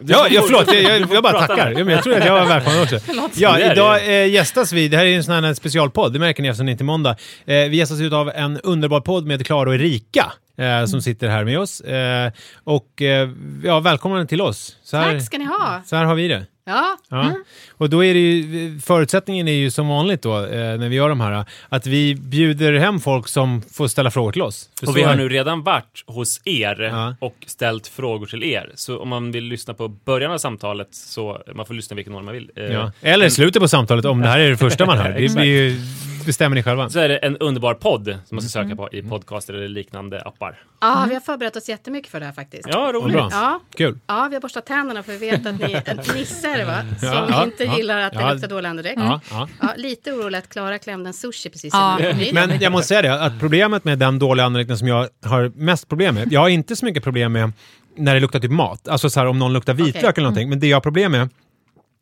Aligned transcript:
Ja, 0.00 0.26
ja 0.30 0.42
förlåt, 0.46 0.74
jag, 0.74 0.82
jag, 0.82 1.08
jag 1.12 1.22
bara 1.22 1.46
tackar. 1.46 1.70
Ja, 1.70 1.84
men 1.84 1.88
jag 1.88 2.04
tror 2.04 2.16
att 2.16 2.24
jag 2.24 2.32
var 2.32 2.46
välkommen 2.46 2.82
också. 2.82 2.98
Ja, 3.34 3.72
idag 3.72 4.06
eh, 4.06 4.26
gästas 4.28 4.72
vi, 4.72 4.88
det 4.88 4.96
här 4.96 5.04
är 5.06 5.16
en 5.16 5.24
sån 5.24 5.44
här 5.44 5.54
specialpodd, 5.54 6.12
det 6.12 6.18
märker 6.18 6.42
ni 6.42 6.48
eftersom 6.48 6.66
det 6.66 6.72
inte 6.72 6.84
är 6.84 6.86
måndag. 6.86 7.10
Eh, 7.10 7.16
vi 7.46 7.76
gästas 7.76 8.00
ut 8.00 8.12
av 8.12 8.30
en 8.34 8.60
underbar 8.60 9.00
podd 9.00 9.26
med 9.26 9.46
Klara 9.46 9.68
och 9.68 9.74
Erika. 9.74 10.32
Eh, 10.58 10.84
som 10.86 11.02
sitter 11.02 11.28
här 11.28 11.44
med 11.44 11.58
oss. 11.58 11.80
Eh, 11.80 12.32
och 12.64 13.02
eh, 13.02 13.30
ja, 13.64 13.80
välkomna 13.80 14.26
till 14.26 14.40
oss. 14.40 14.76
Så 14.82 14.96
här, 14.96 15.12
Tack 15.12 15.22
ska 15.22 15.38
ni 15.38 15.44
ha. 15.44 15.82
Så 15.86 15.96
här 15.96 16.04
har 16.04 16.14
vi 16.14 16.28
det. 16.28 16.46
Ja. 16.68 16.96
Ja. 17.08 17.22
Mm. 17.22 17.44
Och 17.70 17.90
då 17.90 18.04
är 18.04 18.14
det 18.14 18.20
ju, 18.20 18.78
förutsättningen 18.80 19.48
är 19.48 19.52
ju 19.52 19.70
som 19.70 19.88
vanligt 19.88 20.22
då, 20.22 20.44
eh, 20.44 20.78
när 20.78 20.88
vi 20.88 20.96
gör 20.96 21.08
de 21.08 21.20
här, 21.20 21.44
att 21.68 21.86
vi 21.86 22.14
bjuder 22.14 22.72
hem 22.78 23.00
folk 23.00 23.28
som 23.28 23.62
får 23.72 23.88
ställa 23.88 24.10
frågor 24.10 24.32
till 24.32 24.42
oss. 24.42 24.70
För 24.80 24.88
Och 24.88 24.96
vi 24.96 25.02
har 25.02 25.12
är- 25.12 25.16
nu 25.16 25.28
redan 25.28 25.62
varit 25.62 26.04
hos 26.06 26.40
er 26.44 26.80
Ja. 26.80 27.16
och 27.20 27.36
ställt 27.46 27.86
frågor 27.88 28.26
till 28.26 28.44
er. 28.44 28.70
Så 28.74 28.98
om 28.98 29.08
man 29.08 29.32
vill 29.32 29.44
lyssna 29.44 29.74
på 29.74 29.88
början 29.88 30.32
av 30.32 30.38
samtalet 30.38 30.88
så 30.90 31.42
man 31.54 31.66
får 31.66 31.74
lyssna 31.74 31.96
vilken 31.96 32.14
ordning 32.14 32.24
man 32.24 32.34
vill. 32.34 32.50
Eh, 32.56 32.64
Ja. 32.64 32.92
Eller 33.02 33.28
slutet 33.28 33.62
på 33.62 33.68
samtalet 33.68 34.04
om 34.04 34.20
det 34.22 34.28
här 34.28 34.38
är 34.40 34.50
det 34.50 34.56
första 34.56 34.86
man 34.86 34.98
hör. 34.98 35.10
Det 35.20 35.34
blir 35.34 35.44
ju, 35.44 35.80
bestämmer 36.26 36.54
ni 36.56 36.62
själva. 36.62 36.88
Så 36.90 36.98
är 36.98 37.08
det 37.08 37.16
en 37.16 37.36
underbar 37.36 37.74
podd 37.74 38.04
som 38.04 38.36
man 38.36 38.42
ska 38.42 38.48
söka 38.48 38.64
Mm. 38.64 38.76
på 38.76 38.88
i 38.92 39.02
podcaster 39.02 39.54
eller 39.54 39.68
liknande 39.68 40.22
appar. 40.22 40.58
ja, 40.80 41.04
vi 41.08 41.14
har 41.14 41.20
förberett 41.20 41.56
oss 41.56 41.68
jättemycket 41.68 42.10
för 42.10 42.20
det 42.20 42.26
här 42.26 42.32
faktiskt. 42.32 42.68
Ja, 42.72 42.90
roligt. 42.94 43.12
bra. 43.16 43.28
Ja. 43.32 43.60
Kul. 43.76 43.98
Ja, 44.06 44.26
vi 44.30 44.36
har 44.36 44.40
borstat 44.40 44.66
tänderna 44.66 45.02
för 45.02 45.12
vi 45.12 45.18
vet 45.30 45.46
att 45.46 45.58
ni 45.58 45.72
är 45.72 46.14
nissar 46.14 46.64
va? 46.66 46.80
Som 47.00 47.08
Ja, 47.08 47.26
ja, 47.30 47.44
inte 47.44 47.64
ja. 47.64 47.76
gillar 47.76 48.00
att 48.00 48.12
det 48.12 48.20
Ja. 48.20 48.32
luktar 48.32 48.48
dålig 48.48 48.68
andedräkt. 48.68 48.98
Ja, 49.00 49.20
ja. 49.30 49.48
Ja, 49.60 49.68
lite 49.76 50.12
orolig 50.12 50.38
att 50.38 50.48
Klara 50.48 50.78
klämde 50.78 51.08
en 51.08 51.14
sushi 51.14 51.50
precis 51.50 51.74
Ja. 51.74 51.98
innan 52.00 52.12
hit. 52.14 52.32
Men 52.34 52.60
jag 52.60 52.72
måste 52.72 52.86
säga 52.88 53.02
det, 53.02 53.22
att 53.24 53.40
problemet 53.40 53.84
med 53.84 53.98
den 53.98 54.18
dåliga 54.18 54.46
andedräkten 54.46 54.78
som 54.78 54.88
jag 54.88 55.08
har 55.24 55.52
mest 55.54 55.88
problem 55.88 56.14
med, 56.14 56.32
jag 56.32 56.40
har 56.40 56.48
inte 56.48 56.76
så 56.76 56.84
mycket 56.84 57.04
problem 57.04 57.32
med 57.32 57.52
när 57.96 58.14
det 58.14 58.20
luktar 58.20 58.40
typ 58.40 58.50
mat, 58.50 58.88
alltså 58.88 59.10
så 59.10 59.20
här 59.20 59.26
om 59.26 59.38
någon 59.38 59.52
luktar 59.52 59.74
vitlök 59.74 59.96
Okej. 59.96 60.10
eller 60.16 60.22
någonting, 60.22 60.48
men 60.48 60.60
det 60.60 60.66
jag 60.66 60.76
har 60.76 60.80
problem 60.80 61.12
med 61.12 61.28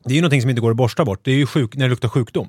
det 0.04 0.12
är 0.12 0.14
ju 0.14 0.20
någonting 0.20 0.40
som 0.40 0.50
inte 0.50 0.62
går 0.62 0.70
att 0.70 0.76
borsta 0.76 1.04
bort. 1.04 1.20
Det 1.22 1.30
är 1.30 1.36
ju 1.36 1.46
sjuk, 1.46 1.76
när 1.76 1.84
det 1.84 1.90
luktar 1.90 2.08
sjukdom. 2.08 2.48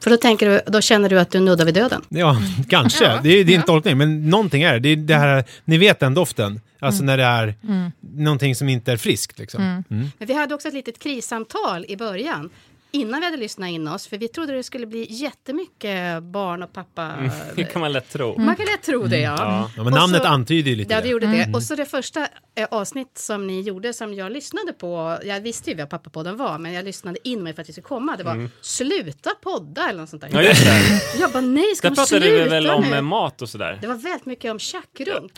För 0.00 0.10
då, 0.10 0.16
tänker 0.16 0.50
du, 0.50 0.60
då 0.66 0.80
känner 0.80 1.08
du 1.08 1.20
att 1.20 1.30
du 1.30 1.40
nuddar 1.40 1.64
vid 1.64 1.74
döden. 1.74 2.02
Ja, 2.08 2.36
kanske. 2.68 3.04
Ja, 3.04 3.20
det 3.22 3.28
är 3.28 3.44
din 3.44 3.56
ja. 3.56 3.62
tolkning. 3.62 3.98
Men 3.98 4.30
någonting 4.30 4.62
är 4.62 4.72
det. 4.72 4.78
Det 4.78 4.88
är 4.88 4.96
det 4.96 5.14
här, 5.14 5.44
ni 5.64 5.78
vet 5.78 6.00
den 6.00 6.14
doften. 6.14 6.60
Alltså 6.80 7.04
när 7.04 7.16
det 7.16 7.24
är 7.24 7.54
någonting 8.00 8.54
som 8.54 8.68
inte 8.68 8.92
är 8.92 8.96
friskt. 8.96 9.38
Liksom. 9.38 9.62
Mm. 9.62 9.84
Men 10.18 10.28
vi 10.28 10.34
hade 10.34 10.54
också 10.54 10.68
ett 10.68 10.74
litet 10.74 10.98
krissamtal 10.98 11.84
i 11.88 11.96
början. 11.96 12.50
Innan 12.90 13.20
vi 13.20 13.26
hade 13.26 13.36
lyssnat 13.36 13.68
in 13.70 13.88
oss. 13.88 14.06
För 14.06 14.18
vi 14.18 14.28
trodde 14.28 14.52
det 14.52 14.62
skulle 14.62 14.86
bli 14.86 15.06
jättemycket 15.10 16.22
barn 16.22 16.62
och 16.62 16.72
pappa. 16.72 17.12
Det 17.56 17.64
kan 17.64 17.80
man 17.80 17.92
lätt 17.92 18.10
tro. 18.12 18.38
Man 18.38 18.56
kan 18.56 18.66
lätt 18.66 18.82
tro 18.82 19.06
det 19.06 19.18
ja. 19.20 19.34
Ja. 19.38 19.70
Ja, 19.76 19.82
men 19.84 19.92
Och 19.92 19.98
namnet 19.98 20.22
så- 20.22 20.28
antyder 20.28 20.70
ju 20.70 20.76
lite 20.76 20.94
Ja, 20.94 21.00
det 21.00 21.08
gjorde 21.08 21.26
det. 21.26 21.50
Och 21.54 21.62
så 21.62 21.74
det 21.74 21.86
första 21.86 22.20
eh, 22.54 22.66
avsnitt 22.70 23.18
som 23.18 23.46
ni 23.46 23.60
gjorde 23.60 23.92
som 23.92 24.14
jag 24.14 24.32
lyssnade 24.32 24.72
på. 24.72 25.18
Jag 25.24 25.40
visste 25.40 25.70
ju 25.70 25.76
vad 25.76 25.90
Pappapodden 25.90 26.36
var, 26.36 26.58
men 26.58 26.72
jag 26.72 26.84
lyssnade 26.84 27.28
in 27.28 27.42
mig 27.42 27.54
för 27.54 27.62
att 27.62 27.68
vi 27.68 27.72
skulle 27.72 27.84
komma. 27.86 28.16
Det 28.16 28.24
var 28.24 28.48
sluta 28.60 29.30
podda 29.42 29.88
eller 29.88 30.00
något 30.00 30.10
sånt 30.10 30.22
där. 30.22 30.30
Ja, 30.32 30.42
just 30.42 30.64
det. 30.64 31.00
Jag 31.20 31.30
bara 31.32 31.40
nej, 31.40 31.74
ska 31.76 31.88
Där 31.88 31.96
de 31.96 32.00
pratade 32.02 32.20
sluta 32.26 32.44
vi 32.44 32.50
väl 32.50 32.70
om 32.70 32.82
nu? 32.90 32.96
eh, 32.96 33.02
mat 33.02 33.42
och 33.42 33.48
sådär. 33.48 33.78
Det 33.80 33.86
var 33.86 33.94
väldigt 33.94 34.26
mycket 34.26 34.50
om 34.50 34.58
tjackrunk. 34.58 35.32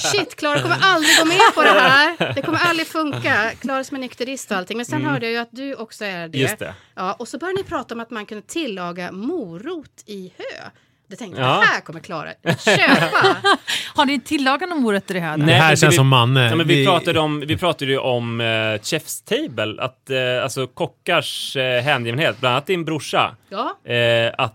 Shit, 0.00 0.36
Klara 0.36 0.62
kommer 0.62 0.76
aldrig 0.82 1.18
gå 1.18 1.24
med 1.24 1.38
på 1.54 1.62
det 1.62 1.68
här. 1.68 2.32
Det 2.34 2.42
kommer 2.42 2.58
aldrig 2.58 2.86
funka. 2.88 3.50
Klara 3.60 3.84
som 3.84 3.96
är 3.96 4.00
nykterist 4.00 4.50
och 4.50 4.56
allting. 4.56 4.76
Men 4.76 4.86
sen 4.86 5.04
hörde 5.04 5.26
jag 5.26 5.32
ju 5.32 5.38
att 5.38 5.48
du 5.52 5.74
också 5.74 6.01
är 6.06 6.18
det. 6.28 6.38
Mm. 6.38 6.40
Just 6.40 6.58
det. 6.58 6.74
Ja, 6.94 7.12
och 7.12 7.28
så 7.28 7.38
började 7.38 7.58
ni 7.62 7.64
prata 7.68 7.94
om 7.94 8.00
att 8.00 8.10
man 8.10 8.26
kunde 8.26 8.42
tillaga 8.46 9.12
morot 9.12 10.02
i 10.06 10.32
hö. 10.38 10.64
Det 11.10 11.16
tänkte 11.16 11.40
Ja. 11.40 11.48
jag, 11.54 11.62
det 11.62 11.66
här 11.66 11.80
kommer 11.80 12.00
Klara 12.00 12.28
köpa. 12.64 13.36
Har 13.94 14.04
ni 14.06 14.20
tillagat 14.20 14.68
någon 14.68 14.82
morötter 14.82 15.14
i 15.16 15.18
hö? 15.20 15.36
Det 15.36 15.52
här 15.52 15.76
känns 15.76 15.92
vi- 15.92 15.96
som 15.96 16.08
Manne. 16.08 16.48
Ja, 16.48 16.56
men 16.56 16.66
vi, 16.66 16.74
Vi- 16.76 16.86
pratade 16.86 17.20
om, 17.20 17.40
vi 17.40 17.56
pratade 17.56 17.90
ju 17.90 17.98
om 17.98 18.40
eh, 18.40 18.44
Chef's 18.44 19.24
Table, 19.28 19.82
att, 19.82 20.10
eh, 20.10 20.42
alltså 20.42 20.66
kockars 20.66 21.56
eh, 21.56 21.82
hängivenhet, 21.82 22.40
bland 22.40 22.52
annat 22.54 22.66
din 22.66 22.84
brorsa. 22.84 23.36
Ja, 23.48 23.92
Eh, 23.92 24.32
att 24.38 24.54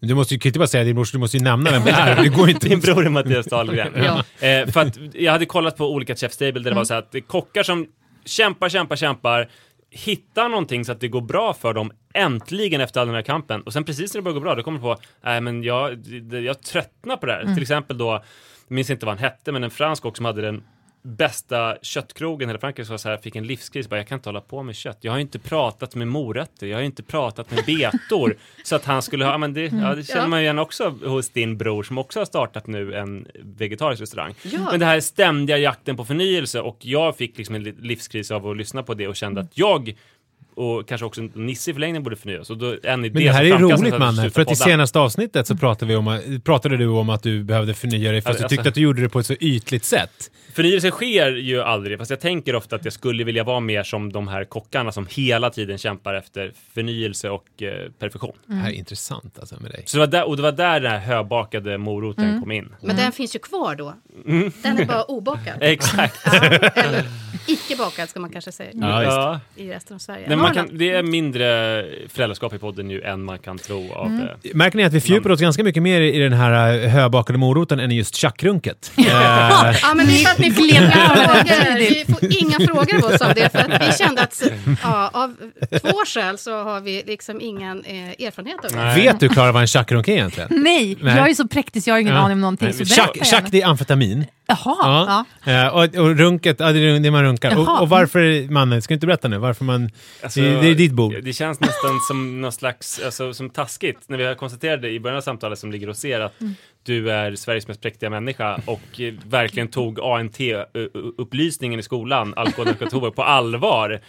Du 0.00 0.14
måste 0.14 0.34
ju 0.34 0.40
kan 0.40 0.48
inte 0.48 0.58
bara 0.58 0.68
säga 0.68 0.84
din 0.84 0.94
brors, 0.94 1.12
du 1.12 1.18
måste 1.18 1.36
ju 1.36 1.42
nämna 1.44 1.70
vem 1.70 1.84
det 1.84 1.90
är. 1.90 2.22
Det 2.22 2.28
går 2.28 2.50
inte. 2.50 2.68
Din 2.68 2.80
bror 2.80 3.06
är 3.06 3.10
Mattias 3.10 3.46
Dahlgren. 3.46 3.92
Ja. 3.96 4.46
eh, 4.48 4.66
för 4.70 4.80
att 4.80 4.98
jag 5.14 5.32
hade 5.32 5.46
kollat 5.46 5.76
på 5.76 5.92
olika 5.92 6.14
Chef's 6.14 6.38
Table 6.38 6.62
där 6.62 6.70
det 6.70 6.76
var 6.76 6.84
så 6.84 6.94
här 6.94 6.98
att 7.00 7.14
kockar 7.26 7.62
som 7.62 7.86
kämpar, 8.24 8.68
kämpar, 8.68 8.96
kämpar, 8.96 9.48
hittar 9.90 10.48
någonting 10.48 10.84
så 10.84 10.92
att 10.92 11.00
det 11.00 11.08
går 11.08 11.20
bra 11.20 11.54
för 11.54 11.74
dem 11.74 11.92
äntligen 12.14 12.80
efter 12.80 13.00
all 13.00 13.06
den 13.06 13.16
här 13.16 13.22
kampen. 13.22 13.62
Och 13.62 13.72
sen 13.72 13.84
precis 13.84 14.14
när 14.14 14.18
det 14.18 14.22
börjar 14.22 14.34
gå 14.34 14.40
bra, 14.40 14.54
då 14.54 14.62
kommer 14.62 14.78
de 14.78 14.82
på, 14.82 14.96
nej 15.20 15.40
men 15.40 15.62
jag, 15.62 16.06
jag 16.30 16.62
tröttnar 16.62 17.16
på 17.16 17.26
det 17.26 17.32
här. 17.32 17.54
Till 17.54 17.62
exempel 17.62 17.98
då, 17.98 18.12
jag 18.68 18.74
minns 18.74 18.90
inte 18.90 19.06
vad 19.06 19.14
han 19.14 19.24
hette, 19.24 19.52
men 19.52 19.64
en 19.64 19.70
fransk 19.70 20.02
kock 20.02 20.16
som 20.16 20.24
hade 20.24 20.42
den 20.42 20.62
bästa 21.08 21.76
köttkrogen 21.82 22.48
hela 22.48 22.58
Frankrike 22.58 22.86
så 22.86 22.98
så 22.98 23.08
här, 23.08 23.16
fick 23.16 23.36
en 23.36 23.46
livskris. 23.46 23.88
Bara, 23.88 23.96
jag 23.96 24.06
kan 24.08 24.16
inte 24.18 24.28
hålla 24.28 24.40
på 24.40 24.62
med 24.62 24.76
kött. 24.76 24.98
Jag 25.00 25.12
har 25.12 25.16
ju 25.18 25.22
inte 25.22 25.38
pratat 25.38 25.94
med 25.94 26.08
morötter. 26.08 26.66
Jag 26.66 26.76
har 26.76 26.80
ju 26.80 26.86
inte 26.86 27.02
pratat 27.02 27.50
med 27.50 27.64
betor. 27.66 28.36
så 28.64 28.76
att 28.76 28.84
han 28.84 29.02
skulle 29.02 29.24
ha, 29.24 29.38
men 29.38 29.54
det, 29.54 29.60
ja, 29.64 29.94
det 29.94 30.02
känner 30.04 30.22
Ja. 30.22 30.26
man 30.28 30.38
ju 30.38 30.44
igen 30.44 30.58
också 30.58 30.88
hos 31.04 31.28
din 31.30 31.56
bror 31.58 31.82
som 31.82 31.98
också 31.98 32.20
har 32.20 32.24
startat 32.24 32.66
nu 32.66 32.94
en 32.94 33.26
vegetarisk 33.42 34.02
restaurang. 34.02 34.34
Ja. 34.42 34.68
Men 34.70 34.80
det 34.80 34.86
här 34.86 35.00
ständiga 35.00 35.58
jakten 35.58 35.96
på 35.96 36.04
förnyelse 36.04 36.60
och 36.60 36.76
jag 36.80 37.16
fick 37.16 37.38
liksom 37.38 37.54
en 37.54 37.62
li- 37.62 37.74
livskris 37.78 38.30
av 38.30 38.46
att 38.46 38.56
lyssna 38.56 38.82
på 38.82 38.94
det 38.94 39.08
och 39.08 39.16
kände 39.16 39.40
att 39.40 39.58
jag 39.58 39.94
och 40.58 40.88
kanske 40.88 41.04
också 41.04 41.20
Nisse 41.34 41.70
i 41.70 41.74
förlängningen 41.74 42.02
borde 42.02 42.16
förnyas. 42.16 42.50
Och 42.50 42.58
då, 42.58 42.76
en 42.82 43.04
idé 43.04 43.14
Men 43.14 43.22
det 43.24 43.32
här 43.32 43.44
är 43.44 43.58
roligt 43.58 43.92
att 43.92 43.98
Manne, 43.98 44.20
sluta 44.20 44.34
för 44.34 44.42
att 44.42 44.52
i 44.52 44.56
senaste 44.56 44.98
avsnittet 44.98 45.46
så 45.46 45.56
pratade, 45.56 45.88
vi 45.88 45.96
om, 45.96 46.40
pratade 46.44 46.76
du 46.76 46.86
om 46.86 47.10
att 47.10 47.22
du 47.22 47.44
behövde 47.44 47.74
förnya 47.74 48.12
dig 48.12 48.20
fast 48.20 48.28
Alltså- 48.28 48.42
du 48.44 48.48
tyckte 48.48 48.68
att 48.68 48.74
du 48.74 48.80
gjorde 48.80 49.02
det 49.02 49.08
på 49.08 49.18
ett 49.18 49.26
så 49.26 49.34
ytligt 49.40 49.84
sätt. 49.84 50.30
Förnyelse 50.54 50.90
sker 50.90 51.30
ju 51.30 51.62
aldrig, 51.62 51.98
fast 51.98 52.10
jag 52.10 52.20
tänker 52.20 52.54
ofta 52.54 52.76
att 52.76 52.84
jag 52.84 52.92
skulle 52.92 53.24
vilja 53.24 53.44
vara 53.44 53.60
mer 53.60 53.82
som 53.82 54.12
de 54.12 54.28
här 54.28 54.44
kockarna 54.44 54.92
som 54.92 55.06
hela 55.10 55.50
tiden 55.50 55.78
kämpar 55.78 56.14
efter 56.14 56.52
förnyelse 56.74 57.30
och 57.30 57.62
eh, 57.62 57.90
perfektion. 57.98 58.32
Det 58.46 58.54
här 58.54 58.68
är 58.70 58.74
intressant 58.74 59.38
alltså 59.38 59.56
med 59.60 59.70
dig. 59.70 59.82
Så 59.86 59.96
det 59.96 60.00
var 60.00 60.06
där, 60.06 60.28
och 60.28 60.36
det 60.36 60.42
var 60.42 60.52
där 60.52 60.80
den 60.80 60.90
här 60.90 60.98
höbakade 60.98 61.78
moroten 61.78 62.40
kom 62.40 62.52
in. 62.52 62.74
men 62.82 62.96
den 62.96 63.12
finns 63.12 63.34
ju 63.36 63.38
kvar 63.38 63.74
då. 63.74 63.94
Den 64.62 64.78
är 64.78 64.84
bara 64.86 65.02
obakad. 65.04 65.54
Exakt. 65.60 66.20
Ja, 66.24 66.32
eller 66.74 67.04
icke 67.46 67.76
bakad 67.76 68.08
ska 68.08 68.20
man 68.20 68.30
kanske 68.30 68.52
säga. 68.52 68.70
Ja. 68.74 69.40
I 69.56 69.70
resten 69.70 69.94
av 69.94 69.98
Sverige. 69.98 70.28
Nej, 70.28 70.36
man 70.54 70.66
kan, 70.68 70.78
det 70.78 70.90
är 70.90 71.02
mindre 71.02 71.84
föräldraskap 72.08 72.54
i 72.54 72.58
podden 72.58 72.90
ju 72.90 73.02
än 73.02 73.24
man 73.24 73.38
kan 73.38 73.58
tro 73.58 73.92
av 73.92 74.06
Mm. 74.06 74.20
eh, 74.22 74.28
Märker 74.54 74.76
ni 74.76 74.84
att 74.84 74.92
vi 74.92 75.00
fördjupar 75.00 75.30
oss 75.30 75.40
ganska 75.40 75.64
mycket 75.64 75.82
mer 75.82 76.00
i 76.00 76.18
den 76.18 76.32
här 76.32 76.74
eh, 76.84 76.88
höbakade 76.90 77.38
moroten 77.38 77.80
än 77.80 77.92
i 77.92 77.96
just 77.96 78.14
tjackrunket? 78.16 78.92
Eh, 78.98 79.04
Ja, 79.82 79.94
men 79.96 80.06
det 80.06 80.12
är 80.12 80.24
för 80.24 80.30
att 80.32 80.38
ni 80.38 80.50
får 80.50 80.64
inga 80.66 80.90
frågor. 80.90 81.78
Vi 81.78 82.04
får 82.14 82.42
inga 82.42 82.66
frågor 82.66 83.04
av 83.06 83.14
oss 83.14 83.20
av 83.20 83.34
det. 83.34 83.52
För 83.52 83.58
att 83.58 83.88
vi 83.88 83.92
kände 84.04 84.22
att 84.22 84.42
ja, 84.82 85.10
av 85.12 85.34
två 85.82 85.96
skäl 86.06 86.38
så 86.38 86.62
har 86.62 86.80
vi 86.80 87.02
liksom 87.06 87.40
ingen 87.40 87.84
eh, 87.84 88.26
erfarenhet 88.26 88.64
av 88.64 88.70
det. 88.70 88.76
Nej. 88.76 89.02
Vet 89.02 89.20
du 89.20 89.28
Klara 89.28 89.52
vad 89.52 89.62
en 89.62 89.66
tjackrunk 89.68 90.08
är 90.08 90.12
egentligen? 90.12 90.48
Nej, 90.52 90.96
Nej. 91.00 91.16
jag 91.16 91.30
är 91.30 91.34
så 91.34 91.48
präktig 91.48 91.82
så 91.82 91.90
jag 91.90 91.94
har 91.94 92.00
ingen 92.00 92.14
Ja. 92.14 92.20
aning 92.20 92.32
om 92.32 92.40
någonting. 92.40 92.72
Chack 93.24 93.44
det 93.50 93.62
är 93.62 93.66
amfetamin. 93.66 94.24
Jaha, 94.48 95.24
ja. 95.44 95.52
Eh, 95.52 95.74
och, 95.74 95.82
och 95.82 96.18
runket, 96.18 96.56
ja, 96.60 96.72
det 96.72 96.78
är 96.78 97.00
det 97.00 97.10
man 97.10 97.22
runkar. 97.22 97.58
Och, 97.58 97.82
och 97.82 97.88
varför, 97.88 98.50
mannen, 98.50 98.82
ska 98.82 98.92
du 98.92 98.94
inte 98.94 99.06
berätta 99.06 99.28
nu? 99.28 99.38
Varför 99.38 99.64
man... 99.64 99.90
Alltså, 100.22 100.40
det, 100.40 100.60
det 100.60 100.68
är 100.68 100.74
ditt 100.74 100.92
bord. 100.92 101.14
Det 101.22 101.32
känns 101.32 101.60
nästan 101.60 102.00
som 102.08 102.40
någon 102.40 102.52
slags, 102.52 103.00
alltså, 103.04 103.34
som 103.34 103.50
taskigt 103.50 103.98
när 104.06 104.18
vi 104.18 104.24
har 104.24 104.34
konstaterat 104.34 104.82
det 104.82 104.90
i 104.90 105.00
början 105.00 105.16
av 105.16 105.20
samtalet 105.22 105.58
som 105.58 105.72
ligger 105.72 105.88
och 105.88 105.96
ser 105.96 106.20
att 106.20 106.40
Mm. 106.40 106.54
du 106.82 107.10
är 107.10 107.34
Sveriges 107.34 107.68
mest 107.68 107.80
präktiga 107.80 108.10
människa 108.10 108.60
och 108.66 109.00
eh, 109.00 109.14
verkligen 109.28 109.68
tog 109.68 110.00
ANT-upplysningen 110.00 111.80
i 111.80 111.82
skolan, 111.82 112.34
alkohol 112.36 112.74
och 112.80 112.90
tobak, 112.90 113.14
på 113.14 113.22
allvar. 113.22 114.00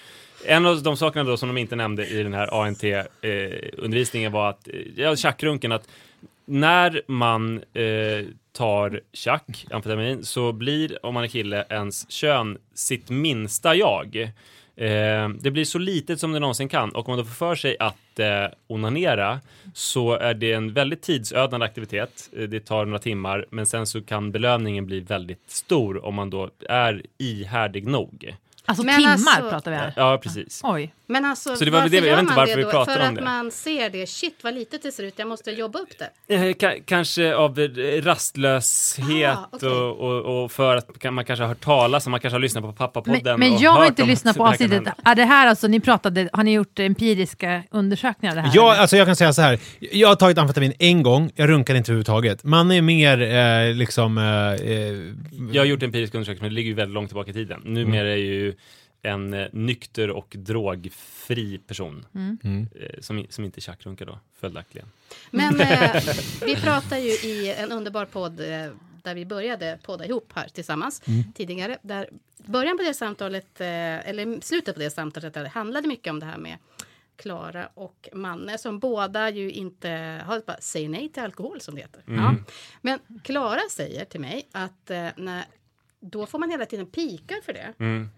En 0.46 0.66
av 0.66 0.84
de 0.84 0.98
sakerna 0.98 1.30
då 1.30 1.38
som 1.38 1.50
de 1.50 1.58
inte 1.58 1.76
nämnde 1.76 2.08
i 2.08 2.24
den 2.24 2.34
här 2.34 2.64
ANT-undervisningen 2.64 4.32
var 4.32 4.50
att, 4.50 4.68
eh, 4.68 4.74
ja, 4.96 5.16
tjackrunken, 5.16 5.72
att 5.72 5.88
när 6.46 7.02
man 7.08 7.58
eh, 7.74 8.26
tar 8.60 9.02
tjack, 9.14 9.66
amfetamin, 9.72 10.26
så 10.26 10.52
blir, 10.52 11.06
om 11.06 11.14
man 11.14 11.24
är 11.24 11.28
kille, 11.28 11.66
ens 11.70 12.12
kön 12.12 12.58
sitt 12.74 13.10
minsta 13.10 13.76
jag. 13.76 14.16
Eh, 14.76 15.30
det 15.40 15.52
blir 15.52 15.66
så 15.66 15.78
litet 15.78 16.20
som 16.20 16.32
det 16.32 16.40
någonsin 16.40 16.70
kan 16.70 16.90
och 16.96 17.10
om 17.10 17.12
man 17.12 17.20
då 17.20 17.26
får 17.26 17.34
för 17.36 17.56
sig 17.56 17.76
att 17.80 18.20
eh, 18.20 18.46
onanera 18.68 19.40
så 19.74 20.14
är 20.14 20.34
det 20.34 20.54
en 20.54 20.74
väldigt 20.74 21.02
tidsödande 21.02 21.66
aktivitet. 21.66 22.30
Eh, 22.38 22.44
Det 22.44 22.60
tar 22.60 22.86
några 22.86 23.00
timmar 23.00 23.46
men 23.50 23.66
sen 23.66 23.88
så 23.88 24.02
kan 24.02 24.32
belöningen 24.32 24.86
bli 24.86 25.00
väldigt 25.00 25.44
stor 25.52 26.06
om 26.06 26.16
man 26.16 26.30
då 26.30 26.50
är 26.70 27.02
ihärdig 27.18 27.88
nog. 27.88 28.36
Alltså 28.66 28.86
Men 28.86 28.96
timmar 29.00 29.14
alltså- 29.16 29.50
pratar 29.50 29.72
vi 29.72 29.78
här. 29.78 29.94
Ja, 29.96 30.20
precis. 30.24 30.62
Oj. 30.64 30.94
Men 31.12 31.26
alltså, 31.26 31.56
Så 31.56 31.66
det 31.66 31.72
var 31.72 31.80
varför 31.80 31.90
det- 31.90 31.96
jag 31.98 32.04
vet 32.04 32.20
inte 32.20 32.24
man 32.24 32.36
varför 32.36 32.52
det 32.52 32.58
vi 32.58 32.64
då? 32.64 32.70
pratar 32.72 32.94
För 32.94 33.00
att 33.02 33.16
det. 33.16 33.22
man 33.22 33.52
ser 33.52 33.90
det. 33.90 34.08
Shit 34.10 34.40
vad 34.44 34.54
litet 34.54 34.84
det 34.84 34.92
ser 34.92 35.04
ut. 35.04 35.14
Jag 35.18 35.28
måste 35.28 35.52
jobba 35.52 35.80
upp 35.80 35.90
det. 36.28 36.36
Eh, 36.36 36.42
ka- 36.42 36.84
kanske 36.86 37.36
av 37.36 37.60
eh, 37.60 38.02
rastlöshet 38.02 39.36
Ah, 39.38 39.50
okej. 39.52 39.70
och, 39.70 40.00
och, 40.00 40.44
och 40.44 40.52
för 40.52 40.76
att 40.76 41.04
man 41.14 41.26
kanske 41.26 41.44
har 41.44 41.48
hört 41.48 41.62
talas 41.62 42.06
om, 42.06 42.12
man 42.12 42.20
kanske 42.20 42.36
har 42.36 42.40
lyssnat 42.42 42.64
på 42.64 42.74
Pappapodden 42.74 43.22
Men, 43.24 43.40
men 43.40 43.58
jag 43.60 43.72
har 43.72 43.86
inte 43.86 44.06
lyssnat 44.06 44.38
på 44.38 44.48
avsnittet. 44.48 44.84
Är 45.06 45.16
det 45.16 45.24
här 45.24 45.48
alltså, 45.48 45.68
ni 45.68 45.80
pratade, 45.80 46.30
har 46.34 46.44
ni 46.44 46.54
gjort 46.54 46.80
empiriska 46.80 47.64
undersökningar 47.72 48.32
av 48.32 48.36
det 48.36 48.42
här? 48.42 48.52
Ja, 48.56 48.72
eller? 48.72 48.82
alltså 48.82 48.98
jag 48.98 49.08
kan 49.08 49.16
säga 49.16 49.34
så 49.34 49.42
här. 49.42 49.60
Jag 49.80 50.08
har 50.08 50.16
tagit 50.16 50.38
amfetamin 50.38 50.74
en 50.80 51.04
gång, 51.04 51.32
jag 51.36 51.50
runkar 51.50 51.76
inte 51.76 51.92
överhuvudtaget. 51.92 52.44
Man 52.44 52.72
är 52.72 52.82
mer 52.82 53.22
eh, 53.22 53.74
liksom... 53.76 54.18
Eh, 54.18 54.24
eh, 54.72 54.96
Jag 55.52 55.62
har 55.62 55.66
gjort 55.66 55.84
empirisk 55.84 56.14
undersökning, 56.16 56.42
men 56.42 56.50
det 56.52 56.56
ligger 56.56 56.70
ju 56.70 56.76
väldigt 56.76 56.94
långt 56.94 57.10
tillbaka 57.10 57.32
i 57.32 57.34
tiden. 57.34 57.62
Numera 57.66 58.02
är 58.08 58.10
jag 58.10 58.20
ju 58.20 58.54
en 59.02 59.34
eh, 59.34 59.48
nykter 59.52 60.10
och 60.10 60.36
drogfri 60.40 61.58
person. 61.58 62.06
Mm. 62.16 62.68
Eh, 62.76 63.00
som, 63.02 63.26
som 63.30 63.46
inte 63.46 63.62
tjackrunkar 63.62 64.06
då, 64.06 64.20
följaktligen. 64.40 64.88
Men 65.32 65.62
eh, 65.62 66.04
vi 66.46 66.56
pratar 66.56 66.98
ju 66.98 67.10
i 67.10 67.54
en 67.58 67.72
underbar 67.72 68.06
podd, 68.06 68.40
eh, 68.40 68.72
där 69.04 69.16
vi 69.16 69.26
började 69.26 69.80
podda 69.84 70.06
ihop 70.06 70.32
här 70.36 70.48
tillsammans 70.48 71.02
Mm. 71.08 71.24
tidigare. 71.34 71.78
Där 71.82 72.10
början 72.38 72.78
på 72.78 72.84
det 72.84 72.94
samtalet, 72.94 73.62
eh, 73.62 73.68
eller 74.10 74.42
slutet 74.42 74.76
på 74.76 74.82
det 74.82 74.90
samtalet, 74.90 75.34
det 75.34 75.48
handlade 75.48 75.88
mycket 75.88 76.12
om 76.12 76.20
det 76.20 76.26
här 76.26 76.38
med 76.38 76.58
Klara 77.16 77.70
och 77.74 78.10
Manne 78.14 78.58
som 78.58 78.80
båda 78.80 79.30
ju 79.30 79.52
inte 79.52 79.90
har 80.26 80.42
bara 80.46 80.58
säger 80.60 80.90
nej 80.90 81.10
till 81.10 81.24
alkohol 81.24 81.62
som 81.62 81.76
det 81.76 81.82
heter. 81.82 82.04
Ja. 82.06 82.36
Men 82.82 83.00
Klara 83.24 83.62
säger 83.72 84.06
till 84.06 84.20
mig 84.20 84.48
att 84.52 84.90
när, 85.16 85.46
då 86.00 86.26
får 86.26 86.40
man 86.40 86.52
hela 86.52 86.66
tiden 86.66 86.86
pikar 86.86 87.42
för 87.46 87.54
det. 87.54 87.74
Mm. 87.80 88.10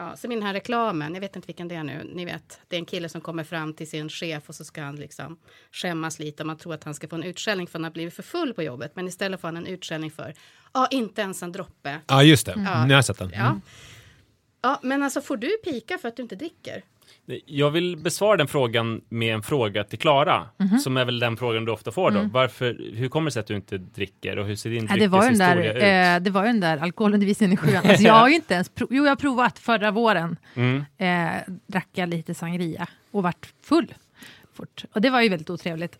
Ja, 0.00 0.16
som 0.16 0.32
i 0.32 0.34
den 0.34 0.42
här 0.44 0.52
reklamen, 0.52 1.14
jag 1.14 1.20
vet 1.20 1.36
inte 1.36 1.46
vilken 1.46 1.68
det 1.68 1.74
är 1.74 1.84
nu, 1.84 2.10
ni 2.14 2.24
vet, 2.24 2.60
det 2.68 2.76
är 2.76 2.78
en 2.78 2.86
kille 2.86 3.08
som 3.08 3.20
kommer 3.20 3.44
fram 3.44 3.74
till 3.74 3.90
sin 3.90 4.08
chef 4.08 4.48
och 4.48 4.54
så 4.54 4.64
ska 4.64 4.82
han 4.82 4.96
liksom 4.96 5.38
skämmas 5.72 6.18
lite 6.18 6.42
och 6.42 6.46
man 6.46 6.58
tror 6.58 6.74
att 6.74 6.84
han 6.84 6.94
ska 6.94 7.08
få 7.08 7.16
en 7.16 7.22
utskällning 7.22 7.66
för 7.66 7.70
att 7.70 7.74
han 7.74 7.84
har 7.84 7.90
blivit 7.90 8.14
för 8.14 8.22
full 8.22 8.54
på 8.54 8.62
jobbet, 8.62 8.96
men 8.96 9.08
istället 9.08 9.40
får 9.40 9.48
han 9.48 9.56
en 9.56 9.66
utskällning 9.66 10.10
för, 10.10 10.34
ja, 10.72 10.88
inte 10.90 11.22
ens 11.22 11.42
en 11.42 11.52
droppe. 11.52 12.00
Ja, 12.06 12.22
just 12.22 12.46
det. 12.46 12.54
Ja. 12.56 12.86
Nu 12.86 12.94
har 12.94 13.02
sett 13.02 13.18
den. 13.18 13.30
Ja. 13.34 13.60
Ja, 14.62 14.80
men 14.82 15.02
alltså 15.02 15.20
får 15.20 15.36
du 15.36 15.50
pika 15.64 15.98
för 15.98 16.08
att 16.08 16.16
du 16.16 16.22
inte 16.22 16.36
dricker? 16.36 16.84
Jag 17.46 17.70
vill 17.70 17.96
besvara 17.96 18.36
den 18.36 18.48
frågan 18.48 19.00
med 19.08 19.34
en 19.34 19.42
fråga 19.42 19.84
till 19.84 19.98
Klara, 19.98 20.48
Mhm. 20.56 20.78
som 20.78 20.96
är 20.96 21.04
väl 21.04 21.18
den 21.18 21.36
frågan 21.36 21.64
du 21.64 21.72
ofta 21.72 21.92
får 21.92 22.10
då. 22.10 22.18
Mm. 22.18 22.30
Varför, 22.30 22.76
hur 22.94 23.08
kommer 23.08 23.24
det 23.30 23.32
sig 23.32 23.40
att 23.40 23.46
du 23.46 23.54
inte 23.56 23.78
dricker 23.78 24.38
och 24.38 24.46
hur 24.46 24.56
ser 24.56 24.70
din 24.70 24.86
Ja, 24.90 24.94
dryckeshistoria 24.96 25.72
ut? 25.74 25.82
eh, 26.20 26.24
det 26.24 26.30
var 26.30 26.42
ju 26.42 26.46
den 26.46 26.60
där 26.60 26.78
alkoholundervisningen 26.78 27.52
i 27.52 27.56
sjuan. 27.56 27.82
Alltså, 27.86 28.02
jag 28.04 28.14
har 28.14 28.28
ju 28.28 28.34
inte 28.34 28.54
ens 28.54 28.70
jo, 28.78 28.86
jag 28.90 29.08
har 29.10 29.16
provat 29.16 29.58
förra 29.58 29.90
våren. 29.90 30.36
Mm. 30.54 30.84
Eh, 30.98 31.40
drack 31.66 31.88
jag 31.92 32.08
lite 32.08 32.34
sangria 32.34 32.86
och 33.10 33.22
vart 33.22 33.52
full 33.62 33.94
fort. 34.54 34.84
Och 34.92 35.00
det 35.00 35.10
var 35.10 35.20
ju 35.22 35.28
väldigt 35.28 35.50
otrevligt. 35.50 35.98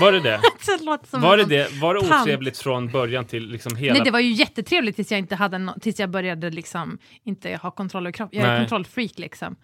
Var 0.00 0.12
det 0.12 0.20
det? 0.20 0.40
Det 0.66 0.84
låter 0.84 1.08
som 1.08 1.22
Var 1.22 1.36
det 1.36 1.44
det? 1.44 1.72
Var 1.80 1.94
det 1.94 2.00
otrevligt 2.00 2.58
från 2.58 2.88
början 2.88 3.24
till 3.24 3.48
liksom 3.48 3.76
hela... 3.76 3.92
Nej, 3.92 4.02
det 4.04 4.10
var 4.10 4.20
ju 4.20 4.32
jättetrevligt 4.32 4.96
tills 4.96 5.10
jag, 5.10 5.18
inte 5.18 5.34
hade 5.34 5.56
no- 5.56 5.80
tills 5.80 5.98
jag 5.98 6.10
började 6.10 6.50
liksom 6.50 6.98
inte 7.24 7.58
ha 7.62 7.70
kontroll 7.70 8.02
över 8.02 8.12
kroppen. 8.12 8.40
Jag 8.40 8.48
är 8.48 8.52
Nej. 8.52 8.60
kontrollfreak 8.60 9.18
liksom. 9.18 9.56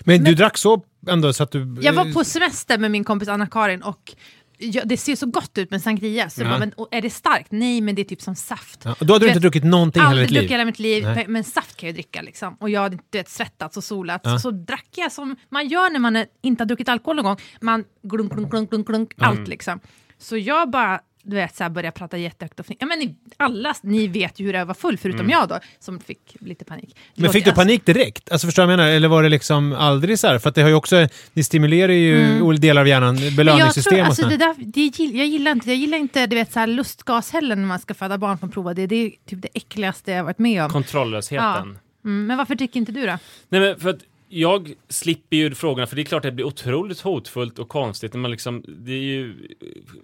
Men 0.00 0.24
du 0.24 0.34
drack 0.34 0.58
så 0.58 0.82
ändå 1.08 1.32
så 1.32 1.42
att 1.42 1.50
du... 1.50 1.78
Jag 1.80 1.92
var 1.92 2.12
på 2.12 2.24
semester 2.24 2.78
med 2.78 2.90
min 2.90 3.04
kompis 3.04 3.28
Anna-Karin 3.28 3.82
och 3.82 4.14
jag, 4.58 4.88
det 4.88 4.96
ser 4.96 5.16
så 5.16 5.26
gott 5.26 5.58
ut 5.58 5.70
med 5.70 5.82
sangria. 5.82 6.30
Så 6.30 6.42
Ja. 6.42 6.48
bara, 6.48 6.58
men, 6.58 6.72
är 6.90 7.02
det 7.02 7.10
starkt? 7.10 7.52
Nej, 7.52 7.80
men 7.80 7.94
det 7.94 8.02
är 8.02 8.04
typ 8.04 8.22
som 8.22 8.34
saft. 8.34 8.80
Ja, 8.84 8.94
och 9.00 9.06
då 9.06 9.12
hade 9.14 9.24
du 9.24 9.28
inte 9.28 9.40
druckit 9.40 9.64
någonting 9.64 10.02
hela 10.02 10.14
ditt 10.20 10.30
liv? 10.30 10.38
druckit 10.40 10.50
hela 10.54 10.64
mitt 10.64 10.78
liv, 10.78 11.04
Nej. 11.04 11.24
men 11.28 11.44
saft 11.44 11.76
kan 11.76 11.86
jag 11.86 11.94
dricka 11.94 12.22
liksom. 12.22 12.56
Och 12.60 12.70
jag 12.70 12.80
hade 12.80 12.98
vet, 13.12 13.28
svettats 13.28 13.76
och 13.76 13.84
solats. 13.84 14.22
Ja. 14.24 14.38
Så 14.38 14.50
drack 14.50 14.88
jag 14.96 15.12
som 15.12 15.36
man 15.48 15.68
gör 15.68 15.90
när 15.90 15.98
man 15.98 16.16
är, 16.16 16.26
inte 16.42 16.62
har 16.62 16.66
druckit 16.66 16.88
alkohol 16.88 17.16
någon 17.16 17.24
gång. 17.24 17.36
Man 17.60 17.84
glunk, 18.02 18.32
glunk, 18.32 18.50
glunk, 18.50 18.70
glunk, 18.70 18.86
glunk 18.86 19.14
Mm. 19.18 19.30
allt 19.30 19.48
liksom. 19.48 19.80
Så 20.18 20.36
jag 20.36 20.70
bara, 20.70 21.00
du 21.24 21.36
vet, 21.36 21.56
så 21.56 21.62
här, 21.62 21.70
började 21.70 21.94
prata 21.98 22.16
jättehögt. 22.18 22.60
Och, 22.60 22.66
ja, 22.78 22.86
men 22.86 22.98
ni, 22.98 23.14
alla 23.36 23.74
ni 23.82 24.06
vet 24.06 24.40
ju 24.40 24.46
hur 24.46 24.54
jag 24.54 24.66
var 24.66 24.74
full, 24.74 24.98
förutom 24.98 25.20
Mm. 25.20 25.30
jag 25.30 25.48
då, 25.48 25.58
som 25.80 26.00
fick 26.00 26.36
lite 26.40 26.64
panik. 26.64 26.96
Men 27.14 27.30
fick 27.32 27.44
du 27.44 27.52
panik 27.52 27.86
direkt? 27.86 28.32
Alltså 28.32 28.46
förstår 28.46 28.62
jag 28.62 28.68
menar? 28.76 28.88
Eller 28.90 29.08
var 29.08 29.22
det 29.22 29.28
liksom 29.28 29.72
aldrig 29.72 30.18
så 30.18 30.26
här? 30.26 30.38
För 30.38 30.50
det 30.50 30.62
har 30.62 30.68
ju 30.68 30.74
också, 30.74 31.08
ni 31.32 31.42
stimulerar 31.44 31.92
ju 31.92 32.40
olika 32.42 32.60
delar 32.60 32.80
av 32.80 32.88
hjärnan, 32.88 33.16
Mm. 33.16 33.36
Belöningssystem 33.36 33.90
tror, 33.90 34.00
och 34.00 34.06
alltså, 34.06 34.22
sånt. 34.22 34.32
det 34.32 34.36
där, 34.46 34.54
det, 34.58 34.80
gill- 34.80 35.16
jag 35.18 35.26
gillar 35.26 35.50
inte, 35.52 35.68
jag 35.68 35.76
gillar 35.78 35.98
inte 35.98 36.26
du 36.26 36.36
vet, 36.36 36.52
så 36.52 36.58
här, 36.60 36.66
lustgas 36.66 37.30
heller 37.30 37.56
när 37.56 37.66
man 37.66 37.78
ska 37.78 37.94
föda 37.94 38.18
barn 38.18 38.38
från 38.38 38.50
prova 38.50 38.74
det. 38.74 38.86
Det 38.86 38.96
är 38.96 39.10
typ 39.26 39.42
det 39.42 39.48
äckligaste 39.54 40.12
jag 40.12 40.24
varit 40.24 40.38
med 40.38 40.64
om. 40.64 40.70
Kontrolllösheten. 40.70 41.78
Mm, 42.04 42.26
men 42.26 42.36
varför 42.36 42.54
dricker 42.54 42.80
inte 42.80 42.92
du 42.92 43.00
då? 43.06 43.18
Nej, 43.48 43.60
men 43.60 43.80
för 43.80 43.88
att 43.90 43.98
jag 44.28 44.72
slipper 44.88 45.36
ju 45.36 45.54
frågorna, 45.54 45.86
för 45.86 45.96
det 45.96 46.02
är 46.02 46.04
klart 46.04 46.18
att 46.24 46.30
det 46.30 46.32
blir 46.32 46.44
otroligt 46.46 47.00
hotfullt 47.00 47.58
och 47.58 47.68
konstigt. 47.68 48.12
När 48.12 48.20
man 48.20 48.30
liksom, 48.30 48.64
det 48.68 48.92
är 48.92 49.02
ju 49.02 49.48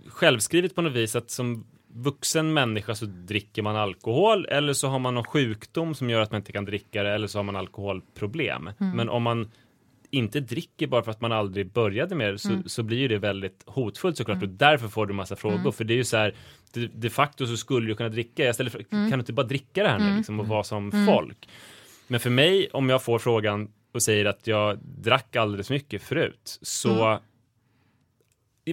självskrivet 0.09 0.75
på 0.75 0.83
något 0.83 0.93
vis 0.93 1.17
att 1.17 1.31
som 1.31 1.67
vuxen 1.95 2.53
människa 2.53 2.95
så 2.95 3.05
dricker 3.07 3.63
man 3.63 3.77
alkohol 3.77 4.47
eller 4.47 4.73
så 4.73 4.89
har 4.89 4.99
man 4.99 5.15
någon 5.15 5.25
sjukdom 5.25 5.95
som 5.95 6.11
gör 6.11 6.21
att 6.21 6.31
man 6.33 6.39
inte 6.41 6.53
kan 6.53 6.65
dricka 6.65 7.03
det 7.03 7.11
eller 7.11 7.27
så 7.27 7.39
har 7.39 7.43
man 7.45 7.57
alkoholproblem. 7.57 8.71
Mm. 8.81 8.97
Men 8.97 9.09
om 9.09 9.23
man 9.23 9.51
inte 10.11 10.41
dricker 10.41 10.87
bara 10.87 11.03
för 11.03 11.11
att 11.11 11.21
man 11.21 11.33
aldrig 11.33 11.73
började 11.73 12.15
med 12.15 12.35
det 12.35 12.39
så, 12.39 12.49
Mm. 12.51 12.69
så 12.69 12.83
blir 12.83 12.99
ju 12.99 13.09
det 13.09 13.19
väldigt 13.19 13.63
hotfullt 13.67 14.17
såklart 14.17 14.43
och 14.43 14.49
därför 14.49 14.89
får 14.89 15.07
du 15.07 15.15
massa 15.15 15.37
frågor 15.37 15.59
Mm. 15.59 15.73
för 15.73 15.85
det 15.85 15.95
är 15.95 15.97
ju 15.97 16.05
så 16.05 16.17
här 16.17 16.35
de, 16.73 16.87
de 16.95 17.11
facto 17.11 17.47
så 17.47 17.57
skulle 17.57 17.87
du 17.87 17.95
kunna 17.95 18.09
dricka, 18.09 18.45
jag 18.45 18.55
ställer, 18.55 18.75
Mm. 18.77 19.11
kan 19.11 19.19
du 19.19 19.23
inte 19.23 19.33
bara 19.33 19.47
dricka 19.47 19.83
det 19.83 19.89
här 19.89 19.99
nu 19.99 20.05
Mm. 20.05 20.17
liksom 20.17 20.41
och 20.41 20.49
vara 20.49 20.65
som 20.65 20.91
Mm. 20.93 21.07
folk? 21.07 21.49
Men 22.07 22.21
för 22.21 22.31
mig, 22.31 22.69
om 22.73 22.89
jag 22.89 23.03
får 23.03 23.19
frågan 23.19 23.69
och 23.93 24.03
säger 24.03 24.25
att 24.25 24.47
jag 24.47 24.79
drack 24.83 25.37
alldeles 25.37 25.71
mycket 25.71 26.03
förut, 26.03 26.59
så 26.63 27.19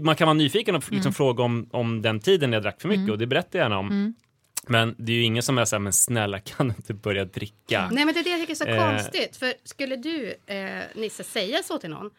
man 0.02 0.16
kan 0.16 0.26
vara 0.28 0.34
nyfiken 0.34 0.76
och 0.76 0.84
liksom 0.92 1.00
Mm. 1.10 1.14
fråga 1.14 1.44
om, 1.44 1.70
om 1.72 2.02
den 2.02 2.20
tiden 2.20 2.54
jag 2.54 2.64
drack 2.64 2.82
för 2.82 2.88
mycket 2.88 3.00
Mm. 3.02 3.12
och 3.12 3.18
det 3.18 3.28
berättar 3.28 3.60
jag 3.60 3.66
gärna 3.66 3.78
om. 3.80 3.88
Mm. 3.88 4.14
Men 4.68 4.96
det 4.98 5.12
är 5.12 5.16
ju 5.16 5.22
ingen 5.24 5.44
som 5.44 5.58
är 5.58 5.66
såhär, 5.66 5.80
men 5.80 5.94
snälla 5.94 6.40
kan 6.40 6.68
du 6.68 6.74
inte 6.78 6.94
börja 6.94 7.26
dricka? 7.26 7.90
Nej, 7.92 8.06
men 8.06 8.14
det 8.14 8.20
är 8.20 8.24
det 8.24 8.30
jag 8.30 8.40
tycker 8.40 8.52
är 8.54 8.56
så 8.56 8.66
Eh. 8.66 8.90
konstigt. 8.90 9.38
För 9.38 9.54
skulle 9.64 9.96
du, 9.96 10.34
eh, 10.46 10.84
Nisse, 10.96 11.24
säga 11.24 11.64
så 11.64 11.78
till 11.78 11.90
någon, 11.90 12.12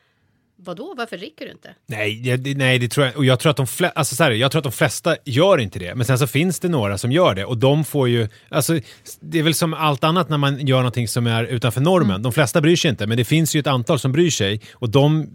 vadå, 0.60 0.94
varför 0.96 1.16
dricker 1.16 1.44
du 1.44 1.50
inte? 1.52 1.68
Nej, 1.86 2.36
det- 2.36 2.54
nej, 2.58 2.78
det 2.78 2.88
tror 2.88 3.06
jag 3.06 3.16
Och 3.16 3.24
jag 3.24 3.38
tror, 3.38 3.50
att 3.50 3.56
de 3.56 3.66
fle- 3.66 3.90
alltså, 3.94 4.14
så 4.14 4.24
här, 4.24 4.30
jag 4.30 4.50
tror 4.52 4.58
att 4.60 4.64
de 4.64 4.72
flesta 4.72 5.16
gör 5.24 5.58
inte 5.58 5.78
det. 5.78 5.94
Men 5.94 6.06
sen 6.06 6.18
så 6.18 6.26
finns 6.26 6.60
det 6.60 6.68
några 6.68 6.98
som 6.98 7.12
gör 7.12 7.34
det. 7.34 7.44
Och 7.44 7.58
de 7.58 7.84
får 7.84 8.08
ju... 8.08 8.28
Alltså, 8.48 8.78
det 9.20 9.38
är 9.38 9.42
väl 9.42 9.54
som 9.54 9.74
allt 9.74 10.04
annat 10.04 10.28
när 10.28 10.38
man 10.38 10.66
gör 10.66 10.76
någonting 10.78 11.08
som 11.08 11.26
är 11.26 11.44
utanför 11.44 11.80
normen. 11.80 12.10
Mm. 12.10 12.22
De 12.22 12.32
flesta 12.32 12.60
bryr 12.60 12.76
sig 12.76 12.88
inte, 12.90 13.06
men 13.06 13.16
det 13.16 13.24
finns 13.24 13.56
ju 13.56 13.60
ett 13.60 13.66
antal 13.66 13.98
som 13.98 14.12
bryr 14.12 14.30
sig. 14.30 14.60
Och 14.74 14.90
de 14.90 15.28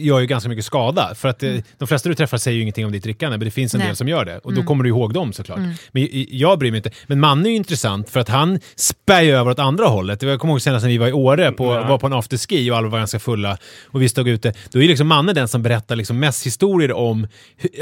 gör 0.00 0.20
ju 0.20 0.26
ganska 0.26 0.48
mycket 0.48 0.64
skada. 0.64 1.14
För 1.14 1.28
att 1.28 1.42
eh, 1.42 1.54
de 1.78 1.88
flesta 1.88 2.08
du 2.08 2.14
träffar 2.14 2.38
säger 2.38 2.56
ju 2.56 2.62
ingenting 2.62 2.86
om 2.86 2.92
ditt 2.92 3.02
drickande, 3.02 3.38
men 3.38 3.44
det 3.44 3.50
finns 3.50 3.74
en 3.74 3.78
Mm. 3.80 3.84
Nej. 3.86 3.90
del 3.90 3.96
som 3.96 4.08
gör 4.08 4.24
det. 4.24 4.38
Och 4.38 4.52
då 4.52 4.56
Mm. 4.56 4.66
kommer 4.66 4.84
du 4.84 4.90
ihåg 4.90 5.12
dem 5.14 5.32
såklart. 5.32 5.58
Mm. 5.58 5.72
Men 5.92 6.08
jag 6.30 6.58
bryr 6.58 6.70
mig 6.70 6.78
inte. 6.78 6.90
Men 7.06 7.20
Manne 7.20 7.48
är 7.48 7.50
ju 7.50 7.56
intressant 7.56 8.10
för 8.10 8.20
att 8.20 8.28
han 8.28 8.60
spär 8.76 9.22
ju 9.22 9.30
över 9.32 9.50
åt 9.50 9.58
andra 9.58 9.86
hållet. 9.86 10.22
Jag 10.22 10.40
kommer 10.40 10.52
ihåg 10.54 10.62
senast 10.62 10.82
när 10.82 10.90
vi 10.90 10.98
var 10.98 11.08
i 11.08 11.12
Åre, 11.12 11.52
på, 11.52 11.64
Ja. 11.64 11.88
var 11.88 11.98
på 11.98 12.06
en 12.06 12.12
afterski 12.12 12.70
och 12.70 12.76
alla 12.76 12.88
var 12.88 12.98
ganska 12.98 13.18
fulla 13.18 13.58
och 13.86 14.02
vi 14.02 14.08
stod 14.08 14.28
ute. 14.28 14.52
Då 14.72 14.82
är 14.82 14.88
liksom 14.88 15.06
Manne 15.06 15.32
den 15.32 15.48
som 15.48 15.62
berättar 15.62 15.96
liksom 15.96 16.18
mest 16.18 16.46
historier 16.46 16.92
om, 16.92 17.26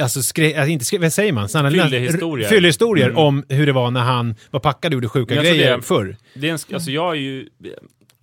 alltså, 0.03 0.23
skre, 0.23 0.47
alltså 0.47 0.71
inte 0.71 0.85
skre, 0.85 0.99
vad 0.99 1.13
säger 1.13 1.33
man? 1.33 1.49
Fyllehistorier. 1.49 2.49
Fyllehistorier 2.49 3.07
Mm. 3.07 3.19
om 3.19 3.45
hur 3.49 3.67
det 3.67 3.73
var 3.73 3.91
när 3.91 4.01
han 4.01 4.35
var 4.51 4.61
packad 4.61 4.91
och 4.91 4.95
gjorde 4.95 5.09
sjuka 5.09 5.35
jag 5.35 5.45
grejer 5.45 5.77
det- 5.77 5.83
förr. 5.83 6.17
Det 6.35 6.49
är 6.49 6.53
en, 6.53 6.59
alltså 6.75 6.91
jag 6.91 7.11
är 7.17 7.21
ju 7.21 7.49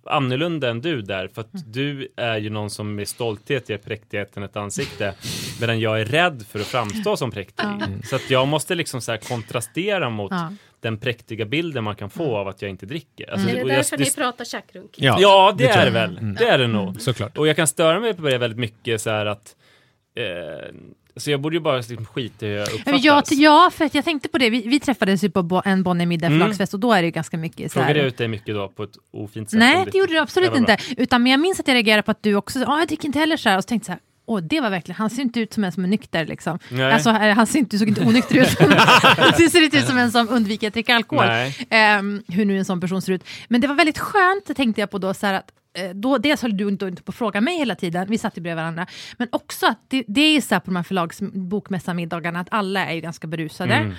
annorlunda 0.06 0.70
än 0.70 0.80
du 0.80 1.02
där, 1.02 1.28
för 1.34 1.40
att 1.40 1.54
Mm. 1.54 1.72
du 1.72 2.08
är 2.16 2.36
ju 2.38 2.50
någon 2.50 2.70
som 2.70 2.94
med 2.94 3.08
stolthet 3.08 3.68
ger 3.68 3.78
präktigheten 3.78 4.42
ett 4.42 4.56
ansikte, 4.56 5.14
medan 5.60 5.80
jag 5.80 6.00
är 6.00 6.04
rädd 6.04 6.44
för 6.50 6.60
att 6.60 6.66
framstå 6.66 7.16
som 7.16 7.30
präktig. 7.30 7.64
Ja. 7.64 7.80
Så 8.04 8.16
att 8.16 8.30
jag 8.30 8.48
måste 8.48 8.74
liksom 8.74 9.00
så 9.00 9.12
här 9.12 9.18
kontrastera 9.18 10.10
mot 10.10 10.30
Ja. 10.32 10.52
Den 10.84 10.98
präktiga 10.98 11.44
bilden 11.44 11.84
man 11.84 11.96
kan 11.96 12.10
få 12.10 12.36
av 12.36 12.48
att 12.48 12.62
jag 12.62 12.70
inte 12.70 12.86
dricker. 12.86 13.30
Alltså, 13.32 13.48
är 13.48 13.54
det 13.54 13.62
och 13.62 13.68
jag- 13.70 13.76
därför 13.78 13.98
ni 13.98 14.10
pratar 14.10 14.44
tjackrunk? 14.44 14.90
Ja, 14.96 15.16
Ja, 15.20 15.54
det, 15.58 15.64
det 15.64 15.70
är 15.70 15.84
det 15.84 15.90
väl. 15.90 16.18
Mm. 16.18 16.34
Det 16.34 16.44
är 16.48 16.58
det 16.58 16.66
nog. 16.66 17.00
Såklart. 17.00 17.38
Och 17.38 17.46
jag 17.48 17.56
kan 17.56 17.66
störa 17.66 18.00
mig 18.00 18.14
på 18.14 18.22
det 18.22 18.38
väldigt 18.38 18.58
mycket 18.58 19.00
så 19.00 19.10
här 19.10 19.26
att 19.26 19.56
eh, 20.16 20.74
så 21.16 21.30
jag 21.30 21.40
borde 21.40 21.56
ju 21.56 21.60
bara 21.60 21.76
liksom 21.76 22.06
skita 22.06 22.46
i 22.46 22.48
hur 22.48 22.56
jag 22.56 22.72
uppfattas. 22.74 23.04
Ja, 23.04 23.22
ja, 23.30 23.70
för 23.74 23.84
att 23.84 23.94
jag 23.94 24.04
tänkte 24.04 24.28
på 24.28 24.38
det. 24.38 24.50
Vi, 24.50 24.62
vi 24.68 24.80
träffades 24.80 25.24
ju 25.24 25.30
på 25.30 25.42
bo- 25.42 25.62
en 25.64 25.82
Bonnier-middag 25.82 26.26
för 26.28 26.34
Mm. 26.34 26.56
och 26.72 26.80
då 26.80 26.92
är 26.92 27.02
det 27.02 27.06
ju 27.06 27.10
ganska 27.12 27.36
mycket 27.36 27.72
så 27.72 27.74
Frågade 27.78 27.92
jag 27.98 28.02
här. 28.02 28.08
ut 28.08 28.16
dig 28.18 28.28
mycket 28.28 28.54
då 28.54 28.68
på 28.68 28.82
ett 28.82 28.94
ofint 29.10 29.50
sätt? 29.50 29.58
Nej, 29.58 29.86
det 29.92 29.98
gjorde 29.98 30.12
du 30.12 30.18
absolut 30.18 30.52
Det 30.52 30.58
inte. 30.58 30.76
Utan, 30.96 31.22
men 31.22 31.32
jag 31.32 31.40
minns 31.40 31.60
att 31.60 31.68
jag 31.68 31.74
reagerade 31.74 32.02
på 32.02 32.10
att 32.10 32.22
du 32.22 32.34
också 32.34 32.58
sa, 32.60 32.66
ah, 32.66 32.78
jag 32.78 32.88
dricker 32.88 33.06
inte 33.06 33.18
heller 33.18 33.36
så 33.36 33.48
här. 33.48 33.56
Och 33.56 33.64
så 33.64 33.68
tänkte 33.68 33.92
jag 33.92 33.98
åh 34.26 34.40
det 34.40 34.60
var 34.60 34.70
verkligen, 34.70 34.96
han 34.96 35.10
ser 35.10 35.22
inte 35.22 35.40
ut 35.40 35.52
som 35.52 35.64
en 35.64 35.72
som 35.72 35.84
är 35.84 35.88
nykter 35.88 36.26
liksom. 36.26 36.58
Nej. 36.68 36.92
Alltså, 36.92 37.10
eh, 37.10 37.34
han 37.34 37.46
ser 37.46 37.58
inte, 37.58 37.78
såg 37.78 37.88
inte 37.88 38.00
onykter 38.00 38.36
ut. 38.36 38.58
han 39.18 39.32
ser 39.32 39.64
inte 39.64 39.76
ut 39.76 39.86
som 39.86 39.98
en 39.98 40.12
som 40.12 40.28
undviker 40.28 40.68
att 40.68 40.72
dricka 40.72 40.96
alkohol. 40.96 41.26
Ehm, 41.70 42.22
hur 42.28 42.44
nu 42.44 42.58
en 42.58 42.64
sån 42.64 42.80
person 42.80 43.02
ser 43.02 43.12
ut. 43.12 43.24
Men 43.48 43.60
det 43.60 43.66
var 43.66 43.74
väldigt 43.74 43.98
skönt, 43.98 44.56
tänkte 44.56 44.80
jag 44.80 44.90
på 44.90 44.98
då, 44.98 45.14
så 45.14 45.26
att 45.26 45.52
eh, 45.78 45.90
då, 45.90 46.18
dels 46.18 46.42
höll 46.42 46.56
du 46.56 46.68
inte, 46.68 47.02
på 47.02 47.10
att 47.10 47.14
fråga 47.16 47.40
mig 47.40 47.58
hela 47.58 47.74
tiden, 47.74 48.06
vi 48.10 48.18
satt 48.18 48.38
ju 48.38 48.42
bredvid 48.42 48.56
varandra. 48.56 48.86
Men 49.16 49.28
också 49.32 49.66
att 49.66 49.78
det, 49.88 50.04
det 50.06 50.20
är 50.20 50.40
så 50.40 50.54
här 50.54 50.60
på 50.60 50.66
de 50.66 50.76
här 50.76 50.82
förlags 50.82 51.20
bokmässamiddagarna 51.20 52.40
att 52.40 52.48
alla 52.50 52.86
är 52.86 52.94
ju 52.94 53.00
ganska 53.00 53.26
berusade. 53.26 53.74
Mm. 53.74 53.94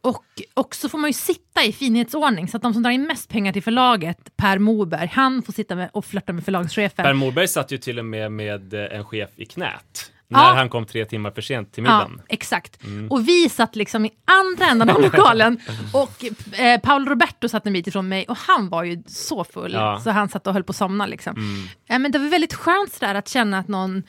Och 0.00 0.24
också 0.54 0.88
får 0.88 0.98
man 0.98 1.08
ju 1.10 1.14
sitta 1.14 1.64
i 1.64 1.72
finhetsordning, 1.72 2.48
så 2.48 2.56
att 2.56 2.62
de 2.62 2.72
som 2.74 2.82
drar 2.82 2.90
in 2.90 3.02
mest 3.02 3.28
pengar 3.28 3.52
till 3.52 3.62
förlaget, 3.62 4.36
Per 4.36 4.58
Moberg, 4.58 5.10
han 5.12 5.42
får 5.42 5.52
sitta 5.52 5.74
med 5.74 5.90
och 5.92 6.04
flörta 6.04 6.32
med 6.32 6.44
förlagschefen. 6.44 7.04
Per 7.04 7.12
Morberg 7.14 7.48
satt 7.48 7.70
ju 7.72 7.78
till 7.78 7.98
och 7.98 8.04
med 8.04 8.32
med 8.32 8.74
eh, 8.74 8.98
en 8.98 9.04
chef 9.04 9.30
i 9.36 9.44
knät. 9.44 10.12
Ja. 10.28 10.38
När 10.50 10.56
han 10.56 10.68
kom 10.68 10.86
tre 10.86 11.04
timmar 11.04 11.30
för 11.30 11.42
sent 11.42 11.72
till 11.72 11.84
Ja, 11.84 11.98
middagen. 11.98 12.22
exakt. 12.28 12.84
Mm. 12.84 13.10
Och 13.10 13.28
vi 13.28 13.48
satt 13.48 13.76
liksom 13.76 14.04
i 14.06 14.10
andra 14.24 14.66
änden 14.66 14.90
av 14.90 15.00
lokalen 15.00 15.60
och 15.92 16.24
eh, 16.60 16.80
Paolo 16.80 17.10
Roberto 17.10 17.48
satt 17.48 17.66
en 17.66 17.72
bit 17.72 17.86
ifrån 17.86 18.08
mig 18.08 18.24
och 18.28 18.36
han 18.36 18.68
var 18.68 18.84
ju 18.84 19.02
så 19.06 19.44
full 19.44 19.72
Ja. 19.72 20.00
så 20.04 20.10
han 20.10 20.28
satt 20.28 20.46
och 20.46 20.52
höll 20.52 20.64
på 20.64 20.70
att 20.70 20.76
somna. 20.76 21.06
Liksom. 21.06 21.36
Mm. 21.36 21.62
Eh, 21.88 21.98
men 21.98 22.12
det 22.12 22.18
var 22.18 22.26
väldigt 22.28 22.54
skönt 22.54 22.92
sådär 22.92 23.14
att 23.14 23.28
känna 23.28 23.58
att 23.58 23.68
någon 23.68 24.02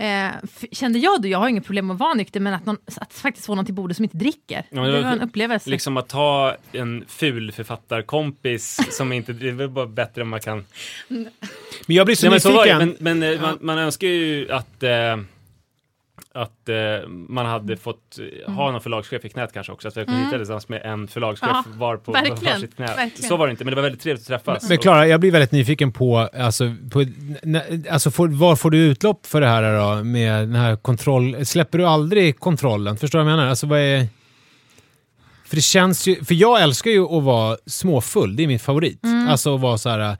Eh, 0.00 0.30
kände 0.72 0.98
jag 0.98 1.22
då, 1.22 1.28
jag 1.28 1.38
har 1.38 1.48
inget 1.48 1.64
problem 1.64 1.86
med 1.86 1.94
att 1.94 2.00
vara 2.00 2.14
nykter, 2.14 2.40
men 2.40 2.54
att, 2.54 2.66
någon, 2.66 2.76
att 2.96 3.12
faktiskt 3.12 3.46
få 3.46 3.54
någon 3.54 3.64
till 3.64 3.74
bordet 3.74 3.96
som 3.96 4.04
inte 4.04 4.16
dricker. 4.16 4.66
Ja, 4.70 4.76
men 4.76 4.84
det 4.84 4.90
det 4.90 4.96
var 4.96 5.02
var 5.02 5.12
en 5.12 5.20
upplevelse. 5.20 5.70
Liksom 5.70 5.96
att 5.96 6.12
ha 6.12 6.56
en 6.72 7.04
ful 7.08 7.52
författarkompis 7.52 8.80
som 8.96 9.12
inte, 9.12 9.32
det 9.32 9.48
är 9.48 9.68
bara 9.68 9.86
bättre 9.86 10.22
om 10.22 10.28
man 10.28 10.40
kan... 10.40 10.64
Men 11.08 11.96
jag 11.96 12.06
blir 12.06 12.16
så 12.16 12.30
men, 12.30 12.40
var 12.44 12.52
nyfiken. 12.52 12.96
men, 13.00 13.18
men 13.18 13.34
eh, 13.34 13.40
man, 13.40 13.58
man 13.60 13.78
önskar 13.78 14.08
ju 14.08 14.52
att, 14.52 14.82
eh, 14.82 15.16
att 16.34 16.68
eh, 16.68 17.08
man 17.08 17.46
hade 17.46 17.76
fått 17.76 18.18
eh, 18.46 18.52
ha 18.54 18.70
någon 18.70 18.80
förlagschef 18.80 19.24
i 19.24 19.28
knät 19.28 19.52
kanske 19.52 19.72
också. 19.72 19.88
Att 19.88 19.96
vi 19.96 20.04
kunde 20.04 20.12
Mm. 20.12 20.26
hitta 20.26 20.38
tillsammans 20.38 20.68
med 20.68 20.82
en 20.84 21.08
förlagschef 21.08 21.48
Ja, 21.52 21.64
var 21.76 21.96
på 21.96 22.12
varsitt 22.12 22.76
knä. 22.76 22.86
verkligen. 22.86 23.28
Så 23.28 23.36
var 23.36 23.46
det 23.46 23.50
inte, 23.50 23.64
men 23.64 23.70
det 23.72 23.76
var 23.76 23.82
väldigt 23.82 24.02
trevligt 24.02 24.22
att 24.22 24.26
träffas. 24.44 24.68
Men 24.68 24.78
Klara, 24.78 25.06
jag 25.06 25.20
blir 25.20 25.30
väldigt 25.30 25.52
nyfiken 25.52 25.92
på, 25.92 26.18
alltså, 26.18 26.74
på 26.90 27.04
alltså 27.90 28.10
får, 28.10 28.28
var 28.28 28.56
får 28.56 28.70
du 28.70 28.78
utlopp 28.78 29.26
för 29.26 29.40
det 29.40 29.46
här 29.46 29.96
då? 29.98 30.04
Med 30.04 30.32
den 30.48 30.54
här 30.54 30.76
kontroll... 30.76 31.46
Släpper 31.46 31.78
du 31.78 31.86
aldrig 31.86 32.38
kontrollen? 32.38 32.96
Förstår 32.96 33.18
du 33.18 33.24
vad 33.24 33.32
jag 33.32 33.36
menar? 33.36 33.50
Alltså 33.50 33.66
vad 33.66 33.78
är... 33.78 34.06
För 35.46 35.56
det 35.56 35.62
känns 35.62 36.06
ju... 36.08 36.24
För 36.24 36.34
jag 36.34 36.62
älskar 36.62 36.90
ju 36.90 37.02
att 37.04 37.22
vara 37.22 37.56
småfull, 37.66 38.36
det 38.36 38.42
är 38.42 38.46
min 38.46 38.58
favorit. 38.58 39.04
Mm. 39.04 39.28
Alltså 39.28 39.54
att 39.54 39.60
vara 39.60 39.78
så 39.78 39.88
här... 39.88 40.16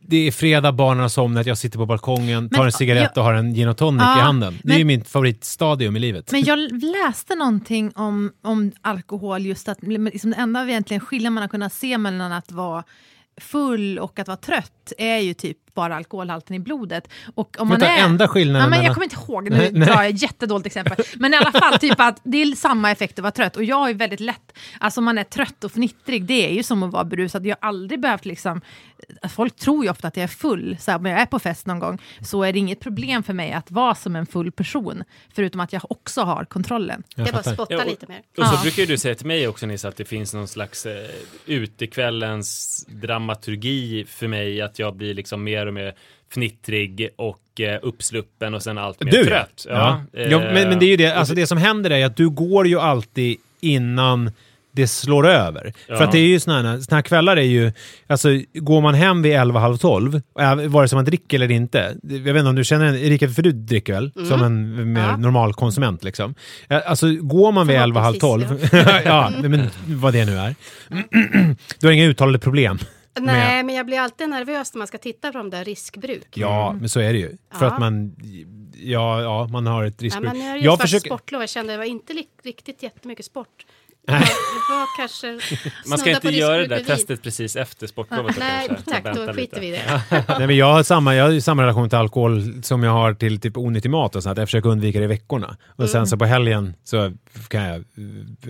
Det 0.00 0.16
är 0.28 0.32
fredag, 0.32 0.72
barnen 0.72 1.02
har 1.02 1.08
somnat, 1.08 1.46
jag 1.46 1.58
sitter 1.58 1.78
på 1.78 1.86
balkongen, 1.86 2.48
tar 2.50 2.58
Men, 2.58 2.66
en 2.66 2.72
cigarett 2.72 3.10
jag- 3.14 3.18
och 3.22 3.24
har 3.24 3.34
en 3.34 3.54
gin 3.54 3.68
och 3.68 3.76
tonic 3.76 4.02
Ja, 4.02 4.18
i 4.18 4.20
handen. 4.20 4.58
Det 4.62 4.68
är 4.68 4.68
men- 4.68 4.78
ju 4.78 4.84
mitt 4.84 5.08
favoritstadium 5.08 5.96
i 5.96 5.98
livet. 5.98 6.32
Men 6.32 6.44
jag 6.44 6.58
läste 6.82 7.34
någonting 7.34 7.92
om, 7.94 8.32
om 8.42 8.72
alkohol, 8.82 9.46
just 9.46 9.68
att 9.68 9.78
liksom 9.82 10.30
det 10.30 10.36
enda 10.36 10.68
egentligen 10.68 11.00
skillnaden 11.00 11.32
man 11.34 11.40
har 11.42 11.48
kunnat 11.48 11.72
se 11.72 11.98
mellan 11.98 12.32
att 12.32 12.52
vara 12.52 12.84
full 13.40 13.98
och 13.98 14.18
att 14.18 14.26
vara 14.28 14.36
trött 14.36 14.92
är 14.98 15.18
ju 15.18 15.34
typ 15.34 15.58
bara 15.74 15.96
alkoholhalten 15.96 16.56
i 16.56 16.58
blodet. 16.58 17.08
Och 17.34 17.56
om 17.58 17.68
man 17.68 17.82
är... 17.82 17.98
enda 18.04 18.28
skillnaden 18.28 18.62
Ja, 18.62 18.70
men 18.70 18.84
jag 18.84 18.94
kommer 18.94 19.04
inte 19.04 19.16
ihåg, 19.28 19.50
nu 19.50 19.56
Nej, 19.56 19.70
drar 19.72 20.02
jag 20.02 20.06
ett 20.06 20.22
jättedåligt 20.22 20.66
exempel. 20.66 21.04
Men 21.16 21.34
i 21.34 21.36
alla 21.36 21.52
fall, 21.52 21.78
typ 21.78 22.00
att 22.00 22.20
det 22.22 22.42
är 22.42 22.56
samma 22.56 22.90
effekt 22.90 23.18
att 23.18 23.22
vara 23.22 23.30
trött. 23.32 23.56
Och 23.56 23.64
jag 23.64 23.90
är 23.90 23.94
väldigt 23.94 24.20
lätt, 24.20 24.52
alltså 24.80 25.00
om 25.00 25.04
man 25.04 25.18
är 25.18 25.24
trött 25.24 25.64
och 25.64 25.72
fnittrig, 25.72 26.24
det 26.24 26.48
är 26.50 26.54
ju 26.54 26.62
som 26.62 26.82
att 26.82 26.92
vara 26.92 27.04
berusad. 27.04 27.46
Jag 27.46 27.56
har 27.60 27.68
aldrig 27.68 28.00
behövt 28.00 28.24
liksom, 28.24 28.60
folk 29.30 29.56
tror 29.56 29.84
ju 29.84 29.90
ofta 29.90 30.08
att 30.08 30.16
jag 30.16 30.24
är 30.24 30.28
full, 30.28 30.76
så 30.80 30.90
här, 30.90 30.98
om 30.98 31.06
jag 31.06 31.20
är 31.20 31.26
på 31.26 31.38
fest 31.38 31.66
någon 31.66 31.78
gång, 31.78 31.98
så 32.24 32.42
är 32.42 32.52
det 32.52 32.58
inget 32.58 32.80
problem 32.80 33.22
för 33.22 33.32
mig 33.32 33.52
att 33.52 33.70
vara 33.70 33.94
som 33.94 34.16
en 34.16 34.26
full 34.26 34.52
person. 34.52 35.04
Förutom 35.34 35.60
att 35.60 35.72
jag 35.72 35.82
också 35.90 36.22
har 36.22 36.44
kontrollen. 36.44 37.02
Jag 37.16 37.26
Det 37.26 37.30
är 37.30 37.32
bara 37.32 37.42
fattar. 37.42 37.54
spotta 37.54 37.74
Ja, 37.74 37.82
och- 37.82 37.86
lite 37.90 38.06
mer. 38.06 38.20
Och 38.38 38.46
så 38.46 38.54
Ja. 38.54 38.60
brukar 38.62 38.80
ju 38.82 38.86
du 38.86 38.98
säga 38.98 39.14
till 39.14 39.26
mig 39.26 39.48
också 39.48 39.66
Nisse 39.66 39.88
att 39.88 39.96
det 39.96 40.04
finns 40.04 40.34
någon 40.34 40.48
slags 40.48 40.86
eh, 40.86 40.92
utekvällens 41.46 42.84
dramaturgi 42.88 44.04
för 44.08 44.28
mig 44.28 44.60
att 44.60 44.78
jag 44.78 44.96
blir 44.96 45.14
liksom 45.14 45.44
mer 45.44 45.61
och 45.66 45.74
mer 45.74 45.94
fnittrig 46.34 47.08
och 47.16 47.60
eh, 47.60 47.78
uppsluppen 47.82 48.54
och 48.54 48.62
sen 48.62 48.78
allt 48.78 49.04
mer 49.04 49.10
Du 49.12 49.24
trött. 49.24 49.66
Ja. 49.68 50.00
eh, 50.12 50.22
Ja, 50.30 50.38
men, 50.38 50.68
men 50.68 50.78
det 50.78 50.86
är 50.86 50.90
ju 50.90 50.96
det, 50.96 51.12
alltså 51.14 51.34
det 51.34 51.46
som 51.46 51.58
händer 51.58 51.90
är 51.90 52.06
att 52.06 52.16
du 52.16 52.28
går 52.30 52.66
ju 52.66 52.80
alltid 52.80 53.36
innan 53.60 54.30
det 54.74 54.86
slår 54.86 55.26
över. 55.28 55.72
Ja. 55.88 55.96
För 55.96 56.04
att 56.04 56.12
det 56.12 56.18
är 56.18 56.26
ju 56.26 56.40
såna 56.40 56.62
här, 56.90 57.02
kvällar 57.02 57.36
är 57.36 57.42
ju, 57.42 57.72
alltså 58.06 58.28
går 58.54 58.80
man 58.80 58.94
hem 58.94 59.22
vid 59.22 59.32
11, 59.32 59.60
halv 59.60 59.76
12, 59.76 60.20
äh, 60.40 60.54
vare 60.54 60.88
sig 60.88 60.96
man 60.96 61.04
dricker 61.04 61.36
eller 61.36 61.50
inte, 61.50 61.96
jag 62.02 62.18
vet 62.18 62.36
inte 62.36 62.48
om 62.48 62.54
du 62.56 62.64
känner, 62.64 62.94
Erika, 63.04 63.28
för 63.28 63.42
du 63.42 63.52
dricker 63.52 63.92
väl? 63.92 64.12
Som 64.28 64.42
en 64.42 64.92
mer 64.92 65.00
Ja. 65.00 65.16
normal 65.16 65.54
konsument 65.54 66.04
liksom. 66.04 66.34
Eh, 66.68 66.80
Alltså 66.86 67.06
går 67.20 67.52
man 67.52 67.66
vid 67.66 67.76
11, 67.76 68.00
halv 68.00 68.18
12, 68.18 68.44
Förhoppningsvis, 68.46 68.82
ja, 69.04 69.32
men 69.42 69.70
vad 69.86 70.12
det 70.12 70.24
nu 70.24 70.38
är, 70.38 70.54
du 71.80 71.86
har 71.86 71.92
inga 71.92 72.04
uttalade 72.06 72.38
problem. 72.38 72.78
Nej, 73.20 73.62
men 73.62 73.74
jag 73.74 73.86
blir 73.86 73.98
alltid 74.00 74.28
nervös 74.28 74.74
när 74.74 74.78
man 74.78 74.86
ska 74.86 74.98
titta 74.98 75.32
på 75.32 75.38
de 75.38 75.50
där 75.50 75.64
riskbruk. 75.64 76.28
Ja, 76.34 76.72
men 76.80 76.88
så 76.88 77.00
är 77.00 77.12
det 77.12 77.18
ju. 77.18 77.36
För 77.58 77.66
Ja. 77.66 77.72
att 77.72 77.80
man, 77.80 78.16
ja, 78.74 79.22
ja, 79.22 79.46
man 79.50 79.66
har 79.66 79.84
ett 79.84 79.94
Ja, 79.98 80.04
riskbruk. 80.04 80.24
men 80.32 80.38
nu 80.38 80.48
har 80.50 80.56
jag 80.56 80.80
försöker... 80.80 81.08
sportlov, 81.10 81.42
jag 81.42 81.50
kände 81.50 81.72
det 81.72 81.76
var 81.78 81.84
inte 81.84 82.12
riktigt 82.44 82.82
jättemycket 82.82 83.24
sport. 83.26 83.66
Var 84.06 84.96
kanske 84.98 85.40
Man 85.86 85.98
ska 85.98 86.10
inte 86.10 86.28
göra 86.28 86.56
det 86.58 86.66
där 86.66 86.84
testet 86.84 87.22
precis 87.22 87.56
efter 87.56 87.86
sportlovet. 87.86 88.36
Nej, 88.38 88.68
tack, 88.86 89.04
då 89.14 89.32
skiter 89.32 89.60
vi 89.60 89.68
i 89.68 89.70
det. 89.70 90.02
Nej, 90.28 90.46
men 90.46 90.56
jag, 90.56 90.72
har 90.72 90.82
samma, 90.82 91.14
jag 91.14 91.24
har 91.24 91.30
ju 91.30 91.40
samma 91.40 91.62
relation 91.62 91.88
till 91.88 91.98
alkohol 91.98 92.62
som 92.62 92.82
jag 92.82 92.90
har 92.92 93.14
till 93.14 93.40
typ 93.40 93.56
onyttig 93.56 93.90
mat 93.90 94.16
och 94.16 94.22
sånt. 94.22 94.38
Jag 94.38 94.48
försöker 94.48 94.68
undvika 94.70 94.98
det 94.98 95.04
i 95.04 95.08
veckorna. 95.08 95.56
Och 95.76 95.88
sen 95.90 96.06
så 96.06 96.16
på 96.16 96.24
helgen 96.24 96.74
så 96.84 97.12
kan 97.48 97.62
jag 97.62 97.74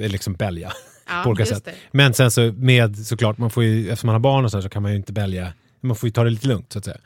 eh, 0.04 0.10
liksom 0.10 0.34
bälja 0.34 0.72
Ja, 1.06 1.22
på 1.24 1.30
olika 1.30 1.46
sätt. 1.46 1.64
det. 1.64 1.74
Men 1.90 2.14
sen 2.14 2.30
så 2.30 2.52
med 2.56 2.98
såklart, 2.98 3.38
man 3.38 3.50
får 3.50 3.64
ju, 3.64 3.88
eftersom 3.88 4.06
man 4.06 4.14
har 4.14 4.20
barn 4.20 4.44
och 4.44 4.50
så, 4.50 4.62
så 4.62 4.68
kan 4.68 4.82
man 4.82 4.90
ju 4.90 4.96
inte 4.96 5.12
bälja 5.12 5.52
man 5.82 5.96
får 5.96 6.06
ju 6.06 6.10
ta 6.10 6.24
det 6.24 6.30
lite 6.30 6.48
lugnt 6.48 6.72
så 6.72 6.78
att 6.78 6.84
säga. 6.84 6.96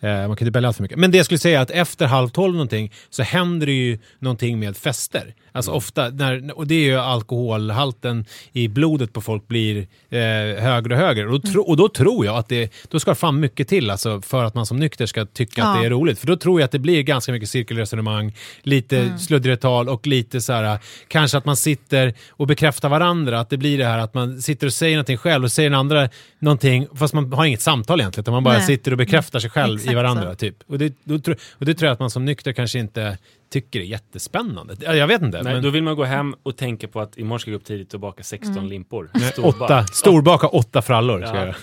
Eh, 0.00 0.28
man 0.28 0.36
kan 0.36 0.46
inte 0.46 0.50
bälga 0.50 0.68
allt 0.68 0.76
för 0.76 0.82
mycket. 0.82 0.98
Men 0.98 1.10
det 1.10 1.16
jag 1.16 1.24
skulle 1.24 1.38
säga 1.38 1.58
är 1.58 1.62
att 1.62 1.70
efter 1.70 2.06
halv 2.06 2.28
tolv 2.28 2.52
någonting 2.52 2.92
så 3.10 3.22
händer 3.22 3.66
det 3.66 3.72
ju 3.72 3.98
någonting 4.18 4.58
med 4.58 4.76
fester. 4.76 5.34
Alltså 5.56 5.70
ofta, 5.70 6.08
när, 6.08 6.58
och 6.58 6.66
det 6.66 6.74
är 6.74 6.84
ju 6.84 6.96
alkoholhalten 6.96 8.24
i 8.52 8.68
blodet 8.68 9.12
på 9.12 9.20
folk 9.20 9.48
blir 9.48 9.76
eh, 10.10 10.18
högre 10.62 10.94
och 10.94 11.00
högre. 11.00 11.26
Och 11.26 11.40
då, 11.40 11.50
tro, 11.52 11.62
och 11.62 11.76
då 11.76 11.88
tror 11.88 12.26
jag 12.26 12.36
att 12.36 12.48
det, 12.48 12.72
då 12.90 13.00
ska 13.00 13.14
fan 13.14 13.40
mycket 13.40 13.68
till 13.68 13.90
alltså, 13.90 14.20
för 14.20 14.44
att 14.44 14.54
man 14.54 14.66
som 14.66 14.76
nykter 14.76 15.06
ska 15.06 15.26
tycka 15.26 15.64
att 15.64 15.76
Ja. 15.76 15.80
det 15.80 15.86
är 15.86 15.90
roligt. 15.90 16.18
För 16.18 16.26
då 16.26 16.36
tror 16.36 16.60
jag 16.60 16.64
att 16.64 16.72
det 16.72 16.78
blir 16.78 17.02
ganska 17.02 17.32
mycket 17.32 17.48
cirkelresonemang, 17.48 18.34
lite 18.62 18.98
mm. 18.98 19.18
sluddrigt 19.18 19.62
tal 19.62 19.88
och 19.88 20.06
lite 20.06 20.40
så 20.40 20.52
här, 20.52 20.78
kanske 21.08 21.38
att 21.38 21.44
man 21.44 21.56
sitter 21.56 22.14
och 22.30 22.46
bekräftar 22.46 22.88
varandra. 22.88 23.40
Att 23.40 23.50
det 23.50 23.56
blir 23.56 23.78
det 23.78 23.84
här 23.84 23.98
att 23.98 24.14
man 24.14 24.42
sitter 24.42 24.66
och 24.66 24.72
säger 24.72 24.96
någonting 24.96 25.16
själv 25.16 25.44
och 25.44 25.52
säger 25.52 25.70
den 25.70 25.78
andra 25.78 26.08
någonting, 26.38 26.86
fast 26.94 27.14
man 27.14 27.32
har 27.32 27.44
inget 27.44 27.60
samtal 27.60 28.00
egentligen, 28.00 28.22
utan 28.24 28.34
man 28.34 28.44
bara 28.44 28.56
Nej. 28.56 28.66
sitter 28.66 28.90
och 28.90 28.98
bekräftar 28.98 29.38
sig 29.38 29.50
själv 29.50 29.74
Exakt 29.74 29.92
i 29.92 29.94
varandra. 29.94 30.30
så. 30.30 30.36
Typ. 30.36 30.56
Och, 30.66 30.78
det, 30.78 30.94
då, 31.04 31.14
och 31.52 31.66
det 31.66 31.74
tror 31.74 31.86
jag 31.86 31.92
att 31.92 32.00
man 32.00 32.10
som 32.10 32.24
nykter 32.24 32.52
kanske 32.52 32.78
inte 32.78 33.18
tycker 33.50 33.80
är 33.80 33.84
jättespännande. 33.84 34.76
Ja, 34.80 34.94
Jag 34.94 35.06
vet 35.06 35.22
inte. 35.22 35.42
Nej, 35.42 35.52
men, 35.54 35.62
Då 35.62 35.70
vill 35.70 35.82
man 35.82 35.96
gå 35.96 36.04
hem 36.04 36.34
och 36.42 36.56
tänka 36.56 36.88
på 36.88 37.00
att 37.00 37.18
imorgon 37.18 37.40
ska 37.40 37.50
jag 37.50 37.58
gå 37.58 37.60
upp 37.60 37.64
tidigt 37.66 37.94
och 37.94 38.00
baka 38.00 38.22
16 38.22 38.52
Mm. 38.56 38.66
limpor. 38.66 39.10
Nej, 39.14 39.32
Storbak. 39.32 39.60
åtta, 39.62 39.86
storbaka 39.86 40.46
åtta 40.48 40.82
frallor 40.82 41.26
ska 41.26 41.46
Ja. 41.46 41.54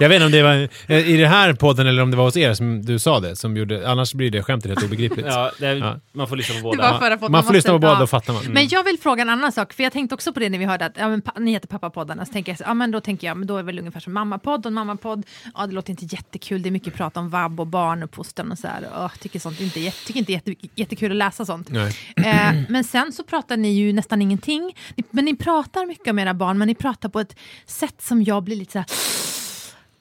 Jag 0.00 0.08
vet 0.08 0.16
inte 0.16 0.26
om 0.26 0.32
det 0.32 0.42
var 0.42 0.68
eh, 0.88 1.10
i 1.10 1.16
den 1.16 1.28
här 1.30 1.52
podden 1.52 1.86
eller 1.86 2.02
om 2.02 2.10
det 2.10 2.16
var 2.16 2.24
hos 2.24 2.36
er 2.36 2.54
som 2.54 2.82
du 2.84 2.98
sa 2.98 3.20
det, 3.20 3.36
som 3.36 3.56
gjorde, 3.56 3.90
annars 3.90 4.14
blir 4.14 4.30
det 4.30 4.42
skämtet 4.42 4.68
helt 4.70 4.84
obegripligt. 4.84 5.26
Ja, 5.26 5.50
det 5.58 5.66
är, 5.66 5.76
Ja. 5.76 5.96
man 6.12 6.28
får 6.28 6.36
lyssna 6.36 6.54
på 6.54 6.62
båda. 6.62 6.88
att 6.88 7.20
få- 7.20 7.28
Man 7.28 7.44
får 7.44 7.52
lyssna 7.52 7.72
på 7.72 7.78
båda, 7.78 7.98
då 8.00 8.06
fattar 8.06 8.32
man. 8.32 8.42
Men 8.48 8.68
jag 8.68 8.84
vill 8.84 8.98
fråga 8.98 9.22
en 9.22 9.28
annan 9.30 9.52
sak, 9.52 9.72
för 9.72 9.82
jag 9.82 9.92
tänkte 9.92 10.14
också 10.14 10.32
på 10.32 10.40
det 10.40 10.48
när 10.48 10.58
vi 10.58 10.64
hörde 10.64 10.84
att 10.86 10.92
ja, 10.98 11.08
men, 11.08 11.22
pa- 11.22 11.32
ni 11.40 11.50
heter 11.52 11.68
Pappapoddarna, 11.68 12.26
så 12.26 12.32
tänker 12.32 12.52
jag, 12.52 12.58
så, 12.58 12.64
ja, 12.66 12.74
men 12.74 12.90
då 12.90 13.00
tänker 13.00 13.26
jag, 13.26 13.36
men 13.36 13.46
då 13.46 13.54
är 13.56 13.58
det 13.62 13.66
väl 13.66 13.78
ungefär 13.78 14.00
som 14.00 14.12
mammapodd 14.12 14.66
och 14.66 14.72
mammapodd, 14.72 15.26
ja 15.54 15.66
det 15.66 15.72
låter 15.74 15.90
inte 15.90 16.04
jättekul, 16.04 16.62
det 16.62 16.68
är 16.68 16.70
mycket 16.70 16.94
prat 16.94 17.16
om 17.16 17.30
vab 17.30 17.60
och 17.60 17.66
barnuppfostran 17.66 18.52
och 18.52 18.58
så 18.58 18.66
här, 18.66 18.82
och 18.96 19.02
jag 19.02 19.20
tycker 19.20 19.38
sånt 19.40 19.60
inte, 19.60 19.90
tycker 19.90 20.18
inte 20.20 20.32
jätte, 20.32 20.54
jättekul 20.74 21.10
att 21.10 21.16
läsa 21.16 21.44
sånt. 21.44 21.68
Nej. 21.70 21.96
Eh, 22.16 22.52
men 22.68 22.84
sen 22.84 23.12
så 23.12 23.22
pratar 23.24 23.56
ni 23.56 23.72
ju 23.72 23.92
nästan 23.92 24.22
ingenting, 24.22 24.76
ni, 24.96 25.04
men 25.10 25.24
ni 25.24 25.36
pratar 25.36 25.86
mycket 25.86 26.08
om 26.08 26.18
era 26.18 26.34
barn, 26.34 26.58
men 26.58 26.68
ni 26.68 26.74
pratar 26.74 27.08
på 27.08 27.20
ett 27.20 27.36
sätt 27.66 27.94
som 28.02 28.22
jag 28.24 28.42
blir 28.44 28.56
lite 28.56 28.72
så 28.72 28.78
här, 28.78 28.86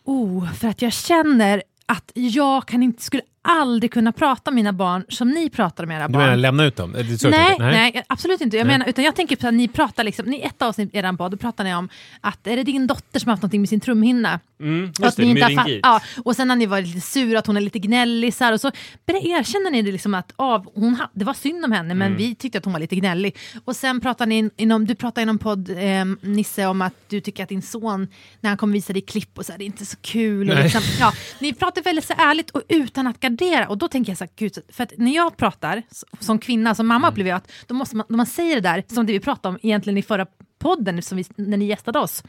oh, 0.04 0.54
för 0.54 0.68
att 0.68 0.82
jag 0.82 0.94
känner 0.94 1.64
att 1.86 2.12
jag 2.14 2.68
kan 2.68 2.84
inte, 2.84 3.04
skulle 3.04 3.24
aldrig 3.42 3.92
kunna 3.92 4.12
prata 4.12 4.52
om 4.52 4.56
mina 4.56 4.74
barn 4.74 5.04
som 5.10 5.30
ni 5.30 5.50
pratar 5.50 5.84
om 5.84 5.92
era 5.92 6.08
Du 6.08 6.14
barn. 6.14 6.22
menar 6.24 6.36
lämna 6.38 6.66
ut 6.66 6.76
dem? 6.76 6.92
Du 6.92 6.98
Nej, 7.04 7.18
tänker? 7.20 7.58
nej. 7.60 8.04
absolut 8.08 8.42
inte. 8.42 8.58
Jag 8.58 8.68
Nej. 8.68 8.74
menar, 8.78 8.90
utan 8.90 9.06
jag 9.06 9.16
tänker 9.16 9.36
på 9.36 9.48
att 9.48 9.54
ni 9.54 9.68
pratar 9.68 10.04
liksom, 10.04 10.26
ni 10.26 10.42
ett 10.42 10.62
avsnitt 10.62 10.96
i 10.96 10.98
eran 10.98 11.18
podd, 11.18 11.32
då 11.32 11.38
pratar 11.38 11.64
ni 11.64 11.76
om 11.76 11.90
att 12.22 12.48
är 12.48 12.56
det 12.56 12.64
din 12.64 12.88
dotter 12.88 13.20
som 13.20 13.30
har 13.30 13.34
haft 13.34 13.42
någonting 13.42 13.62
med 13.62 13.70
sin 13.70 13.80
trumhinna? 13.80 14.40
Mm, 14.62 14.92
att 15.02 15.18
ni 15.18 15.24
det, 15.26 15.30
inte 15.52 15.62
har 15.62 15.80
ja, 15.84 16.02
och 16.26 16.36
sen 16.36 16.50
har 16.50 16.58
ni 16.58 16.66
varit 16.66 16.88
lite 16.88 17.02
sura, 17.02 17.40
att 17.40 17.48
hon 17.48 17.58
är 17.58 17.62
lite 17.62 17.80
gnällig. 17.80 18.34
Så 18.34 18.44
här, 18.44 18.54
och 18.54 18.62
så 18.62 18.72
erkänner 19.08 19.72
ni 19.72 19.82
det 19.82 19.92
liksom 19.92 20.14
att 20.14 20.34
av, 20.36 20.72
hon 20.76 20.96
ha, 20.96 21.10
det 21.14 21.26
var 21.26 21.34
synd 21.34 21.66
om 21.66 21.72
henne, 21.72 21.92
Mm. 21.92 21.98
men 21.98 22.18
vi 22.18 22.36
tyckte 22.36 22.58
att 22.58 22.64
hon 22.66 22.74
var 22.74 22.80
lite 22.80 22.96
gnällig. 22.96 23.38
Och 23.66 23.76
sen 23.76 24.00
pratar 24.02 24.26
ni 24.26 24.38
in, 24.38 24.52
inom, 24.58 24.86
du 24.86 24.96
pratar 24.96 25.22
inom 25.22 25.38
podd, 25.38 25.70
eh, 25.70 26.06
Nisse, 26.22 26.66
om 26.66 26.82
att 26.82 26.94
du 27.08 27.22
tycker 27.22 27.44
att 27.44 27.50
din 27.50 27.62
son, 27.62 28.08
när 28.42 28.50
han 28.50 28.58
kommer 28.58 28.74
visa 28.74 28.94
dig 28.94 29.02
klipp, 29.02 29.38
och 29.38 29.46
så 29.46 29.52
här, 29.52 29.58
det 29.60 29.64
är 29.64 29.66
inte 29.66 29.86
så 29.86 29.98
kul. 30.02 30.50
Och 30.50 30.56
Nej. 30.56 30.64
liksom, 30.64 30.82
ja, 31.00 31.14
ni 31.40 31.54
pratar 31.54 31.82
väldigt 31.82 32.06
så 32.06 32.14
ärligt 32.18 32.50
och 32.50 32.62
utan 32.70 33.08
att 33.08 33.20
gardera. 33.30 33.68
Och 33.68 33.78
då 33.78 33.88
tänker 33.88 34.12
jag 34.12 34.18
så 34.18 34.24
här, 34.24 34.32
gud, 34.36 34.58
för 34.70 34.84
att 34.84 34.94
när 34.98 35.16
jag 35.16 35.38
pratar 35.38 35.84
som 36.20 36.40
kvinna, 36.40 36.76
som 36.76 36.88
mamma 36.88 37.10
upplever 37.10 37.30
jag 37.30 37.38
att 37.38 37.52
då 37.68 37.74
måste 37.76 37.96
man, 37.96 38.06
när 38.10 38.18
man 38.18 38.26
säger 38.26 38.56
det 38.56 38.62
där, 38.62 38.84
som 38.88 39.06
det 39.06 39.14
vi 39.14 39.20
pratade 39.20 39.50
om 39.56 39.60
egentligen 39.64 39.98
i 39.98 40.02
förra 40.02 40.26
podden, 40.60 41.02
som 41.02 41.18
vi, 41.18 41.26
när 41.36 41.58
ni 41.58 41.66
gästade 41.66 42.00
oss, 42.00 42.24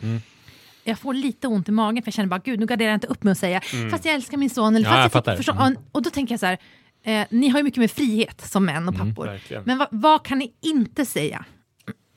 jag 0.85 0.99
får 0.99 1.15
lite 1.15 1.49
ont 1.49 1.69
i 1.69 1.73
magen 1.73 2.03
för 2.03 2.09
jag 2.09 2.15
känner 2.15 2.29
bara 2.29 2.41
gud 2.45 2.61
nu 2.61 2.67
garderar 2.67 2.89
jag 2.91 2.97
inte 2.97 3.07
upp 3.07 3.23
mig 3.23 3.31
och 3.31 3.37
säga 3.37 3.61
fast 3.91 4.05
jag 4.05 4.15
älskar 4.15 4.37
min 4.39 4.51
son. 4.51 4.77
Eller, 4.77 4.89
Ja, 5.03 5.09
fast 5.09 5.27
jag 5.27 5.37
förstå- 5.37 5.53
Mm. 5.53 5.79
och 5.93 6.03
då 6.03 6.11
tänker 6.11 6.33
jag 6.33 6.41
så 6.41 6.47
här, 6.47 6.59
eh, 7.03 7.27
ni 7.31 7.49
har 7.49 7.59
ju 7.59 7.63
mycket 7.65 7.81
mer 7.81 7.89
frihet 7.89 8.41
som 8.51 8.65
män 8.65 8.89
och 8.89 8.97
pappor. 8.97 9.27
verkligen. 9.27 9.63
Men 9.67 9.79
vad, 9.79 9.89
vad 9.91 10.25
kan 10.25 10.39
ni 10.39 10.53
inte 10.61 11.07
säga? 11.07 11.45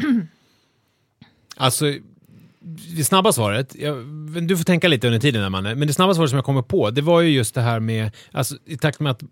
Alltså, 1.58 1.86
det 2.98 3.04
snabba 3.04 3.32
svaret, 3.32 3.76
jag, 3.76 3.96
du 4.48 4.58
får 4.58 4.64
tänka 4.64 4.88
lite 4.88 5.08
under 5.08 5.20
tiden 5.20 5.52
Manne, 5.52 5.76
men 5.76 5.88
det 5.88 5.94
snabba 5.94 6.14
svaret 6.14 6.30
som 6.30 6.38
jag 6.38 6.46
kommer 6.46 6.62
på, 6.62 6.90
det 6.90 7.02
var 7.02 7.22
ju 7.22 7.30
just 7.30 7.56
det 7.56 7.62
här 7.62 7.80
med, 7.80 8.12
alltså 8.32 8.56
i 8.66 8.78
takt 8.78 9.00
med 9.00 9.12
att 9.12 9.24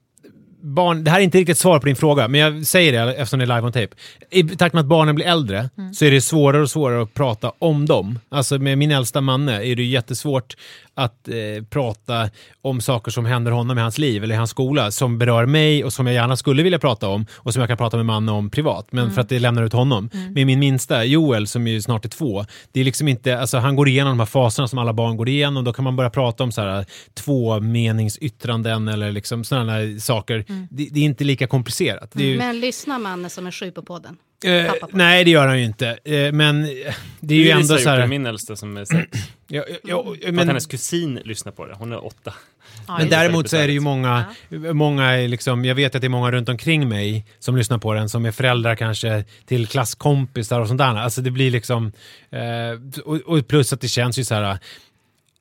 barn, 0.62 1.04
det 1.04 1.12
här 1.12 1.20
är 1.20 1.24
inte 1.24 1.38
riktigt 1.38 1.58
svar 1.58 1.80
på 1.80 1.86
din 1.86 1.96
fråga, 1.96 2.28
men 2.28 2.40
jag 2.40 2.66
säger 2.66 2.92
det 2.92 3.14
eftersom 3.14 3.40
det 3.40 3.46
är 3.46 3.56
live 3.56 3.62
on 3.62 3.72
tape. 3.72 3.90
I 4.30 4.44
takt 4.44 4.74
med 4.74 4.82
att 4.82 4.88
barnen 4.88 5.16
blir 5.16 5.26
äldre 5.26 5.70
så 5.94 6.06
är 6.06 6.12
det 6.12 6.22
svårare 6.22 6.62
och 6.62 6.70
svårare 6.70 7.02
att 7.02 7.14
prata 7.14 7.52
om 7.60 7.86
dem. 7.86 8.20
Alltså 8.30 8.58
med 8.58 8.78
min 8.78 8.92
äldsta 8.92 9.22
Manne 9.22 9.64
är 9.64 9.76
det 9.76 9.84
jättesvårt 9.84 10.56
att 10.94 11.28
eh, 11.28 11.64
prata 11.70 12.30
om 12.62 12.82
saker 12.82 13.12
som 13.12 13.26
händer 13.26 13.52
honom 13.52 13.78
i 13.78 13.82
hans 13.82 13.98
liv 13.98 14.24
eller 14.24 14.36
i 14.36 14.38
hans 14.38 14.50
skola 14.50 14.92
som 14.92 15.18
berör 15.18 15.46
mig 15.46 15.84
och 15.84 15.94
som 15.94 16.08
jag 16.08 16.14
gärna 16.14 16.38
skulle 16.38 16.64
vilja 16.64 16.80
prata 16.80 17.08
om 17.08 17.26
och 17.34 17.54
som 17.54 17.60
jag 17.60 17.70
kan 17.70 17.78
prata 17.78 17.98
med 17.98 18.06
Manne 18.06 18.32
om 18.32 18.50
privat, 18.50 18.88
men 18.92 19.12
för 19.12 19.22
att 19.22 19.30
det 19.30 19.40
lämnar 19.40 19.64
ut 19.64 19.74
honom. 19.74 20.10
Med 20.36 20.48
min 20.48 20.60
minsta, 20.60 21.06
Joel, 21.06 21.48
som 21.48 21.68
ju 21.68 21.82
snart 21.82 22.06
är 22.06 22.10
två, 22.10 22.46
det 22.72 22.80
är 22.80 22.84
liksom 22.84 23.08
inte, 23.08 23.40
alltså 23.40 23.58
han 23.58 23.76
går 23.76 23.88
igenom 23.88 24.12
de 24.12 24.20
här 24.20 24.26
faserna 24.26 24.68
som 24.68 24.80
alla 24.80 24.94
barn 24.94 25.18
går 25.18 25.30
igenom, 25.30 25.64
då 25.64 25.74
kan 25.74 25.84
man 25.84 25.96
börja 25.96 26.10
prata 26.10 26.44
om 26.44 26.52
så 26.52 26.62
här 26.62 26.86
två 27.14 27.60
meningsyttranden 27.60 28.88
eller 28.88 29.12
liksom 29.12 29.44
sådana 29.44 29.72
här 29.72 30.00
saker 30.52 30.68
det, 30.72 30.90
det 30.92 31.00
är 31.00 31.04
inte 31.04 31.24
lika 31.24 31.48
komplicerat. 31.48 32.12
Det 32.14 32.24
är 32.24 32.28
ju, 32.28 32.38
Men 32.38 32.60
lyssnar 32.60 33.00
man 33.00 33.30
som 33.30 33.48
är 33.48 33.52
sju 33.52 33.72
på 33.72 33.82
podden? 33.82 34.18
eh, 34.46 34.74
nej, 34.92 35.24
det 35.24 35.32
gör 35.32 35.48
han 35.48 35.60
ju 35.60 35.66
inte. 35.66 35.98
Eh, 36.04 36.32
men 36.32 36.64
eh, 36.64 36.94
det 37.20 37.36
är 37.36 37.40
ju 37.40 37.50
ändå 37.50 37.78
så 37.78 37.90
här... 37.90 38.08
min 38.08 38.26
äldsta 38.26 38.56
som 38.56 38.78
är 38.78 38.86
sex. 38.86 39.20
Ja, 39.54 39.64
ja, 39.68 39.78
ja, 39.84 40.04
För 40.04 40.28
att 40.28 40.34
men, 40.34 40.48
hennes 40.48 40.66
kusin 40.66 41.20
lyssnar 41.24 41.52
på 41.52 41.66
det. 41.66 41.74
Hon 41.74 41.92
är 41.92 42.06
åtta. 42.06 42.34
Ja, 42.88 42.98
men 42.98 43.10
däremot 43.10 43.50
så 43.50 43.58
är 43.58 43.68
det 43.68 43.74
ju 43.74 43.80
många, 43.80 44.26
många 44.74 45.12
liksom, 45.12 45.66
jag 45.66 45.76
vet 45.76 45.96
att 45.96 46.02
det 46.02 46.08
är 46.08 46.10
många 46.10 46.32
runt 46.32 46.50
omkring 46.50 46.90
mig 46.90 47.26
som 47.40 47.58
lyssnar 47.58 47.78
på 47.78 47.94
den, 47.94 48.10
som 48.10 48.26
är 48.26 48.32
föräldrar 48.32 48.76
kanske 48.76 49.24
till 49.46 49.68
klasskompisar 49.68 50.60
och 50.60 50.68
sånt 50.68 50.78
där. 50.78 50.96
Alltså 50.96 51.22
det 51.22 51.32
blir 51.32 51.52
liksom, 51.52 51.92
eh, 52.30 53.02
och, 53.04 53.16
och 53.16 53.48
plus 53.48 53.74
att 53.74 53.82
det 53.82 53.88
känns 53.88 54.20
ju 54.20 54.24
så 54.24 54.36
här, 54.36 54.60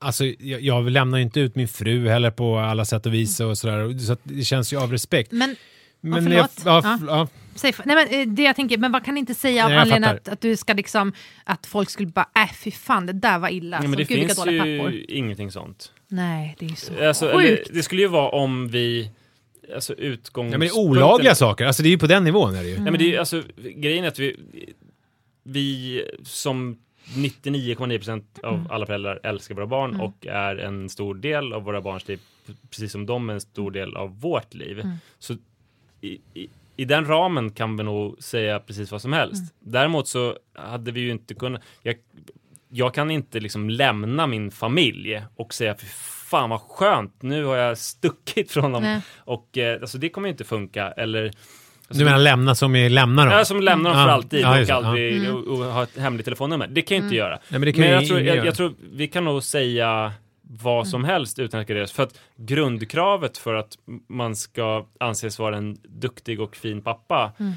Alltså, 0.02 0.24
jag, 0.24 0.60
jag 0.60 0.90
lämnar 0.90 1.18
ju 1.18 1.24
inte 1.24 1.40
ut 1.40 1.54
min 1.56 1.68
fru 1.68 2.08
heller 2.08 2.30
på 2.30 2.58
alla 2.58 2.84
sätt 2.84 3.06
och 3.06 3.14
vis 3.14 3.40
och 3.40 3.58
sådär. 3.58 3.98
Så 3.98 4.12
att 4.12 4.20
det 4.22 4.44
känns 4.44 4.72
ju 4.72 4.76
av 4.80 4.92
respekt. 4.92 5.32
Men, 5.32 5.56
Men 6.00 6.26
ja, 6.32 6.38
jag, 6.38 6.48
ja, 6.64 6.80
Ja. 6.84 6.98
ja. 7.06 7.28
säg, 7.54 7.74
nej, 7.84 7.96
men, 7.96 8.20
eh, 8.20 8.34
det 8.34 8.42
jag 8.42 8.56
tänker, 8.56 8.78
men 8.78 8.92
vad 8.92 9.04
kan 9.04 9.16
inte 9.16 9.34
säga 9.34 9.64
av 9.64 9.70
Nej, 9.70 9.78
anledningen 9.78 10.16
att, 10.16 10.28
att 10.28 10.40
du 10.40 10.56
ska 10.56 10.72
liksom, 10.72 11.12
att 11.44 11.66
folk 11.66 11.90
skulle 11.90 12.08
bara, 12.08 12.28
äh 12.44 12.52
fy 12.64 12.70
fan, 12.70 13.06
det 13.06 13.12
där 13.12 13.38
var 13.38 13.48
illa. 13.48 13.76
Ja, 13.76 13.82
men 13.82 13.92
Så, 13.92 13.96
det 13.98 14.04
Gud, 14.04 14.18
finns 14.18 14.46
ju 14.46 14.58
pappor. 14.78 14.94
ingenting 15.08 15.50
sånt. 15.50 15.92
Nej, 16.08 16.56
det 16.58 16.64
är 16.66 16.70
ju 16.70 16.76
så 16.76 17.06
Alltså, 17.08 17.30
eller, 17.30 17.42
sjukt. 17.56 17.70
det 17.74 17.82
skulle 17.82 18.02
ju 18.02 18.08
vara 18.08 18.28
om 18.28 18.68
vi... 18.68 19.10
Alltså 19.74 19.94
utgångspunkten... 19.94 20.52
ja, 20.52 20.58
men 20.58 20.68
det 20.68 20.74
är 20.74 20.78
olagliga 21.02 21.34
saker. 21.34 21.64
Alltså 21.66 21.82
det 21.82 21.88
är 21.88 21.90
ju 21.90 21.98
på 21.98 22.06
den 22.06 22.24
nivån 22.24 22.54
är 22.54 22.62
det 22.62 22.68
ju. 22.68 22.74
Nej, 22.74 22.84
men 22.90 22.98
det 22.98 23.04
är, 23.04 23.08
ju- 23.10 23.16
alltså, 23.16 23.42
grejen 23.76 24.04
är 24.04 24.08
att 24.08 24.18
vi, 24.18 24.36
vi 25.44 26.04
som 26.24 26.78
99,9% 27.16 28.24
av 28.42 28.54
Mm. 28.54 28.66
alla 28.70 28.86
föräldrar 28.86 29.20
älskar 29.22 29.54
våra 29.54 29.66
barn 29.66 30.00
och 30.00 30.26
är 30.26 30.56
en 30.56 30.88
stor 30.88 31.14
del 31.14 31.52
av 31.52 31.62
våra 31.62 31.80
barns 31.80 32.08
liv, 32.08 32.20
precis 32.70 32.92
som 32.92 33.06
de 33.06 33.30
är 33.30 33.34
en 33.34 33.40
stor 33.40 33.70
del 33.70 33.96
av 33.96 34.20
vårt 34.20 34.54
liv. 34.54 34.80
Mm. 34.80 34.96
Så 35.18 35.36
i, 36.00 36.18
i, 36.34 36.48
i 36.76 36.84
den 36.84 37.06
ramen 37.06 37.50
kan 37.50 37.76
vi 37.76 37.82
nog 37.82 38.22
säga 38.22 38.60
precis 38.60 38.92
vad 38.92 39.02
som 39.02 39.12
helst. 39.12 39.40
Mm. 39.40 39.72
Däremot 39.72 40.08
så 40.08 40.36
hade 40.52 40.92
vi 40.92 41.00
ju 41.00 41.10
inte 41.10 41.34
kunnat... 41.34 41.62
Jag, 41.82 41.96
jag 42.68 42.94
kan 42.94 43.10
inte 43.10 43.40
liksom 43.40 43.70
lämna 43.70 44.26
min 44.26 44.50
familj 44.50 45.22
och 45.36 45.54
säga 45.54 45.74
för 45.74 45.86
fan 46.30 46.50
vad 46.50 46.60
skönt, 46.60 47.22
nu 47.22 47.44
har 47.44 47.56
jag 47.56 47.78
stuckit 47.78 48.50
från 48.50 48.72
dem. 48.72 48.82
Nej. 48.82 49.00
Och 49.18 49.58
eh, 49.58 49.80
alltså, 49.80 49.98
det 49.98 50.08
kommer 50.08 50.28
ju 50.28 50.32
inte 50.32 50.44
funka. 50.44 50.90
Eller, 50.90 51.30
Du 51.98 52.04
menar 52.04 52.18
lämna 52.18 52.54
som 52.54 52.76
är 52.76 52.88
lämna 52.88 53.24
dem? 53.24 53.34
Ja, 53.34 53.44
som 53.44 53.60
lämnar 53.60 53.90
dem 53.90 53.98
för 53.98 54.06
Ja, 54.08 54.12
alltid 54.12 54.40
ja, 54.40 54.78
och 54.78 54.86
aldrig 54.86 55.16
Mm. 55.16 55.36
och, 55.36 55.46
och 55.46 55.64
ha 55.64 55.82
ett 55.82 55.98
hemligt 55.98 56.24
telefonnummer. 56.24 56.66
Det 56.66 56.82
kan 56.82 56.96
jag 56.96 57.04
inte 57.06 57.16
göra. 57.16 57.30
Nej, 57.48 57.60
men 57.60 57.60
det 57.60 57.72
kan 57.72 57.80
men 57.80 57.88
ju 57.88 57.94
jag 57.94 58.06
tror, 58.06 58.20
jag, 58.20 58.46
jag 58.46 58.54
tror 58.54 58.72
vi 58.92 59.08
kan 59.08 59.24
nog 59.24 59.42
säga 59.42 60.12
vad 60.42 60.88
som 60.88 61.00
Mm. 61.00 61.10
helst 61.10 61.38
utan 61.38 61.60
att 61.60 61.66
graderas. 61.66 61.92
För 61.92 62.02
att 62.02 62.20
grundkravet 62.36 63.38
för 63.38 63.54
att 63.54 63.78
man 64.08 64.36
ska 64.36 64.86
anses 65.00 65.38
vara 65.38 65.56
en 65.56 65.78
duktig 65.88 66.40
och 66.40 66.56
fin 66.56 66.82
pappa 66.82 67.32
Mm. 67.38 67.52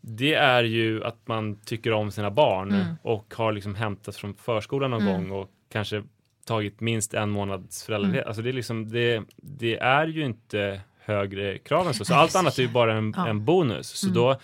det 0.00 0.34
är 0.34 0.64
ju 0.64 1.04
att 1.04 1.18
man 1.28 1.56
tycker 1.64 1.92
om 1.92 2.10
sina 2.10 2.30
barn 2.30 2.70
Mm. 2.72 2.86
och 3.02 3.34
har 3.36 3.52
liksom 3.52 3.74
hämtats 3.74 4.18
från 4.18 4.34
förskolan 4.34 4.90
någon 4.90 5.06
gång 5.06 5.30
och 5.30 5.48
kanske 5.72 6.02
tagit 6.46 6.80
minst 6.80 7.14
en 7.14 7.30
månads 7.30 7.84
föräldraledighet. 7.84 8.22
Mm. 8.24 8.28
Alltså 8.28 8.42
det 8.42 8.48
är 8.48 8.52
liksom, 8.52 8.88
det, 8.88 9.22
det 9.36 9.76
är 9.76 10.06
ju 10.06 10.24
inte 10.24 10.80
högre 11.08 11.58
krav 11.58 11.88
än 11.88 11.94
så. 11.94 12.04
Så 12.04 12.14
allt 12.14 12.36
annat 12.36 12.58
är 12.58 12.62
ju 12.62 12.68
bara 12.68 12.94
en, 12.94 13.14
Ja. 13.16 13.28
en 13.28 13.44
bonus. 13.44 13.88
Så 13.88 14.06
Mm. 14.06 14.14
då, 14.14 14.36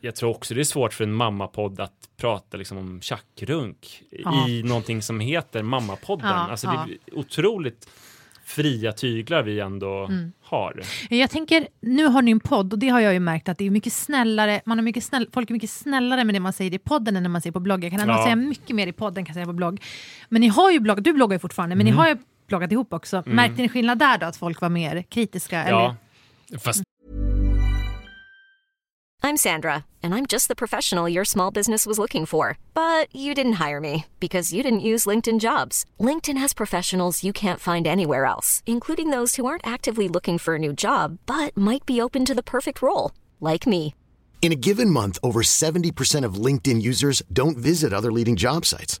jag 0.00 0.14
tror 0.16 0.30
också 0.30 0.54
det 0.54 0.60
är 0.60 0.64
svårt 0.64 0.94
för 0.94 1.04
en 1.04 1.12
mammapodd 1.12 1.80
att 1.80 1.92
prata 2.16 2.56
liksom 2.56 2.78
om 2.78 3.00
tjackrunk 3.00 4.02
Ja. 4.10 4.48
i 4.48 4.62
någonting 4.62 5.02
som 5.02 5.20
heter 5.20 5.62
Mammapodden. 5.62 6.26
Ja, 6.28 6.34
alltså 6.34 6.66
det 6.66 6.72
ja. 6.74 6.86
är 7.06 7.18
otroligt 7.18 7.88
fria 8.44 8.92
tyglar 8.92 9.42
vi 9.42 9.60
ändå 9.60 10.04
Mm. 10.04 10.32
har. 10.42 10.82
Jag 11.10 11.30
tänker, 11.30 11.68
nu 11.80 12.04
har 12.06 12.22
ni 12.22 12.30
en 12.30 12.40
podd 12.40 12.72
och 12.72 12.78
det 12.78 12.88
har 12.88 13.00
jag 13.00 13.12
ju 13.12 13.20
märkt 13.20 13.48
att 13.48 13.58
det 13.58 13.64
är 13.66 13.70
mycket 13.70 13.92
snällare, 13.92 14.60
man 14.64 14.78
är 14.78 14.82
mycket 14.82 15.04
snäll, 15.04 15.28
folk 15.32 15.50
är 15.50 15.52
mycket 15.54 15.70
snällare 15.70 16.24
med 16.24 16.34
det 16.34 16.40
man 16.40 16.52
säger 16.52 16.74
i 16.74 16.78
podden 16.78 17.16
än 17.16 17.22
när 17.22 17.30
man 17.30 17.40
säger 17.40 17.52
på 17.52 17.60
blogg. 17.60 17.84
Jag 17.84 17.90
kan 17.90 18.00
ändå 18.00 18.14
Ja. 18.14 18.24
säga 18.24 18.36
mycket 18.36 18.76
mer 18.76 18.86
i 18.86 18.92
podden 18.92 19.18
än 19.22 19.26
jag 19.26 19.34
säga 19.34 19.46
på 19.46 19.52
blogg. 19.52 19.82
Men 20.28 20.40
ni 20.40 20.48
har 20.48 20.70
ju 20.70 20.80
bloggat, 20.80 21.04
du 21.04 21.12
bloggar 21.12 21.34
ju 21.34 21.38
fortfarande, 21.38 21.76
men 21.76 21.86
Mm. 21.86 21.94
ni 21.96 22.02
har 22.02 22.08
ju 22.08 22.16
bloggat 22.48 22.72
ihop 22.72 22.92
också. 22.92 23.22
Märkte 23.26 23.62
ni 23.62 23.68
skillnad 23.68 23.98
där 23.98 24.18
då, 24.18 24.26
att 24.26 24.36
folk 24.36 24.60
var 24.60 24.68
mer 24.68 25.02
kritiska? 25.02 25.68
Ja. 25.68 25.96
Eller? 26.50 26.58
Fast 26.58 26.82
I'm 29.20 29.36
Sandra, 29.36 29.84
and 30.02 30.14
I'm 30.14 30.26
just 30.26 30.46
the 30.46 30.54
professional 30.54 31.08
your 31.08 31.24
small 31.24 31.50
business 31.50 31.86
was 31.86 31.98
looking 31.98 32.24
for. 32.24 32.56
But 32.72 33.14
you 33.14 33.34
didn't 33.34 33.68
hire 33.68 33.80
me 33.80 34.04
because 34.20 34.54
you 34.54 34.62
didn't 34.62 34.88
use 34.88 35.06
LinkedIn 35.10 35.40
jobs. 35.40 35.84
LinkedIn 35.98 36.38
has 36.38 36.54
professionals 36.54 37.24
you 37.24 37.32
can't 37.32 37.60
find 37.60 37.86
anywhere 37.86 38.24
else, 38.24 38.62
including 38.64 39.10
those 39.10 39.36
who 39.36 39.44
aren't 39.44 39.66
actively 39.66 40.08
looking 40.08 40.38
for 40.38 40.54
a 40.54 40.58
new 40.58 40.72
job 40.72 41.18
but 41.26 41.56
might 41.56 41.84
be 41.84 42.00
open 42.00 42.24
to 42.24 42.34
the 42.34 42.42
perfect 42.42 42.80
role, 42.80 43.10
like 43.40 43.66
me. 43.66 43.94
In 44.40 44.52
a 44.52 44.62
given 44.68 44.88
month, 44.88 45.18
over 45.22 45.42
70% 45.42 46.24
of 46.24 46.42
LinkedIn 46.46 46.80
users 46.80 47.22
don't 47.30 47.58
visit 47.58 47.92
other 47.92 48.12
leading 48.12 48.36
job 48.36 48.64
sites. 48.64 49.00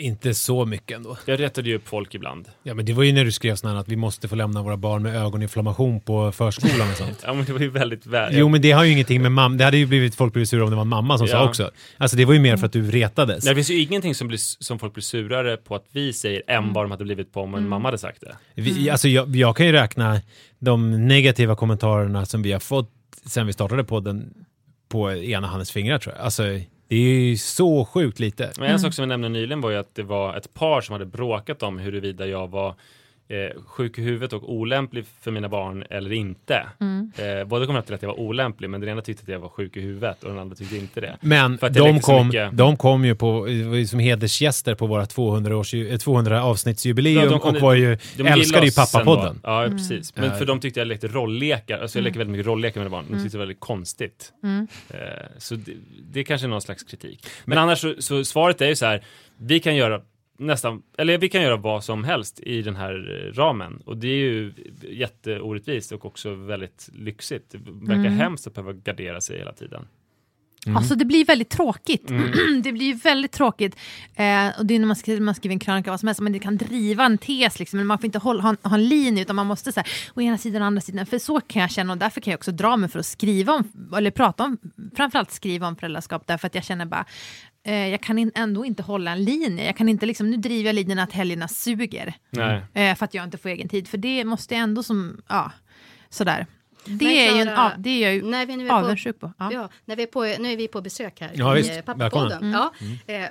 inte 0.00 0.34
så 0.34 0.66
mycket 0.66 0.96
ändå. 0.96 1.16
Jag 1.26 1.40
rättade 1.40 1.68
ju 1.68 1.76
upp 1.76 1.88
folk 1.88 2.14
ibland. 2.14 2.48
Ja, 2.62 2.74
men 2.74 2.84
det 2.84 2.92
var 2.92 3.02
ju 3.02 3.12
när 3.12 3.24
du 3.24 3.32
skrev 3.32 3.56
sådär 3.56 3.74
att 3.74 3.88
vi 3.88 3.96
måste 3.96 4.28
få 4.28 4.34
lämna 4.34 4.62
våra 4.62 4.76
barn 4.76 5.02
med 5.02 5.16
ögoninflammation 5.16 6.00
på 6.00 6.32
förskolan 6.32 6.90
och 6.90 6.96
sånt. 6.96 7.22
Ja 7.26 7.34
men 7.34 7.44
det 7.44 7.52
var 7.52 7.60
ju 7.60 7.70
väldigt 7.70 8.06
väl. 8.06 8.32
Jo, 8.36 8.48
men 8.48 8.62
det 8.62 8.72
har 8.72 8.84
ju 8.84 8.92
ingenting 8.92 9.22
med 9.22 9.32
mamma. 9.32 9.56
Det 9.56 9.64
hade 9.64 9.76
ju 9.76 9.86
blivit 9.86 10.14
folk 10.14 10.32
blivit 10.32 10.48
sura 10.48 10.64
om 10.64 10.70
det 10.70 10.76
var 10.76 10.82
en 10.82 10.88
mamma 10.88 11.18
som 11.18 11.26
sa 11.28 11.36
Ja. 11.36 11.48
också. 11.48 11.70
Alltså 11.98 12.16
det 12.16 12.24
var 12.24 12.34
ju 12.34 12.40
mer 12.40 12.56
för 12.56 12.66
att 12.66 12.72
du 12.72 12.90
retades. 12.90 13.44
Det 13.44 13.54
finns 13.54 13.70
ju 13.70 13.80
ingenting 13.82 14.14
som, 14.14 14.28
blir, 14.28 14.38
som 14.64 14.78
folk 14.78 14.94
blir 14.94 15.02
surare 15.02 15.56
på 15.56 15.74
att 15.74 15.84
vi 15.92 16.12
säger 16.12 16.42
Mm. 16.46 16.64
än 16.64 16.72
vad 16.72 16.84
de 16.84 16.90
hade 16.90 17.04
blivit 17.04 17.32
på 17.32 17.40
om 17.40 17.54
en 17.54 17.68
mamma 17.68 17.88
hade 17.88 17.98
sagt 17.98 18.20
det. 18.20 18.36
Vi, 18.62 18.90
alltså 18.90 19.08
jag, 19.08 19.36
jag 19.36 19.56
kan 19.56 19.66
ju 19.66 19.72
räkna 19.72 20.20
de 20.58 21.06
negativa 21.08 21.56
kommentarerna 21.56 22.26
som 22.26 22.42
vi 22.42 22.52
har 22.52 22.60
fått 22.60 22.90
sen 23.26 23.46
vi 23.46 23.52
startade 23.52 23.84
podden 23.84 24.34
på 24.88 25.12
ena 25.12 25.46
handens 25.46 25.70
fingrar 25.70 25.98
tror 25.98 26.14
jag. 26.14 26.24
Alltså 26.24 26.42
det 26.90 26.96
är 26.96 27.20
ju 27.20 27.36
så 27.36 27.84
sjukt 27.84 28.18
lite. 28.20 28.52
Men 28.58 28.70
en 28.70 28.80
sak 28.80 28.94
som 28.94 29.02
jag 29.02 29.08
nämnde 29.08 29.28
nyligen 29.28 29.60
var 29.60 29.70
ju 29.70 29.76
att 29.76 29.94
det 29.94 30.02
var 30.02 30.36
ett 30.36 30.54
par 30.54 30.80
som 30.80 30.92
hade 30.92 31.06
bråkat 31.06 31.62
om 31.62 31.78
huruvida 31.78 32.26
jag 32.26 32.48
var 32.48 32.74
eh, 33.30 33.62
sjuk 33.66 33.98
i 33.98 34.02
huvudet 34.02 34.32
och 34.32 34.52
olämplig 34.52 35.04
för 35.20 35.30
mina 35.30 35.48
barn 35.48 35.84
eller 35.90 36.12
inte. 36.12 36.66
Mm. 36.80 37.12
Eh, 37.16 37.44
båda 37.44 37.66
kom 37.66 37.74
fram 37.74 37.82
till 37.84 37.94
att 37.94 38.02
jag 38.02 38.08
var 38.08 38.20
olämplig, 38.20 38.70
men 38.70 38.80
den 38.80 38.90
ena 38.90 39.02
tyckte 39.02 39.22
att 39.22 39.28
jag 39.28 39.38
var 39.38 39.48
sjuk 39.48 39.76
i 39.76 39.80
huvudet 39.80 40.22
och 40.22 40.30
den 40.30 40.38
andra 40.38 40.56
tyckte 40.56 40.76
inte 40.76 41.00
det. 41.00 41.16
Men 41.20 41.58
För 41.58 41.66
att 41.66 41.74
det 41.74 41.80
de 41.80 42.00
kom, 42.00 42.26
mycket. 42.26 42.56
de 42.56 42.76
kom 42.76 43.04
ju 43.04 43.14
på, 43.14 43.46
som 43.88 43.98
hedersgäster 43.98 44.74
på 44.74 44.86
våra 44.86 45.06
200, 45.06 45.56
års, 45.56 45.74
eh, 45.74 45.96
200 45.96 46.42
avsnittsjubileum 46.42 47.30
Ja, 47.30 47.38
och 47.38 47.56
var 47.56 47.74
ju, 47.74 47.98
De 48.16 48.26
älskade 48.26 48.66
ju 48.66 48.72
pappapodden. 48.72 49.40
Ja, 49.42 49.66
precis. 49.70 50.16
Men 50.16 50.38
för 50.38 50.46
de 50.46 50.60
tyckte 50.60 50.80
jag 50.80 50.86
lekte 50.86 51.08
rolllekar. 51.08 51.78
Alltså 51.78 51.98
jag 51.98 52.04
leker 52.04 52.18
väldigt 52.18 52.32
mycket 52.32 52.46
rolllekar 52.46 52.80
med 52.80 52.90
mina 52.90 53.02
barn. 53.02 53.06
De 53.08 53.22
tyckte 53.22 53.36
det 53.36 53.38
var 53.38 53.46
väldigt 53.46 53.60
konstigt. 53.60 54.32
Eh, 54.90 54.98
så 55.38 55.54
det, 55.54 55.72
det 56.12 56.24
kanske 56.24 56.46
är 56.46 56.48
någon 56.48 56.62
slags 56.62 56.82
kritik. 56.82 57.26
Men, 57.44 57.58
annars 57.58 57.78
så, 57.78 57.94
så 57.98 58.24
svaret 58.24 58.60
är 58.60 58.68
ju 58.68 58.76
så 58.76 58.86
här. 58.86 59.04
Vi 59.36 59.60
kan 59.60 59.76
göra 59.76 60.00
nästan, 60.40 60.82
eller 60.98 61.18
vi 61.18 61.28
kan 61.28 61.42
göra 61.42 61.56
vad 61.56 61.84
som 61.84 62.04
helst 62.04 62.40
i 62.40 62.62
den 62.62 62.76
här 62.76 63.24
eh, 63.26 63.34
ramen. 63.34 63.82
Och 63.84 63.96
det 63.96 64.08
är 64.08 64.16
ju 64.16 64.52
jätteorättvist 64.90 65.92
och 65.92 66.04
också 66.04 66.34
väldigt 66.34 66.88
lyxigt. 66.92 67.50
Det 67.50 67.58
verkar 67.64 68.10
hemskt 68.10 68.46
att 68.46 68.54
behöva 68.54 68.72
gardera 68.72 69.20
sig 69.20 69.38
hela 69.38 69.52
tiden. 69.52 69.86
Alltså 70.66 70.94
det 70.94 71.04
blir 71.04 71.24
väldigt 71.24 71.48
tråkigt. 71.48 72.10
Mm. 72.10 72.62
det 72.62 72.72
blir 72.72 72.94
väldigt 72.94 73.32
tråkigt. 73.32 73.76
Eh, 74.14 74.58
och 74.58 74.66
det 74.66 74.74
är 74.74 74.78
när 74.78 74.86
man 74.86 74.96
skriver, 74.96 75.20
man 75.20 75.34
skriver 75.34 75.52
en 75.52 75.58
krönika 75.58 75.90
vad 75.90 76.00
som 76.00 76.06
helst, 76.06 76.20
men 76.20 76.32
det 76.32 76.38
kan 76.38 76.56
driva 76.56 77.04
en 77.04 77.18
tes 77.18 77.58
liksom, 77.58 77.76
men 77.76 77.86
man 77.86 77.98
får 77.98 78.04
inte 78.04 78.18
hålla, 78.18 78.42
ha, 78.42 78.56
ha 78.62 78.74
en 78.74 78.88
linje 78.88 79.22
utan 79.22 79.36
man 79.36 79.46
måste 79.46 79.72
säga 79.72 79.84
å 80.14 80.20
ena 80.20 80.38
sidan 80.38 80.62
och 80.62 80.66
andra 80.66 80.80
sidan. 80.80 81.06
För 81.06 81.18
så 81.18 81.40
kan 81.40 81.62
jag 81.62 81.70
känna 81.70 81.92
och 81.92 81.98
därför 81.98 82.20
kan 82.20 82.30
jag 82.30 82.38
också 82.38 82.52
dra 82.52 82.76
mig 82.76 82.88
för 82.88 82.98
att 82.98 83.06
skriva 83.06 83.52
om, 83.52 83.92
eller 83.96 84.10
prata 84.10 84.44
om, 84.44 84.58
framförallt 84.96 85.30
skriva 85.30 85.68
om 85.68 85.76
föräldraskap 85.76 86.26
därför 86.26 86.46
att 86.46 86.54
jag 86.54 86.64
känner 86.64 86.86
bara 86.86 87.04
jag 87.62 88.00
kan 88.00 88.18
in, 88.18 88.32
ändå 88.34 88.64
inte 88.64 88.82
hålla 88.82 89.10
en 89.12 89.24
linje. 89.24 89.64
Jag 89.66 89.76
kan 89.76 89.88
inte 89.88 90.06
liksom, 90.06 90.30
nu 90.30 90.36
driver 90.36 90.68
jag 90.68 90.74
linjen 90.74 90.98
att 90.98 91.12
helgerna 91.12 91.48
suger 91.48 92.14
Nej. 92.30 92.62
eh, 92.74 92.94
för 92.96 93.04
att 93.04 93.14
jag 93.14 93.24
inte 93.24 93.38
får 93.38 93.48
egen 93.48 93.68
tid. 93.68 93.88
För 93.88 93.98
det 93.98 94.24
måste 94.24 94.54
jag 94.54 94.62
ändå 94.62 94.82
som, 94.82 95.22
ja, 95.28 95.52
sådär. 96.08 96.46
Det 96.84 97.04
Men 97.04 97.06
är 97.06 97.34
ju 97.34 97.40
en 97.40 97.46
Klara, 97.46 97.64
av, 97.74 97.82
det 97.82 97.90
är 97.90 98.02
jag 98.02 98.14
ju 98.14 98.22
när 98.22 98.46
vi 98.46 98.56
nu 98.56 98.64
är 98.64 98.68
på, 98.70 98.74
avundsjuk 98.74 99.20
på. 99.20 99.32
Ja. 99.38 99.52
ja, 99.52 99.68
när 99.84 99.96
vi 99.96 100.02
är 100.02 100.06
på, 100.06 100.22
nu 100.24 100.52
är 100.52 100.56
vi 100.56 100.68
på 100.68 100.80
besök 100.80 101.20
här 101.20 101.30
Ja, 101.34 101.54
i 101.58 101.62
visst. 101.62 101.70
eh, 101.76 101.82
Pappapodden. 101.82 102.28
Välkomna. 102.28 102.70
Ja, 103.06 103.14
eh, 103.14 103.28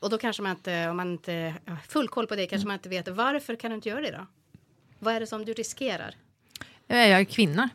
och 0.00 0.10
då 0.10 0.18
kanske 0.18 0.42
man 0.42 0.50
inte, 0.52 0.88
om 0.88 0.96
man 0.96 1.12
inte 1.12 1.54
har 1.66 1.76
full 1.76 2.08
koll 2.08 2.26
på 2.26 2.36
det, 2.36 2.46
kanske 2.46 2.66
man 2.68 2.74
inte 2.74 2.88
vet 2.88 3.08
varför 3.08 3.56
kan 3.56 3.70
du 3.70 3.74
inte 3.74 3.88
göra 3.88 4.00
det 4.00 4.10
då? 4.10 4.26
Vad 4.98 5.14
är 5.14 5.20
det 5.20 5.26
som 5.26 5.44
du 5.44 5.52
riskerar? 5.52 6.14
Jag 6.86 6.98
är 7.08 7.24
kvinna. 7.24 7.68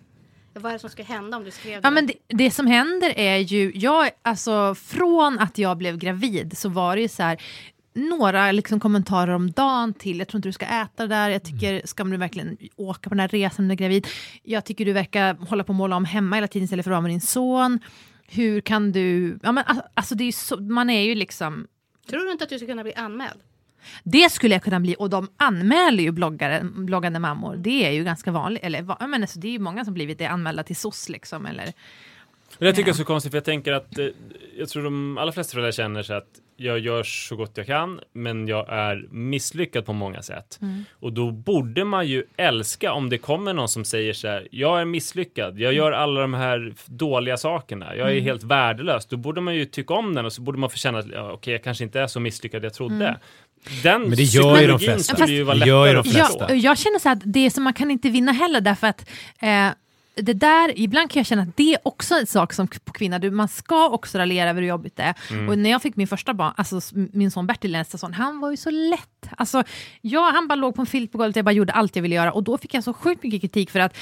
Vad 0.54 0.66
är 0.66 0.74
det 0.74 0.80
som 0.80 0.90
ska 0.90 1.04
hända 1.04 1.38
om 1.38 1.44
du 1.44 1.52
skrev 1.52 1.74
Ja, 1.74 1.82
det? 1.82 1.92
men 1.92 2.08
det, 2.08 2.14
det 2.28 2.52
som 2.52 2.68
händer 2.68 3.14
är 3.16 3.38
ju, 3.38 3.72
jag, 3.76 4.10
alltså, 4.22 4.76
från 4.76 5.40
att 5.40 5.58
jag 5.58 5.78
blev 5.78 5.98
gravid 5.98 6.58
så 6.58 6.70
var 6.70 6.96
det 6.96 7.02
ju 7.02 7.08
så 7.08 7.24
här, 7.24 7.42
några 7.94 8.52
liksom 8.52 8.80
kommentarer 8.80 9.32
om 9.34 9.52
dagen 9.52 9.94
till, 9.94 10.20
jag 10.20 10.28
tror 10.28 10.38
inte 10.38 10.50
du 10.50 10.54
ska 10.54 10.66
äta 10.66 11.08
det 11.08 11.16
där, 11.16 11.30
jag 11.30 11.44
tycker, 11.44 11.82
ska 11.86 12.04
du 12.04 12.18
verkligen 12.18 12.58
åka 12.76 13.10
på 13.10 13.16
den 13.16 13.20
här 13.20 13.28
resan 13.28 13.68
när 13.68 13.76
du 13.76 13.84
är 13.84 13.88
gravid? 13.88 14.08
Jag 14.44 14.66
tycker 14.66 14.86
du 14.86 14.94
verkar 14.94 15.34
hålla 15.34 15.64
på 15.64 15.72
att 15.72 15.78
måla 15.78 15.96
om 15.96 16.06
hemma 16.06 16.36
hela 16.36 16.48
tiden 16.48 16.64
istället 16.64 16.84
för 16.84 16.92
att 16.92 16.96
vara 16.96 17.02
med 17.02 17.12
din 17.12 17.22
son. 17.22 17.80
Hur 18.28 18.62
kan 18.62 18.92
du, 18.92 19.40
ja 19.44 19.52
men 19.52 19.64
alltså 19.94 20.16
det 20.16 20.24
är 20.24 20.26
ju 20.26 20.32
så, 20.32 20.58
man 20.58 20.90
är 20.90 21.02
ju 21.02 21.16
liksom, 21.16 21.68
Tror 22.10 22.26
du 22.26 22.32
inte 22.32 22.44
att 22.44 22.50
du 22.50 22.58
ska 22.58 22.68
kunna 22.68 22.84
bli 22.84 22.94
anmäld? 22.94 23.40
Det 24.04 24.32
skulle 24.32 24.56
jag 24.56 24.64
kunna 24.64 24.80
bli, 24.80 24.96
och 25.00 25.10
de 25.10 25.28
anmäler 25.38 26.04
ju 26.04 26.12
bloggare, 26.12 26.64
bloggande 26.64 27.20
mammor, 27.20 27.56
det 27.58 27.86
är 27.86 27.92
ju 27.92 28.04
ganska 28.04 28.32
vanligt, 28.32 28.64
eller 28.64 29.08
men 29.08 29.22
alltså, 29.22 29.40
det 29.40 29.48
är 29.48 29.52
ju 29.52 29.60
många 29.60 29.86
som 29.86 29.94
blivit 29.94 30.18
det, 30.18 30.26
anmälda 30.26 30.64
till 30.64 30.76
SOS 30.76 31.10
liksom, 31.10 31.46
eller 31.46 31.74
och 32.58 32.66
det 32.66 32.74
tycker 32.74 32.88
jag 32.90 32.94
är 32.94 32.98
så 32.98 33.04
konstigt, 33.06 33.32
för 33.32 33.38
jag 33.38 33.46
tänker 33.46 33.74
att 33.74 33.98
eh, 34.00 34.06
jag 34.58 34.70
tror 34.70 34.84
de 34.84 35.18
allra 35.18 35.32
flesta 35.32 35.52
föräldrar 35.52 35.72
känner 35.72 36.04
sig 36.04 36.18
att 36.18 36.28
jag 36.58 36.80
gör 36.80 37.04
så 37.04 37.36
gott 37.36 37.52
jag 37.56 37.66
kan, 37.66 38.00
men 38.14 38.48
jag 38.48 38.66
är 38.70 39.08
misslyckad 39.12 39.86
på 39.86 39.94
många 39.94 40.22
sätt. 40.22 40.60
Och 41.00 41.14
då 41.14 41.32
borde 41.32 41.84
man 41.86 42.08
ju 42.08 42.24
älska 42.38 42.94
om 42.94 43.10
det 43.10 43.18
kommer 43.18 43.54
någon 43.54 43.70
som 43.70 43.86
säger 43.86 44.14
så 44.14 44.28
här, 44.28 44.48
jag 44.52 44.82
är 44.82 44.86
misslyckad, 44.86 45.60
jag 45.60 45.74
gör 45.74 45.92
alla 45.92 46.22
de 46.22 46.34
här 46.34 46.74
dåliga 46.86 47.38
sakerna, 47.38 47.96
jag 47.96 48.16
är 48.16 48.22
helt 48.22 48.44
värdelös. 48.44 49.06
Då 49.06 49.18
borde 49.18 49.42
man 49.42 49.56
ju 49.56 49.66
tycka 49.66 49.94
om 49.94 50.14
den 50.16 50.26
och 50.26 50.34
så 50.34 50.42
borde 50.42 50.58
man 50.58 50.70
få 50.70 50.78
känna 50.78 51.00
att 51.00 51.08
ja, 51.14 51.32
okej, 51.32 51.54
jag 51.54 51.64
kanske 51.64 51.84
inte 51.84 52.00
är 52.02 52.08
så 52.08 52.20
misslyckad 52.20 52.64
jag 52.64 52.74
trodde. 52.74 53.18
Den 53.84 54.02
Men 54.02 54.12
det 54.12 54.24
gör 54.24 54.62
ju 54.62 54.68
de 54.68 54.80
flesta. 54.80 55.28
ju 55.28 55.44
vara 55.44 55.58
Det 55.58 55.66
gör 55.68 55.88
ju 55.88 55.94
lättare 55.94 56.04
de 56.04 56.10
flesta. 56.10 56.28
förstå. 56.28 56.46
Ja, 56.50 56.56
jag 56.56 56.78
känner 56.78 57.00
så 57.00 57.10
här 57.10 57.16
att 57.16 57.22
det 57.26 57.46
är 57.46 57.50
som 57.50 57.64
man 57.64 57.74
kan 57.74 57.92
inte 57.92 58.10
vinna 58.10 58.32
heller 58.32 58.62
därför 58.62 58.88
att 58.88 59.10
eh, 59.40 59.68
det 60.22 60.34
där, 60.34 60.80
ibland 60.80 61.12
kan 61.12 61.20
jag 61.20 61.28
känna 61.28 61.42
att 61.42 61.58
det 61.58 61.74
är 61.74 61.80
också 61.84 62.16
en 62.16 62.28
sak 62.28 62.54
som 62.54 62.68
på 62.68 62.94
kvinna, 62.94 63.20
du, 63.20 63.32
man 63.32 63.48
ska 63.48 63.90
också 63.90 64.18
raljera 64.18 64.50
över 64.50 64.62
hur 64.62 64.70
jobbigt 64.70 64.96
det 64.96 65.04
är. 65.04 65.16
Mm. 65.30 65.50
Och 65.50 65.58
när 65.58 65.70
jag 65.70 65.82
fick 65.82 65.96
min 65.96 66.08
första 66.08 66.34
barn, 66.34 66.54
alltså 66.58 66.82
min 66.94 67.32
son 67.32 67.48
Bertil, 67.48 67.72
nästa 67.72 67.98
son, 67.98 68.14
han 68.14 68.40
var 68.40 68.52
ju 68.52 68.58
så 68.58 68.70
lätt. 68.70 69.30
Alltså, 69.38 69.64
jag, 70.02 70.32
han 70.32 70.48
bara 70.48 70.56
låg 70.56 70.76
på 70.76 70.82
en 70.82 70.86
filt 70.86 71.12
på 71.12 71.18
golvet, 71.18 71.36
jag 71.36 71.46
bara 71.46 71.52
gjorde 71.52 71.74
allt 71.74 71.96
jag 71.96 72.04
ville 72.04 72.16
göra 72.16 72.32
och 72.32 72.44
då 72.44 72.58
fick 72.58 72.74
jag 72.74 72.84
så 72.84 72.94
sjukt 72.94 73.24
mycket 73.24 73.42
kritik 73.42 73.72
för 73.72 73.80
att 73.80 73.98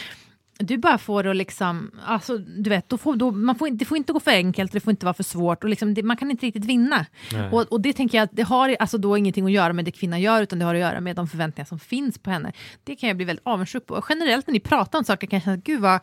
du 0.59 0.77
bara 0.77 0.97
får 0.97 1.23
det 1.23 1.29
att 1.29 1.35
liksom, 1.35 1.91
alltså, 2.05 2.37
du 2.37 2.69
vet, 2.69 2.89
då 2.89 2.97
får, 2.97 3.15
då, 3.15 3.31
man 3.31 3.55
får, 3.55 3.69
det 3.69 3.85
får 3.85 3.97
inte 3.97 4.13
gå 4.13 4.19
för 4.19 4.31
enkelt, 4.31 4.71
det 4.71 4.79
får 4.79 4.91
inte 4.91 5.05
vara 5.05 5.13
för 5.13 5.23
svårt 5.23 5.63
och 5.63 5.69
liksom, 5.69 5.93
det, 5.93 6.03
man 6.03 6.17
kan 6.17 6.31
inte 6.31 6.45
riktigt 6.45 6.65
vinna. 6.65 7.05
Och, 7.51 7.61
och 7.61 7.81
det 7.81 7.93
tänker 7.93 8.17
jag 8.17 8.23
att 8.25 8.29
det 8.33 8.43
har 8.43 8.75
alltså 8.79 8.97
då 8.97 9.17
ingenting 9.17 9.45
att 9.45 9.51
göra 9.51 9.73
med 9.73 9.85
det 9.85 9.91
kvinnan 9.91 10.21
gör, 10.21 10.41
utan 10.41 10.59
det 10.59 10.65
har 10.65 10.75
att 10.75 10.81
göra 10.81 11.01
med 11.01 11.15
de 11.15 11.27
förväntningar 11.27 11.65
som 11.65 11.79
finns 11.79 12.17
på 12.17 12.29
henne. 12.29 12.51
Det 12.83 12.95
kan 12.95 13.07
jag 13.07 13.17
bli 13.17 13.25
väldigt 13.25 13.47
avundsjuk 13.47 13.85
på. 13.85 13.93
Och 13.93 14.05
generellt 14.09 14.47
när 14.47 14.53
ni 14.53 14.59
pratar 14.59 14.99
om 14.99 15.05
saker 15.05 15.27
kan 15.27 15.37
jag 15.37 15.43
känna, 15.43 15.57
gud 15.57 15.81
vad, 15.81 15.99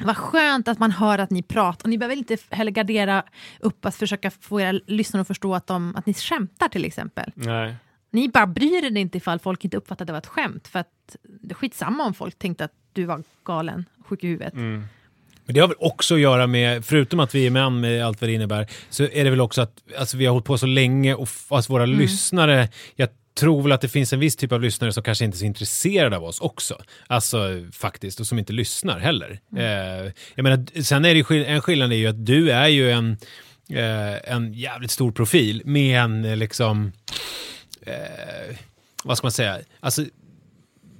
vad 0.00 0.16
skönt 0.16 0.68
att 0.68 0.78
man 0.78 0.90
hör 0.90 1.18
att 1.18 1.30
ni 1.30 1.42
pratar. 1.42 1.84
Och 1.84 1.90
ni 1.90 1.98
behöver 1.98 2.16
inte 2.16 2.36
heller 2.50 2.72
gardera 2.72 3.22
upp 3.60 3.84
att 3.84 3.94
försöka 3.94 4.30
få 4.30 4.60
era 4.60 4.72
lyssnare 4.86 5.20
att 5.20 5.26
förstå 5.26 5.54
att, 5.54 5.66
de, 5.66 5.96
att 5.96 6.06
ni 6.06 6.14
skämtar 6.14 6.68
till 6.68 6.84
exempel. 6.84 7.32
Nej. 7.34 7.76
Ni 8.10 8.28
bara 8.28 8.46
bryr 8.46 8.84
er 8.84 8.96
inte 8.96 9.18
ifall 9.18 9.38
folk 9.38 9.64
inte 9.64 9.76
uppfattar 9.76 10.04
att 10.04 10.06
det 10.06 10.12
var 10.12 10.18
ett 10.18 10.26
skämt. 10.26 10.68
För 10.68 10.78
att 10.78 11.16
det 11.40 11.50
är 11.50 11.54
skitsamma 11.54 12.04
om 12.04 12.14
folk 12.14 12.38
tänkte 12.38 12.64
att 12.64 12.72
du 12.94 13.04
var 13.04 13.22
galen, 13.44 13.84
sjuk 14.08 14.24
i 14.24 14.26
huvudet. 14.26 14.54
Men 15.46 15.54
det 15.54 15.60
har 15.60 15.68
väl 15.68 15.76
också 15.80 16.14
att 16.14 16.20
göra 16.20 16.46
med, 16.46 16.84
förutom 16.84 17.20
att 17.20 17.34
vi 17.34 17.46
är 17.46 17.50
män 17.50 17.80
med 17.80 18.06
allt 18.06 18.20
vad 18.20 18.30
det 18.30 18.34
innebär, 18.34 18.66
så 18.90 19.02
är 19.04 19.24
det 19.24 19.30
väl 19.30 19.40
också 19.40 19.62
att 19.62 19.82
alltså, 19.98 20.16
vi 20.16 20.26
har 20.26 20.32
hållit 20.32 20.46
på 20.46 20.58
så 20.58 20.66
länge 20.66 21.14
och 21.14 21.28
alltså, 21.48 21.72
våra 21.72 21.86
lyssnare, 21.86 22.68
jag 22.96 23.08
tror 23.34 23.62
väl 23.62 23.72
att 23.72 23.80
det 23.80 23.88
finns 23.88 24.12
en 24.12 24.20
viss 24.20 24.36
typ 24.36 24.52
av 24.52 24.60
lyssnare 24.60 24.92
som 24.92 25.02
kanske 25.02 25.24
inte 25.24 25.36
är 25.36 25.38
så 25.38 25.44
intresserade 25.44 26.16
av 26.16 26.24
oss 26.24 26.40
också. 26.40 26.82
Alltså 27.06 27.66
faktiskt, 27.72 28.20
och 28.20 28.26
som 28.26 28.38
inte 28.38 28.52
lyssnar 28.52 28.98
heller. 28.98 29.40
Eh, 29.56 30.12
jag 30.34 30.42
menar, 30.42 30.82
sen 30.82 31.04
är 31.04 31.14
det 31.14 31.30
ju, 31.30 31.44
en 31.44 31.60
skillnad 31.60 31.92
är 31.92 31.96
ju 31.96 32.06
att 32.06 32.26
du 32.26 32.50
är 32.50 32.68
ju 32.68 32.90
en, 32.90 33.16
eh, 33.70 34.32
en 34.34 34.54
jävligt 34.54 34.90
stor 34.90 35.12
profil 35.12 35.62
med 35.64 36.00
en 36.00 36.24
eh, 36.24 36.36
liksom, 36.36 36.92
eh, 37.82 38.56
vad 39.04 39.18
ska 39.18 39.24
man 39.24 39.32
säga, 39.32 39.58
alltså 39.80 40.04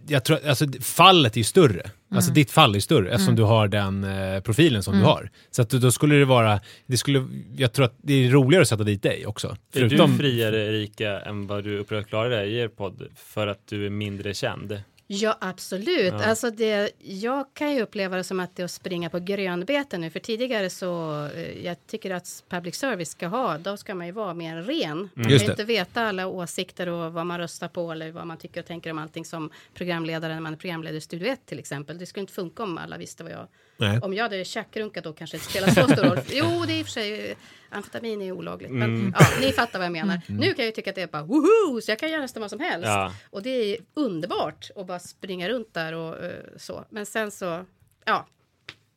jag 0.09 0.25
tror, 0.25 0.39
alltså, 0.47 0.67
fallet 0.81 1.35
är 1.35 1.39
ju 1.39 1.45
större. 1.45 1.91
Alltså 2.15 2.31
ditt 2.31 2.51
fall 2.51 2.77
är 2.77 2.81
större 2.81 3.11
eftersom 3.11 3.37
du 3.37 3.43
har 3.43 3.69
den 3.69 4.05
eh, 4.05 4.41
profilen 4.41 4.83
som 4.83 4.99
du 4.99 5.05
har. 5.05 5.31
Så 5.51 5.63
att, 5.63 5.71
då 5.71 5.93
skulle 5.93 6.15
det 6.15 6.25
vara, 6.25 6.61
det 6.87 6.97
skulle, 6.97 7.27
jag 7.57 7.73
tror 7.73 7.85
att 7.85 7.95
det 8.03 8.13
är 8.15 8.31
roligare 8.31 8.63
att 8.63 8.69
sätta 8.69 8.85
dit 8.85 9.03
dig 9.03 9.27
också. 9.27 9.57
Är 9.75 9.81
du 9.81 10.17
friare 10.19 10.67
Erika 10.67 11.21
än 11.21 11.47
vad 11.47 11.65
du 11.65 11.79
upprört 11.79 12.09
klarar 12.09 12.31
dig 12.31 12.53
i 12.53 12.59
er 12.59 12.69
podd 12.69 13.07
för 13.17 13.47
att 13.47 13.67
du 13.69 13.87
är 13.87 13.91
mindre 13.91 14.35
känd? 14.35 14.79
Ja, 15.07 15.39
absolut. 15.41 16.13
Alltså 16.13 16.51
det, 16.51 16.91
jag 16.99 17.47
kan 17.55 17.75
ju 17.75 17.83
uppleva 17.83 18.17
det 18.17 18.25
som 18.25 18.41
att 18.41 18.57
det 18.57 18.63
är 18.63 18.65
att 18.65 18.71
springa 18.71 19.11
på 19.11 19.19
grönbete 19.19 19.99
nu. 19.99 20.11
För 20.11 20.21
tidigare 20.21 20.71
så, 20.71 21.25
eh, 21.27 21.65
jag 21.65 21.87
tycker 21.87 22.11
att 22.11 22.45
public 22.49 22.75
service 22.75 23.11
ska 23.11 23.27
ha, 23.27 23.59
då 23.59 23.77
ska 23.77 23.95
man 23.95 24.07
ju 24.07 24.13
vara 24.13 24.35
mer 24.35 24.63
ren. 24.63 25.11
Man 25.15 25.31
Just 25.31 25.45
kan 25.45 25.53
inte 25.53 25.65
veta 25.65 26.03
alla 26.03 26.27
åsikter 26.27 26.89
och 26.89 27.13
vad 27.13 27.27
man 27.27 27.39
röstar 27.39 27.69
på 27.69 27.93
eller 27.93 28.13
vad 28.13 28.27
man 28.27 28.37
tycker 28.37 28.61
och 28.61 28.67
tänker 28.67 28.91
om 28.91 28.99
allting 28.99 29.25
som 29.25 29.51
programledare 29.75 30.35
när 30.35 30.41
man 30.41 30.53
är 30.53 30.57
programledare 30.57 30.97
i 30.97 31.01
Studio 31.01 31.29
1 31.29 31.47
till 31.47 31.59
exempel. 31.59 31.99
Det 31.99 32.07
skulle 32.07 32.21
inte 32.21 32.33
funka 32.33 32.63
om 32.63 32.79
alla 32.79 32.97
visste 32.97 33.23
vad 33.23 33.33
jag... 33.33 33.47
Nej. 33.77 33.99
Om 34.03 34.15
jag 34.15 34.23
hade 34.23 34.45
tjackrunkat 34.45 35.05
då 35.05 35.13
kanske 35.13 35.37
det 35.37 35.39
inte 35.39 35.51
spelar 35.51 35.69
så 35.69 35.93
stor 35.93 36.05
roll. 36.05 36.19
Jo, 36.33 36.65
det 36.67 36.73
är 36.73 36.79
i 36.79 36.83
och 36.83 36.87
för 36.87 36.93
sig, 36.93 37.31
eh, 37.31 37.37
amfetamin 37.71 38.23
är 38.23 38.33
olagligt. 38.33 38.71
Men 38.71 39.15
ja, 39.19 39.27
ni 39.41 39.53
fattar 39.53 39.79
vad 39.79 39.87
jag 39.87 39.93
menar. 39.93 40.21
Nu 40.27 40.47
kan 40.47 40.55
jag 40.57 40.67
ju 40.67 40.73
tycka 40.73 40.91
att 40.91 40.97
det 40.97 41.03
är 41.03 41.07
bara 41.07 41.23
woho, 41.23 41.81
så 41.81 41.91
jag 41.91 41.99
kan 41.99 42.11
göra 42.11 42.21
nästan 42.21 42.41
vad 42.41 42.51
som 42.51 42.61
helst. 42.61 42.87
Ja. 42.87 43.15
Och 43.31 43.43
det 43.43 43.51
är 43.51 43.77
underbart 43.95 44.71
att 44.77 44.87
bara 44.87 44.99
springa 44.99 45.49
runt 45.49 45.75
där 45.75 45.93
och 45.93 46.25
eh, 46.25 46.33
så. 46.57 46.85
Men 46.91 47.07
sen 47.07 47.31
så, 47.31 47.65
ja, 48.05 48.27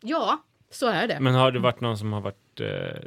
ja, 0.02 0.44
så 0.72 0.88
är 0.88 1.08
det. 1.08 1.20
Men 1.20 1.34
har 1.34 1.52
det 1.52 1.60
varit 1.60 1.82
någon 1.82 1.98
som 1.98 2.14
har 2.14 2.22
varit 2.22 2.60
eh, 2.60 3.02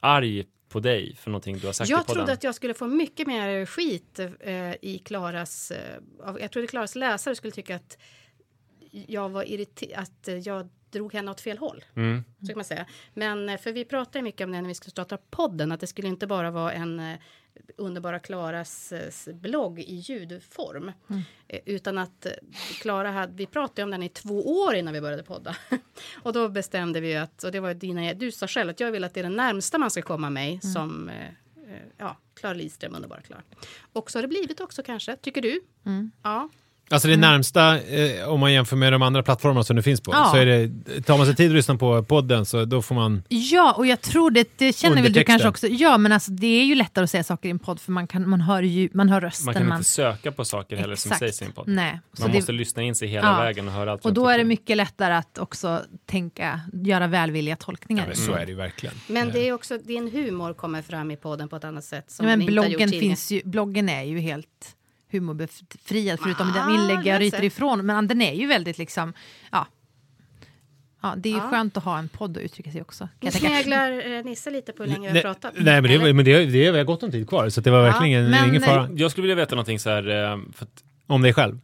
arg 0.00 0.44
på 0.68 0.80
dig 0.80 1.16
för 1.16 1.30
någonting 1.30 1.58
du 1.58 1.66
har 1.66 1.72
sagt 1.72 1.90
jag 1.90 2.06
trodde 2.06 2.32
att 2.32 2.44
jag 2.44 2.54
skulle 2.54 2.74
få 2.74 2.86
mycket 2.86 3.26
mer 3.26 3.66
skit 3.66 4.18
eh, 4.40 4.72
i 4.82 5.02
Klaras... 5.04 5.70
Eh, 5.70 6.00
jag 6.40 6.50
trodde 6.50 6.66
Klaras 6.66 6.94
läsare 6.94 7.34
skulle 7.34 7.50
tycka 7.50 7.76
att 7.76 7.98
jag 9.08 9.28
var 9.28 9.42
irriterad, 9.42 10.02
att 10.02 10.46
jag 10.46 10.68
drog 10.90 11.12
henne 11.12 11.30
åt 11.30 11.40
fel 11.40 11.58
håll. 11.58 11.84
Mm. 11.94 12.24
Så 12.40 12.46
kan 12.46 12.56
man 12.56 12.64
säga. 12.64 12.86
Men 13.14 13.48
eh, 13.48 13.58
för 13.58 13.72
vi 13.72 13.84
pratade 13.84 14.22
mycket 14.22 14.44
om 14.44 14.52
det 14.52 14.60
när 14.60 14.68
vi 14.68 14.74
skulle 14.74 14.90
starta 14.90 15.18
podden, 15.30 15.72
att 15.72 15.80
det 15.80 15.86
skulle 15.86 16.08
inte 16.08 16.26
bara 16.26 16.50
vara 16.50 16.72
en 16.72 17.00
eh, 17.00 17.18
underbara 17.76 18.18
Klaras 18.18 18.92
eh, 18.92 19.34
blogg 19.34 19.78
i 19.78 19.94
ljudform. 19.94 20.92
Eh, 21.48 21.60
utan 21.66 21.98
att 21.98 22.26
Klara 22.80 23.10
hade, 23.10 23.32
vi 23.32 23.46
pratade 23.46 23.82
om 23.82 23.90
den 23.90 24.02
i 24.02 24.08
två 24.08 24.62
år 24.62 24.74
innan 24.74 24.94
vi 24.94 25.00
började 25.00 25.22
podda. 25.22 25.56
och 26.22 26.32
då 26.32 26.48
bestämde 26.48 27.00
vi 27.00 27.16
att, 27.16 27.44
och 27.44 27.52
det 27.52 27.60
var 27.60 27.74
dina, 27.74 28.14
du 28.14 28.32
sa 28.32 28.46
själv 28.46 28.70
att 28.70 28.80
jag 28.80 28.92
vill 28.92 29.04
att 29.04 29.14
det 29.14 29.20
är 29.20 29.24
det 29.24 29.30
närmsta 29.30 29.78
man 29.78 29.90
ska 29.90 30.02
komma 30.02 30.30
mig 30.30 30.60
som 30.60 31.08
eh, 31.08 31.26
eh, 31.26 31.82
ja, 31.98 32.16
Klara 32.34 32.54
Lidström, 32.54 32.94
underbara 32.94 33.20
Klara. 33.20 33.42
Och 33.92 34.10
så 34.10 34.18
har 34.18 34.22
det 34.22 34.28
blivit 34.28 34.60
också 34.60 34.82
kanske, 34.82 35.16
tycker 35.16 35.42
du? 35.42 35.60
Ja. 36.22 36.48
Alltså 36.90 37.08
det 37.08 37.16
närmsta, 37.16 37.78
eh, 37.80 38.28
om 38.28 38.40
man 38.40 38.52
jämför 38.52 38.76
med 38.76 38.92
de 38.92 39.02
andra 39.02 39.22
plattformarna 39.22 39.64
som 39.64 39.76
det 39.76 39.82
finns 39.82 40.00
på, 40.00 40.12
Ja. 40.12 40.28
så 40.32 40.36
är 40.36 40.46
det, 40.46 40.70
tar 41.02 41.16
man 41.16 41.26
sig 41.26 41.36
tid 41.36 41.50
att 41.50 41.54
lyssna 41.56 41.76
på 41.76 42.02
podden 42.02 42.46
så 42.46 42.64
då 42.64 42.82
får 42.82 42.94
man... 42.94 43.22
Ja, 43.28 43.74
och 43.76 43.86
jag 43.86 44.00
tror 44.00 44.30
det, 44.30 44.48
det 44.58 44.76
känner 44.76 45.02
väl 45.02 45.12
du 45.12 45.24
kanske 45.24 45.48
också. 45.48 45.66
Ja, 45.68 45.98
men 45.98 46.12
alltså 46.12 46.30
det 46.30 46.46
är 46.46 46.64
ju 46.64 46.74
lättare 46.74 47.04
att 47.04 47.10
säga 47.10 47.24
saker 47.24 47.48
i 47.48 47.50
en 47.50 47.58
podd 47.58 47.80
för 47.80 47.92
man, 47.92 48.06
kan, 48.06 48.28
man, 48.28 48.40
hör, 48.40 48.62
ju, 48.62 48.88
man 48.92 49.08
hör 49.08 49.20
rösten. 49.20 49.44
Man 49.44 49.54
kan 49.54 49.72
inte 49.78 49.84
söka 49.84 50.32
på 50.32 50.44
saker 50.44 50.76
heller 50.76 50.94
som 50.96 51.12
Exakt. 51.12 51.18
sägs 51.18 51.42
i 51.42 51.44
en 51.44 51.52
podd. 51.52 51.68
Nej. 51.68 52.00
Så 52.12 52.22
Man 52.22 52.30
det- 52.30 52.36
måste 52.38 52.52
lyssna 52.52 52.82
in 52.82 52.94
sig 52.94 53.08
hela 53.08 53.26
Ja. 53.28 53.38
vägen 53.38 53.68
och 53.68 53.74
höra 53.74 53.92
allt 53.92 54.04
Och 54.04 54.12
då 54.14 54.28
är 54.28 54.38
det 54.38 54.44
mycket 54.44 54.76
lättare 54.76 55.14
att 55.14 55.38
också 55.38 55.82
tänka, 56.06 56.60
göra 56.72 57.06
välvilliga 57.06 57.56
tolkningar. 57.56 58.02
Ja, 58.02 58.06
men 58.08 58.16
så 58.16 58.32
är 58.32 58.46
det 58.46 58.50
ju 58.52 58.56
verkligen. 58.56 58.94
Men 59.06 59.30
det 59.32 59.48
är 59.48 59.52
också, 59.52 59.78
din 59.78 60.10
humor 60.10 60.52
kommer 60.54 60.82
fram 60.82 61.10
i 61.10 61.16
podden 61.16 61.48
på 61.48 61.56
ett 61.56 61.64
annat 61.64 61.84
sätt. 61.84 62.10
Som 62.10 62.28
Ja, 62.28 62.36
men 62.36 62.46
bloggen, 62.46 62.88
finns 62.88 63.30
ju, 63.30 63.40
bloggen 63.44 63.88
är 63.88 64.02
ju 64.02 64.18
helt 64.18 64.46
humorbefriad 65.18 66.18
förutom 66.22 66.50
Ah, 66.50 66.52
den 66.52 66.74
inlägg 66.74 66.96
jag 67.06 67.20
det 67.20 67.24
ryter 67.26 67.44
ifrån. 67.44 67.86
Men 67.86 68.06
den 68.08 68.22
är 68.22 68.32
ju 68.34 68.46
väldigt 68.46 68.78
liksom, 68.78 69.12
ja. 69.52 69.66
Ja, 71.02 71.14
det 71.16 71.28
är 71.28 71.32
ju 71.32 71.38
Ja. 71.38 71.50
skönt 71.50 71.76
att 71.76 71.84
ha 71.84 71.98
en 71.98 72.08
podd 72.08 72.36
och 72.36 72.42
uttrycka 72.42 72.70
sig 72.72 72.80
också. 72.82 73.04
Kan 73.04 73.10
Nu 73.20 73.30
sneglar 73.30 74.12
eh, 74.16 74.24
Nisse 74.24 74.50
lite 74.50 74.72
på 74.72 74.82
hur 74.82 74.90
länge 74.90 75.08
vi 75.08 75.12
Nej, 75.12 75.22
har 75.22 75.34
pratat. 75.34 75.52
nej 75.56 75.82
men, 75.82 75.90
det, 76.04 76.12
men 76.14 76.24
det, 76.24 76.46
det 76.46 76.66
är 76.66 76.84
gott 76.84 77.02
om 77.02 77.10
tid 77.10 77.28
kvar, 77.28 77.48
så 77.48 77.60
det 77.60 77.70
var 77.70 77.82
verkligen 77.82 78.06
ingen, 78.06 78.30
men- 78.30 78.48
ingen 78.48 78.62
fara. 78.62 78.88
Jag 78.94 79.10
skulle 79.10 79.22
vilja 79.22 79.34
veta 79.36 79.54
någonting 79.54 79.78
så 79.78 79.90
här, 79.90 80.08
eh, 80.08 80.38
för 80.52 80.64
att, 80.64 80.82
Om 81.06 81.22
dig 81.22 81.32
själv. 81.32 81.58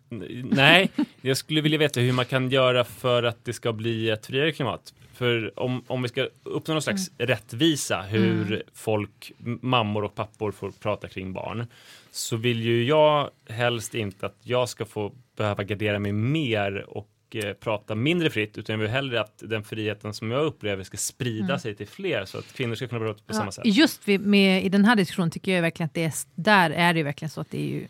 nej, 0.50 0.90
jag 1.20 1.37
skulle 1.37 1.61
vilja 1.61 1.78
veta 1.78 2.00
hur 2.00 2.12
man 2.12 2.24
kan 2.24 2.50
göra 2.50 2.85
för 2.85 3.22
att 3.22 3.44
det 3.44 3.52
ska 3.52 3.72
bli 3.72 4.11
ett 4.11 4.26
friare 4.26 4.52
klimat. 4.52 4.94
För 5.14 5.59
om, 5.61 5.85
om 5.87 6.02
vi 6.02 6.09
ska 6.09 6.28
uppnå 6.42 6.74
någon 6.74 6.83
slags 6.83 7.11
rättvisa 7.18 8.02
hur 8.02 8.62
folk, 8.74 9.33
m- 9.46 9.59
mammor 9.62 10.05
och 10.05 10.14
pappor 10.14 10.52
får 10.52 10.70
prata 10.70 11.09
kring 11.09 11.33
barn, 11.33 11.66
så 12.11 12.37
vill 12.37 12.62
ju 12.62 12.85
jag 12.85 13.31
helst 13.48 13.94
inte 13.94 14.26
att 14.26 14.37
jag 14.42 14.68
ska 14.68 14.85
få 14.85 15.12
behöva 15.37 15.62
gardera 15.64 15.98
mig 15.98 16.12
mer 16.12 16.85
och 16.88 17.09
eh, 17.35 17.52
prata 17.52 17.94
mindre 17.94 18.31
fritt, 18.31 18.59
utan 18.59 18.72
jag 18.74 18.78
vill 18.81 18.90
hellre 18.90 19.20
att 19.20 19.42
den 19.46 19.64
friheten 19.64 20.14
som 20.14 20.31
jag 20.31 20.44
upplever 20.44 20.85
ska 20.85 20.96
sprida 20.96 21.44
Mm. 21.44 21.59
sig 21.59 21.74
till 21.74 21.88
fler, 21.88 22.24
så 22.24 22.38
att 22.38 22.52
kvinnor 22.52 22.74
ska 22.74 22.88
kunna 22.88 23.00
prata 23.00 23.18
på 23.18 23.24
Ja, 23.26 23.35
samma 23.35 23.52
sätt. 23.52 23.66
Just 23.66 24.09
vid, 24.09 24.20
med, 24.20 24.64
i 24.64 24.68
den 24.68 24.85
här 24.85 24.96
diskussionen 24.96 25.31
tycker 25.31 25.52
jag 25.55 25.62
verkligen 25.62 25.87
att 25.87 25.94
det 25.94 26.05
är, 26.05 26.12
där 26.35 26.70
är 26.70 26.94
det 26.94 27.02
verkligen 27.02 27.31
så 27.31 27.40
att 27.40 27.50
det 27.50 27.59
är 27.61 27.68
ju 27.68 27.87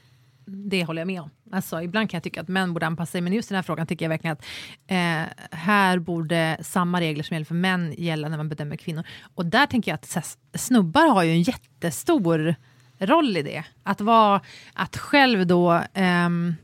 det 0.47 0.85
håller 0.85 1.01
jag 1.01 1.07
med 1.07 1.21
om. 1.21 1.31
Alltså, 1.53 1.83
ibland 1.83 2.11
kan 2.11 2.19
jag 2.19 2.25
tycka 2.25 2.41
att 2.41 2.49
män 2.49 2.75
borde 2.75 2.87
anpassa 2.87 3.11
sig, 3.13 3.21
men 3.21 3.33
just 3.33 3.51
i 3.51 3.55
den 3.55 3.57
här 3.57 3.63
frågan 3.63 3.87
tycker 3.87 4.05
jag 4.05 4.11
verkligen 4.11 4.33
att 4.33 4.45
eh, 4.87 5.49
här 5.59 5.99
borde 5.99 6.57
samma 6.61 7.01
regler 7.01 7.25
som 7.25 7.35
gäller 7.35 7.45
för 7.45 7.55
män 7.55 7.95
gälla 7.99 8.29
när 8.29 8.37
man 8.37 8.49
bedömer 8.49 8.77
kvinnor. 8.77 9.05
Och 9.35 9.47
där 9.47 9.67
tänker 9.67 9.91
jag 9.91 9.95
att 9.95 10.15
här, 10.15 10.25
snubbar 10.55 11.07
har 11.07 11.23
ju 11.23 11.31
en 11.31 11.43
jättestor 11.43 12.55
roll 12.99 13.37
i 13.37 13.43
det. 13.43 13.65
Att 13.83 14.01
vara, 14.01 14.41
att 14.75 14.97
själv 14.97 15.47
då 15.47 15.83
ehm, 15.95 16.55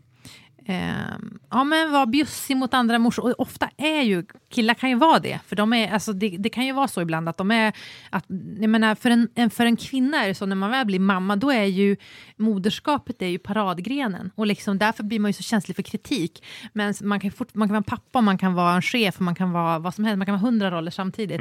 ja, 1.50 1.64
men 1.64 1.92
vara 1.92 2.06
bjussig 2.06 2.56
mot 2.56 2.74
andra 2.74 2.98
morsor. 2.98 3.24
Och 3.24 3.40
ofta 3.40 3.70
är 3.76 4.02
ju, 4.02 4.24
killar 4.48 4.74
kan 4.74 4.90
ju 4.90 4.96
vara 4.96 5.18
det. 5.18 5.40
För 5.46 5.56
de 5.56 5.72
är, 5.72 5.92
alltså 5.92 6.12
det, 6.12 6.28
det 6.28 6.48
kan 6.48 6.66
ju 6.66 6.72
vara 6.72 6.88
så 6.88 7.00
ibland 7.00 7.28
att 7.28 7.36
de 7.36 7.50
är, 7.50 7.72
att, 8.10 8.24
jag 8.60 8.70
menar, 8.70 8.94
för, 8.94 9.10
en, 9.10 9.50
för 9.50 9.66
en 9.66 9.76
kvinna 9.76 10.24
är 10.24 10.28
det 10.28 10.34
så 10.34 10.46
när 10.46 10.56
man 10.56 10.70
väl 10.70 10.86
blir 10.86 11.00
mamma, 11.00 11.36
då 11.36 11.50
är 11.50 11.64
ju 11.64 11.96
moderskapet 12.36 13.22
är 13.22 13.26
ju 13.26 13.38
paradgrenen. 13.38 14.30
Och 14.34 14.46
liksom, 14.46 14.78
därför 14.78 15.02
blir 15.02 15.20
man 15.20 15.28
ju 15.28 15.32
så 15.32 15.42
känslig 15.42 15.76
för 15.76 15.82
kritik. 15.82 16.44
Men 16.72 16.94
man 17.00 17.20
kan, 17.20 17.30
fort, 17.30 17.54
man 17.54 17.68
kan 17.68 17.72
vara 17.72 17.78
en 17.78 17.84
pappa, 17.84 18.20
man 18.20 18.38
kan 18.38 18.54
vara 18.54 18.74
en 18.74 18.82
chef, 18.82 19.20
man 19.20 19.34
kan 19.34 19.52
vara 19.52 19.78
vad 19.78 19.94
som 19.94 20.04
helst, 20.04 20.18
man 20.18 20.26
kan 20.26 20.32
vara 20.32 20.42
hundra 20.50 20.70
roller 20.70 20.90
samtidigt. 20.90 21.40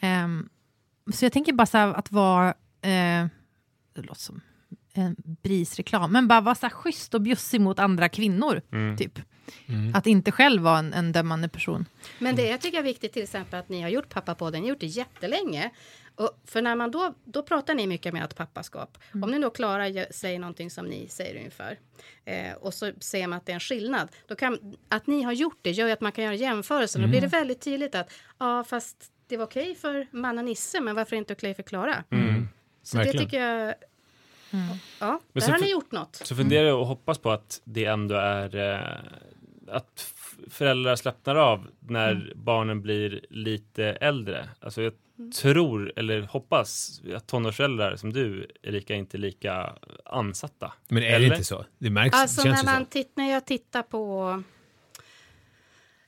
Ehm, 0.00 0.48
så 1.12 1.24
jag 1.24 1.32
tänker 1.32 1.52
bara 1.52 1.66
så 1.66 1.78
här, 1.78 1.94
att 1.94 2.12
vara, 2.12 2.48
eh, 2.82 3.26
det 3.94 4.02
låter 4.02 4.20
som 4.20 4.40
en 5.02 5.16
brisreklam, 5.42 6.12
men 6.12 6.28
bara 6.28 6.40
vara 6.40 6.54
så 6.54 6.66
här 6.66 6.70
schysst 6.70 7.14
och 7.14 7.20
bjussig 7.20 7.60
mot 7.60 7.78
andra 7.78 8.08
kvinnor. 8.08 8.62
Typ. 8.98 9.18
Att 9.94 10.06
inte 10.06 10.32
själv 10.32 10.62
vara 10.62 10.78
en, 10.78 10.92
en 10.92 11.12
dömande 11.12 11.48
person. 11.48 11.84
Men 12.18 12.36
det 12.36 12.48
jag 12.48 12.60
tycker 12.60 12.78
är 12.78 12.82
viktigt 12.82 13.12
till 13.12 13.22
exempel 13.22 13.60
att 13.60 13.68
ni 13.68 13.82
har 13.82 13.88
gjort 13.88 14.08
pappapodden, 14.08 14.60
ni 14.60 14.66
har 14.66 14.70
gjort 14.70 14.80
det 14.80 14.86
jättelänge. 14.86 15.70
Och 16.14 16.40
för 16.44 16.62
när 16.62 16.76
man 16.76 16.90
då, 16.90 17.14
då 17.24 17.42
pratar 17.42 17.74
ni 17.74 17.86
mycket 17.86 18.12
med 18.12 18.24
ett 18.24 18.36
pappaskap. 18.36 18.98
Om 19.12 19.30
ni 19.30 19.38
då 19.38 19.50
Klara 19.50 20.04
säger 20.10 20.38
någonting 20.38 20.70
som 20.70 20.86
ni 20.86 21.08
säger 21.08 21.36
ungefär. 21.36 21.78
Eh, 22.24 22.52
och 22.54 22.74
så 22.74 22.92
ser 23.00 23.26
man 23.26 23.36
att 23.36 23.46
det 23.46 23.52
är 23.52 23.54
en 23.54 23.60
skillnad. 23.60 24.08
Då 24.28 24.34
kan, 24.34 24.76
att 24.88 25.06
ni 25.06 25.22
har 25.22 25.32
gjort 25.32 25.58
det 25.62 25.70
gör 25.70 25.86
ju 25.86 25.92
att 25.92 26.00
man 26.00 26.12
kan 26.12 26.24
göra 26.24 26.34
jämförelser. 26.34 27.00
Då 27.00 27.08
blir 27.08 27.20
det 27.20 27.26
väldigt 27.26 27.60
tydligt 27.60 27.94
att 27.94 28.12
ja 28.38 28.64
fast 28.64 28.96
det 29.28 29.36
var 29.36 29.44
okej 29.44 29.74
för 29.74 30.06
mannen 30.10 30.44
Nisse 30.44 30.80
men 30.80 30.94
varför 30.94 31.16
inte 31.16 31.32
okej 31.32 31.54
för 31.54 31.62
Klara? 31.62 32.04
Så 32.82 32.96
Verkligen. 32.96 33.16
det 33.16 33.24
tycker 33.24 33.40
jag... 33.40 33.74
Ja, 34.50 34.58
Men 35.00 35.18
där 35.32 35.40
så 35.40 35.50
har 35.52 35.58
ni 35.58 35.70
gjort 35.70 35.92
något. 35.92 36.16
Så 36.24 36.36
funderar 36.36 36.66
jag 36.66 36.80
och 36.80 36.86
hoppas 36.86 37.18
på 37.18 37.30
att 37.30 37.60
det 37.64 37.84
ändå 37.84 38.14
är 38.14 38.56
eh, 38.56 39.74
att 39.74 40.12
föräldrar 40.50 40.96
slappnar 40.96 41.36
av 41.36 41.66
när 41.80 42.12
Mm. 42.12 42.28
barnen 42.34 42.82
blir 42.82 43.20
lite 43.30 43.84
äldre. 43.84 44.48
Alltså 44.60 44.82
jag 44.82 44.92
tror, 45.40 45.92
eller 45.96 46.20
hoppas, 46.22 47.00
att 47.16 47.26
tonårsföräldrar 47.26 47.96
som 47.96 48.12
du, 48.12 48.50
Erika, 48.62 48.94
inte 48.94 49.16
är 49.16 49.18
lika 49.18 49.72
ansatta. 50.04 50.72
Men 50.88 51.02
är 51.02 51.08
det 51.08 51.14
Eller? 51.14 51.26
inte 51.26 51.44
så? 51.44 51.64
Det 51.78 51.90
märks, 51.90 52.16
Alltså 52.16 52.42
känns 52.42 52.64
när, 52.64 52.72
man 52.72 52.84
så. 52.84 52.90
titt, 52.90 53.12
när 53.16 53.30
jag 53.32 53.46
tittar 53.46 53.82
på 53.82 54.42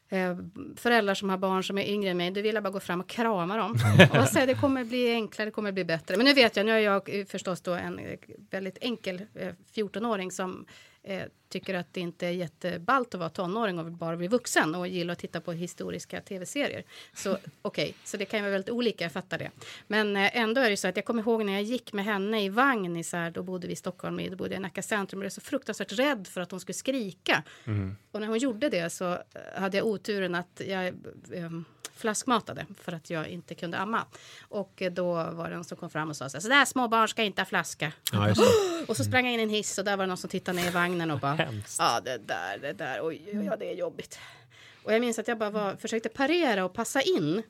eh, 0.09 0.37
föräldrar 0.77 1.14
som 1.14 1.31
har 1.31 1.38
barn 1.38 1.64
som 1.64 1.79
är 1.79 1.85
yngre 1.85 2.11
än 2.11 2.16
mig, 2.16 2.31
då 2.31 2.40
vill 2.40 2.55
jag 2.55 2.64
bara 2.64 2.71
gå 2.71 2.81
fram 2.81 3.01
och 3.01 3.09
krama 3.09 3.57
dem. 3.57 3.77
och 4.21 4.29
säga 4.29 4.47
det 4.47 4.55
kommer 4.55 4.85
bli 4.85 5.12
enklare, 5.12 5.47
det 5.47 5.53
kommer 5.53 5.73
bli 5.73 5.85
bättre. 5.85 6.16
Men 6.16 6.27
nu 6.27 6.35
vet 6.35 6.57
jag, 6.57 6.66
nu 6.66 6.73
är 6.73 6.79
jag 6.79 7.18
eh, 7.18 7.27
förstås 7.27 7.61
då 7.61 7.73
en 7.73 7.99
eh, 7.99 8.18
väldigt 8.51 8.79
enkel 8.81 9.23
eh, 9.35 9.53
14-åring 9.75 10.31
som 10.31 10.66
eh, 11.09 11.27
tycker 11.49 11.75
att 11.75 11.94
det 11.94 12.01
inte 12.01 12.27
är 12.27 12.31
jätteballt 12.31 13.14
att 13.14 13.21
vara 13.21 13.31
tonåring 13.31 13.79
och 13.79 13.92
bara 13.92 14.16
bli 14.16 14.29
vuxen 14.29 14.75
och 14.75 14.88
gillar 14.88 15.12
att 15.12 15.18
titta 15.18 15.40
på 15.40 15.53
historiska 15.53 16.21
tv-serier. 16.21 16.85
Så 17.14 17.38
okej, 17.62 17.94
så 18.05 18.16
det 18.16 18.25
kan 18.25 18.38
ju 18.38 18.42
vara 18.42 18.53
väldigt 18.53 18.71
olika, 18.71 19.05
jag 19.05 19.12
fattar 19.12 19.38
det. 19.38 19.51
Men 19.87 20.16
eh, 20.16 20.37
ändå 20.37 20.61
är 20.61 20.71
det 20.71 20.77
så 20.77 20.88
att 20.88 20.97
jag 20.97 21.05
kommer 21.05 21.23
ihåg 21.23 21.44
när 21.44 21.53
jag 21.53 21.62
gick 21.62 21.92
med 21.92 22.05
henne 22.05 22.44
i 22.44 22.49
vagn 22.49 22.97
i 22.97 23.05
här, 23.12 23.31
då 23.31 23.42
bodde 23.42 23.66
vi 23.66 23.73
i 23.73 23.77
Stockholm, 23.77 24.21
då 24.31 24.37
bodde 24.37 24.51
jag 24.51 24.61
i 24.61 24.62
Nacka 24.62 24.83
centrum 24.83 25.21
och 25.21 25.25
jag 25.25 25.31
var 25.31 25.31
så 25.31 25.40
fruktansvärt 25.40 25.92
rädd 25.92 26.27
för 26.27 26.40
att 26.40 26.51
hon 26.51 26.61
skulle 26.61 26.75
skrika. 26.75 27.42
Och 28.11 28.21
när 28.21 28.29
hon 28.29 28.38
gjorde 28.38 28.68
det 28.68 28.90
så 28.90 29.18
hade 29.57 29.77
jag 29.77 29.87
oturen 29.87 30.35
att 30.35 30.62
jag 30.66 30.87
eh, 30.87 31.51
flaskmatade 31.99 32.67
för 32.81 32.93
att 32.93 33.11
jag 33.11 33.29
inte 33.29 33.55
kunde 33.55 33.79
amma. 33.79 34.05
Och 34.49 34.83
eh, 34.83 34.93
då 34.93 35.13
var 35.13 35.49
det 35.51 35.55
någon 35.55 35.65
som 35.65 35.77
kom 35.77 35.91
fram 35.91 36.09
och 36.09 36.17
sa 36.17 36.29
så 36.29 36.37
här, 36.37 36.43
så 36.43 36.49
där 36.49 36.65
små 36.65 36.89
barn 36.89 37.09
ska 37.09 37.23
inte 37.23 37.41
ha 37.41 37.47
flaska. 37.47 37.93
Ja. 38.13 38.35
Och 38.89 38.97
så 38.97 39.05
sprang 39.05 39.25
jag 39.25 39.35
in 39.35 39.41
i 39.41 39.43
en 39.43 39.51
hiss 39.51 39.79
och 39.79 39.85
där 39.85 39.97
var 39.97 40.05
det 40.05 40.09
någon 40.09 40.17
som 40.17 40.31
tittade 40.31 40.61
ner 40.61 40.69
i 40.69 40.71
vagnen 40.71 41.11
och 41.11 41.21
bara 41.21 41.35
Hemskt. 41.35 41.77
Ja 41.79 42.01
det 42.05 42.19
där, 42.19 42.59
det 42.59 42.73
där, 42.73 42.99
oj, 43.03 43.23
oj, 43.33 43.45
ja 43.45 43.57
det 43.57 43.71
är 43.71 43.75
jobbigt. 43.75 44.19
Och 44.83 44.93
jag 44.93 45.01
minns 45.01 45.19
att 45.19 45.29
jag 45.29 45.39
bara 45.39 45.51
var, 45.51 45.77
försökte 45.77 46.09
parera 46.09 46.65
och 46.65 46.75
passa 46.75 47.01
in. 47.01 47.43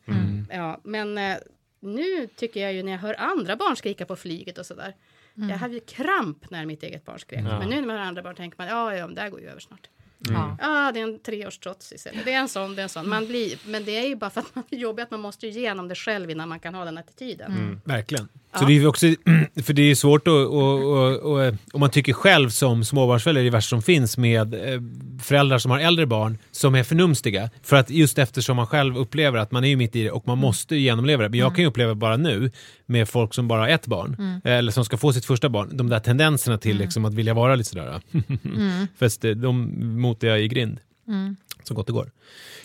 Ja, 0.51 0.81
men 0.85 1.19
eh, 1.19 1.37
nu 1.81 2.27
tycker 2.27 2.61
jag 2.61 2.73
ju 2.73 2.83
när 2.83 2.93
jag 2.93 2.99
hör 2.99 3.15
andra 3.19 3.57
barn 3.57 3.77
skrika 3.77 4.07
på 4.07 4.17
flyget 4.17 4.59
och 4.59 4.67
sådär. 4.67 4.95
Jag 5.35 5.57
hade 5.57 5.75
ju 5.75 5.81
kramp 5.81 6.51
när 6.51 6.67
mitt 6.67 6.83
eget 6.83 7.05
barn 7.05 7.19
skrek. 7.19 7.43
Men 7.43 7.69
nu 7.69 7.75
när 7.81 7.87
man 7.87 7.97
hör 7.97 8.03
andra 8.05 8.23
barn 8.23 8.35
tänker 8.37 8.59
man 8.59 8.67
ja, 8.67 8.95
ja, 8.95 9.07
det 9.07 9.15
där 9.15 9.29
går 9.29 9.41
ju 9.41 9.49
över 9.49 9.61
snart. 9.61 9.89
Ja. 10.19 10.57
Ja, 10.61 10.93
det 10.95 11.01
är 11.01 11.05
en 11.05 11.19
treårstrots 11.19 11.93
istället. 11.93 12.25
Det 12.25 12.33
är 12.33 12.39
en 12.39 12.49
sån, 12.49 12.75
det 12.75 12.81
är 12.81 12.83
en 12.83 12.89
sån. 12.89 13.09
Man 13.09 13.27
blir, 13.27 13.59
men 13.67 13.85
det 13.85 13.97
är 13.97 14.09
ju 14.09 14.17
bara 14.17 14.31
för 14.31 14.41
att 14.41 14.55
man 14.55 14.65
är 14.71 14.77
jobbig 14.77 15.03
att 15.03 15.11
man 15.11 15.21
måste 15.21 15.47
ju 15.47 15.53
igenom 15.53 15.89
det 15.89 15.95
själv 15.95 16.31
innan 16.31 16.49
man 16.49 16.61
kan 16.61 16.75
ha 16.75 16.85
den 16.85 16.99
attityden. 16.99 17.81
Verkligen. 17.85 18.29
Så 18.55 18.65
det 18.65 18.73
är 18.73 18.87
också, 18.87 19.07
för 19.63 19.73
det 19.73 19.83
är 19.83 19.95
svårt 19.95 20.29
att, 20.29 20.33
och, 20.33 20.83
och, 20.83 21.17
och, 21.17 21.55
om 21.73 21.81
man 21.81 21.91
tycker 21.91 22.13
själv 22.13 22.51
som 22.51 22.85
småbarnsförälder, 22.85 23.43
det 23.43 23.51
värsta 23.51 23.69
som 23.69 23.83
finns 23.83 24.19
med 24.19 24.55
eh, 24.55 24.81
föräldrar 25.19 25.59
som 25.59 25.71
har 25.71 25.79
äldre 25.79 26.07
barn 26.07 26.39
som 26.51 26.75
är 26.75 26.83
förnumstiga. 26.83 27.51
För 27.63 27.77
att 27.77 27.91
just 27.91 28.19
eftersom 28.19 28.57
man 28.57 28.67
själv 28.67 28.97
upplever 28.99 29.39
att 29.39 29.51
man 29.51 29.65
är 29.65 29.69
ju 29.69 29.77
mitt 29.77 29.97
i 29.97 30.03
det 30.03 30.11
och 30.11 30.27
man 30.27 30.39
måste 30.39 30.75
ju 30.75 30.81
genomleva 30.81 31.23
det. 31.23 31.29
Men 31.29 31.39
jag 31.39 31.55
kan 31.55 31.63
ju 31.65 31.69
uppleva 31.69 31.95
bara 31.95 32.17
nu 32.17 32.51
med 32.87 33.09
folk 33.09 33.35
som 33.35 33.49
bara 33.49 33.61
har 33.61 33.69
ett 33.69 33.87
barn, 33.87 34.41
eller 34.45 34.73
som 34.73 34.85
ska 34.85 34.97
få 34.97 35.13
sitt 35.13 35.25
första 35.25 35.49
barn, 35.49 35.69
de 35.73 35.89
där 35.89 36.01
tendenserna 36.01 36.59
till 36.59 36.79
liksom 36.79 37.05
att 37.05 37.15
vilja 37.15 37.35
vara 37.35 37.55
lite 37.55 37.71
sådär. 37.71 38.01
Fast 38.99 39.25
eh, 39.25 39.31
de 39.31 39.73
motar 40.01 40.29
jag 40.29 40.41
i 40.41 40.49
grind. 40.49 40.79
Så 41.63 41.75
gott 41.75 41.87
det 41.87 41.93
går. 41.93 42.11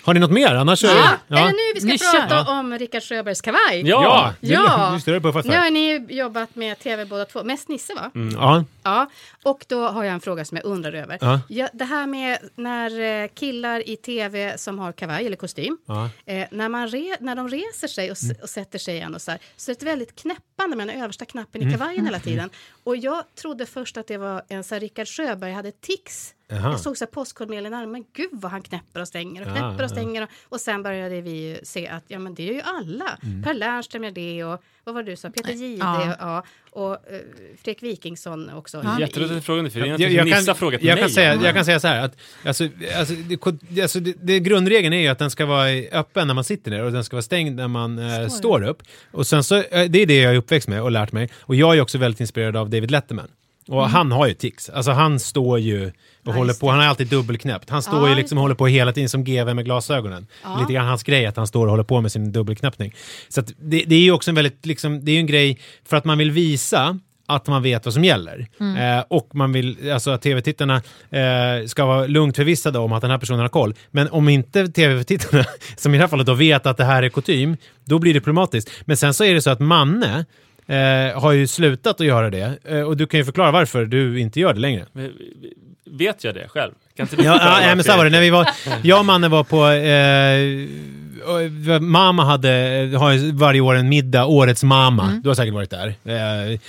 Har 0.04 0.14
ni 0.14 0.20
något 0.20 0.32
mer? 0.32 0.56
Annars 0.56 0.84
är 0.84 0.88
Ja, 0.88 1.10
det... 1.28 1.36
är 1.36 1.46
det 1.46 1.52
nu 1.52 1.58
vi 1.76 1.80
ska 1.98 2.12
Nu 2.14 2.20
prata 2.22 2.46
kör. 2.46 2.52
om 2.60 2.80
Rickard 2.80 3.04
Sjöbergs 3.04 3.42
kavaj? 3.42 3.82
Ja! 3.90 4.34
Ja! 4.40 4.50
Ja. 4.54 4.92
Nu 4.94 5.00
står 5.00 5.12
det 5.12 5.22
puffat 5.22 5.46
Nu 5.46 5.58
har 5.58 5.70
ni 5.70 5.80
ju 5.92 6.06
jobbat 6.18 6.56
med 6.56 6.80
tv 6.80 7.06
båda 7.06 7.26
två, 7.26 7.44
mest 7.44 7.68
Nisse 7.70 7.94
va? 7.94 8.12
Ja. 8.34 8.64
Ja, 8.84 9.10
och 9.44 9.66
då 9.68 9.88
har 9.88 10.04
jag 10.04 10.14
en 10.14 10.22
fråga 10.22 10.46
som 10.46 10.58
jag 10.58 10.66
undrar 10.66 10.94
över. 10.94 11.18
Ja. 11.22 11.40
Ja, 11.50 11.68
det 11.74 11.86
här 11.86 12.08
med 12.08 12.38
när 12.56 13.22
eh, 13.24 13.28
killar 13.34 13.90
i 13.90 13.96
tv 13.96 14.58
som 14.58 14.80
har 14.80 14.92
kavaj 14.92 15.26
eller 15.26 15.38
kostym, 15.38 15.78
Ja. 15.86 16.10
eh, 16.26 16.48
när, 16.52 16.70
man 16.70 16.88
re, 16.88 17.18
när 17.20 17.36
de 17.36 17.50
reser 17.50 17.88
sig 17.88 18.12
och, 18.12 18.18
s- 18.18 18.40
och 18.44 18.50
sätter 18.50 18.80
sig 18.80 18.96
igen 18.96 19.16
och 19.16 19.22
så, 19.22 19.32
här, 19.32 19.40
så 19.58 19.72
är 19.72 19.76
det 19.76 19.78
ett 19.82 19.88
väldigt 19.88 20.16
knäppande 20.16 20.76
med 20.78 20.88
den 20.88 21.02
översta 21.04 21.26
knappen 21.26 21.68
i 21.70 21.72
kavajen 21.72 22.06
hela 22.06 22.20
tiden. 22.20 22.50
Och 22.84 22.98
jag 22.98 23.24
trodde 23.42 23.66
först 23.66 23.98
att 23.98 24.08
det 24.08 24.18
var 24.18 24.44
en 24.48 24.64
så 24.64 24.76
här, 24.76 24.80
Rickard 24.80 25.08
Sjöberg 25.08 25.52
hade 25.54 25.72
tics. 25.72 26.34
Jaha. 26.56 26.72
Jag 26.72 26.80
såg 26.80 26.98
så 26.98 27.06
här 27.06 27.12
postkodmeddelanden 27.12 27.80
i 27.80 27.84
armen, 27.84 27.92
men 27.92 28.06
gud 28.14 28.30
vad 28.32 28.52
han 28.52 28.62
knäpper 28.62 29.02
och 29.02 29.08
stänger 29.08 29.42
och 29.42 29.48
Ja, 29.48 29.52
knäpper 29.52 29.76
ja. 29.80 29.84
och 29.84 29.90
stänger. 29.90 30.22
Och, 30.22 30.30
och 30.50 30.62
sen 30.62 30.84
började 30.84 31.22
vi 31.22 31.32
ju 31.32 31.58
se 31.64 31.88
att 31.88 32.04
ja, 32.08 32.20
men 32.20 32.36
det 32.36 32.50
är 32.50 32.54
ju 32.54 32.62
alla. 32.62 33.18
Mm. 33.24 33.44
Per 33.44 33.54
Lernström 33.54 34.04
gör 34.04 34.12
det 34.12 34.44
och 34.44 34.64
vad 34.84 34.96
var 34.96 35.04
det 35.04 35.12
du 35.12 35.16
sa, 35.16 35.30
Peter 35.30 35.54
Jihde 35.54 35.86
Ja. 35.86 36.16
ja. 36.20 36.44
och 36.72 36.92
uh, 36.92 36.98
Fredrik 37.64 37.84
Wikingsson 37.84 38.50
också. 38.50 38.82
Ja. 38.84 39.00
Jätteroligt 39.00 39.46
frågade 39.46 39.70
för 39.70 39.80
det 39.80 39.86
är 39.86 39.90
Jag, 39.90 40.12
jag, 40.12 40.26
Nisse 40.26 40.38
har 40.38 40.46
kan, 40.46 40.56
frågat 40.56 40.82
jag, 40.84 40.96
mig 40.96 41.02
kan 41.02 41.10
säga, 41.10 41.36
jag 41.36 41.54
kan 41.56 41.66
säga 41.66 41.80
så 41.80 41.88
här 41.88 42.06
att 42.06 42.18
alltså, 42.46 42.70
alltså, 42.98 43.14
det, 43.14 43.82
alltså, 43.82 44.00
det, 44.00 44.14
det, 44.22 44.40
grundregeln 44.40 44.94
är 44.94 45.02
ju 45.02 45.08
att 45.08 45.20
den 45.20 45.32
ska 45.32 45.46
vara 45.46 45.70
öppen 45.92 46.28
när 46.28 46.34
man 46.34 46.44
sitter 46.44 46.72
ner 46.72 46.84
och 46.84 46.92
den 46.92 47.04
ska 47.04 47.16
vara 47.16 47.22
stängd 47.22 47.56
när 47.56 47.68
man 47.68 48.00
eh, 48.00 48.28
står 48.28 48.64
upp. 48.64 48.84
Och 49.12 49.28
sen 49.28 49.44
så, 49.44 49.56
eh, 49.56 49.64
det 49.90 50.00
är 50.00 50.06
det 50.06 50.22
jag 50.22 50.34
är 50.34 50.38
uppväxt 50.38 50.68
med 50.68 50.82
och 50.82 50.92
lärt 50.92 51.12
mig. 51.12 51.30
Och 51.42 51.56
jag 51.56 51.78
är 51.78 51.82
också 51.82 51.98
väldigt 51.98 52.20
inspirerad 52.20 52.56
av 52.56 52.70
David 52.70 52.92
Letterman. 52.92 53.28
Och 53.68 53.90
han 53.90 54.12
har 54.12 54.28
ju 54.28 54.34
tics. 54.34 54.70
Alltså 54.70 54.92
han 54.92 55.20
står 55.20 55.60
ju 55.60 55.92
och 56.26 56.34
håller 56.34 56.54
på, 56.54 56.70
han 56.70 56.80
har 56.80 56.86
alltid 56.86 57.08
dubbelknäppt. 57.08 57.70
Han 57.70 57.82
står 57.82 58.10
ju 58.10 58.16
liksom 58.16 58.38
och 58.38 58.42
håller 58.42 58.56
på 58.56 58.68
hela 58.68 58.94
tiden 58.94 59.10
som 59.10 59.24
GV 59.24 59.54
med 59.56 59.66
glasögonen. 59.66 60.28
Lite 60.60 60.74
grann 60.74 60.88
hans 60.88 61.04
grej 61.04 61.26
att 61.26 61.38
han 61.38 61.48
står 61.48 61.66
och 61.66 61.72
håller 61.72 61.84
på 61.84 62.02
med 62.02 62.12
sin 62.12 62.32
dubbelknappning. 62.32 62.94
Så 63.30 63.42
det, 63.42 63.84
det 63.88 63.96
är 63.96 64.00
ju 64.00 64.12
också 64.12 64.32
en 64.32 64.36
väldigt, 64.36 64.66
liksom, 64.66 65.06
det 65.06 65.12
är 65.12 65.14
ju 65.14 65.20
en 65.20 65.28
grej 65.28 65.60
för 65.86 65.98
att 65.98 66.06
man 66.06 66.18
vill 66.18 66.32
visa 66.32 67.00
att 67.26 67.48
man 67.48 67.64
vet 67.64 67.86
vad 67.86 67.94
som 67.94 68.04
gäller. 68.04 68.48
Eh, 68.60 69.04
och 69.08 69.36
man 69.36 69.54
vill, 69.54 69.92
alltså 69.92 70.12
att 70.12 70.22
tv-tittarna 70.22 70.82
eh, 71.10 71.66
ska 71.68 71.86
vara 71.86 72.08
lugnt 72.08 72.36
förvissade 72.36 72.80
om 72.80 72.94
att 72.94 73.02
den 73.02 73.12
här 73.12 73.18
personen 73.18 73.40
har 73.40 73.50
koll. 73.50 73.74
Men 73.92 74.10
om 74.10 74.30
inte 74.30 74.68
tv-tittarna, 74.68 75.46
som 75.78 75.94
i 75.94 75.98
det 75.98 76.04
här 76.04 76.08
fallet 76.08 76.26
då 76.26 76.34
vet 76.34 76.66
att 76.66 76.78
det 76.78 76.86
här 76.86 77.04
är 77.04 77.10
kutym, 77.10 77.58
då 77.86 78.00
blir 78.00 78.14
det 78.14 78.22
problematiskt. 78.22 78.72
Men 78.86 78.98
sen 78.98 79.14
så 79.14 79.24
är 79.24 79.34
det 79.34 79.42
så 79.42 79.50
att 79.50 79.60
Manne 79.60 80.26
eh, 80.68 81.22
har 81.22 81.32
ju 81.32 81.48
slutat 81.48 82.02
att 82.02 82.08
göra 82.08 82.30
det. 82.30 82.58
Eh, 82.64 82.82
och 82.82 82.98
du 82.98 83.08
kan 83.08 83.20
ju 83.20 83.26
förklara 83.26 83.52
varför 83.52 83.86
du 83.86 84.20
inte 84.20 84.40
gör 84.40 84.54
det 84.54 84.60
längre. 84.60 84.86
Vet 85.86 86.24
jag 86.24 86.36
det 86.36 86.48
själv? 86.48 86.72
Kan 86.98 87.04
inte 87.04 87.16
du 87.16 87.24
Ja, 87.24 87.40
ja, 87.42 87.68
ja, 87.68 87.76
men 87.76 87.84
så 87.84 87.98
var 87.98 88.04
det. 88.04 88.10
När 88.10 88.22
vi 88.22 88.30
var, 88.30 88.50
jag 88.82 89.00
och 89.00 89.06
Manne 89.06 89.28
var 89.28 89.44
på, 89.44 89.68
eh, 89.68 90.70
mamma 91.82 92.26
hade, 92.26 92.50
har 93.00 93.34
varje 93.34 93.62
år 93.62 93.76
en 93.76 93.90
middag, 93.90 94.26
Årets 94.26 94.64
mamma. 94.64 95.20
Du 95.24 95.30
har 95.30 95.36
säkert 95.36 95.54
varit 95.54 95.70
där. 95.70 95.88
Eh, 95.88 96.60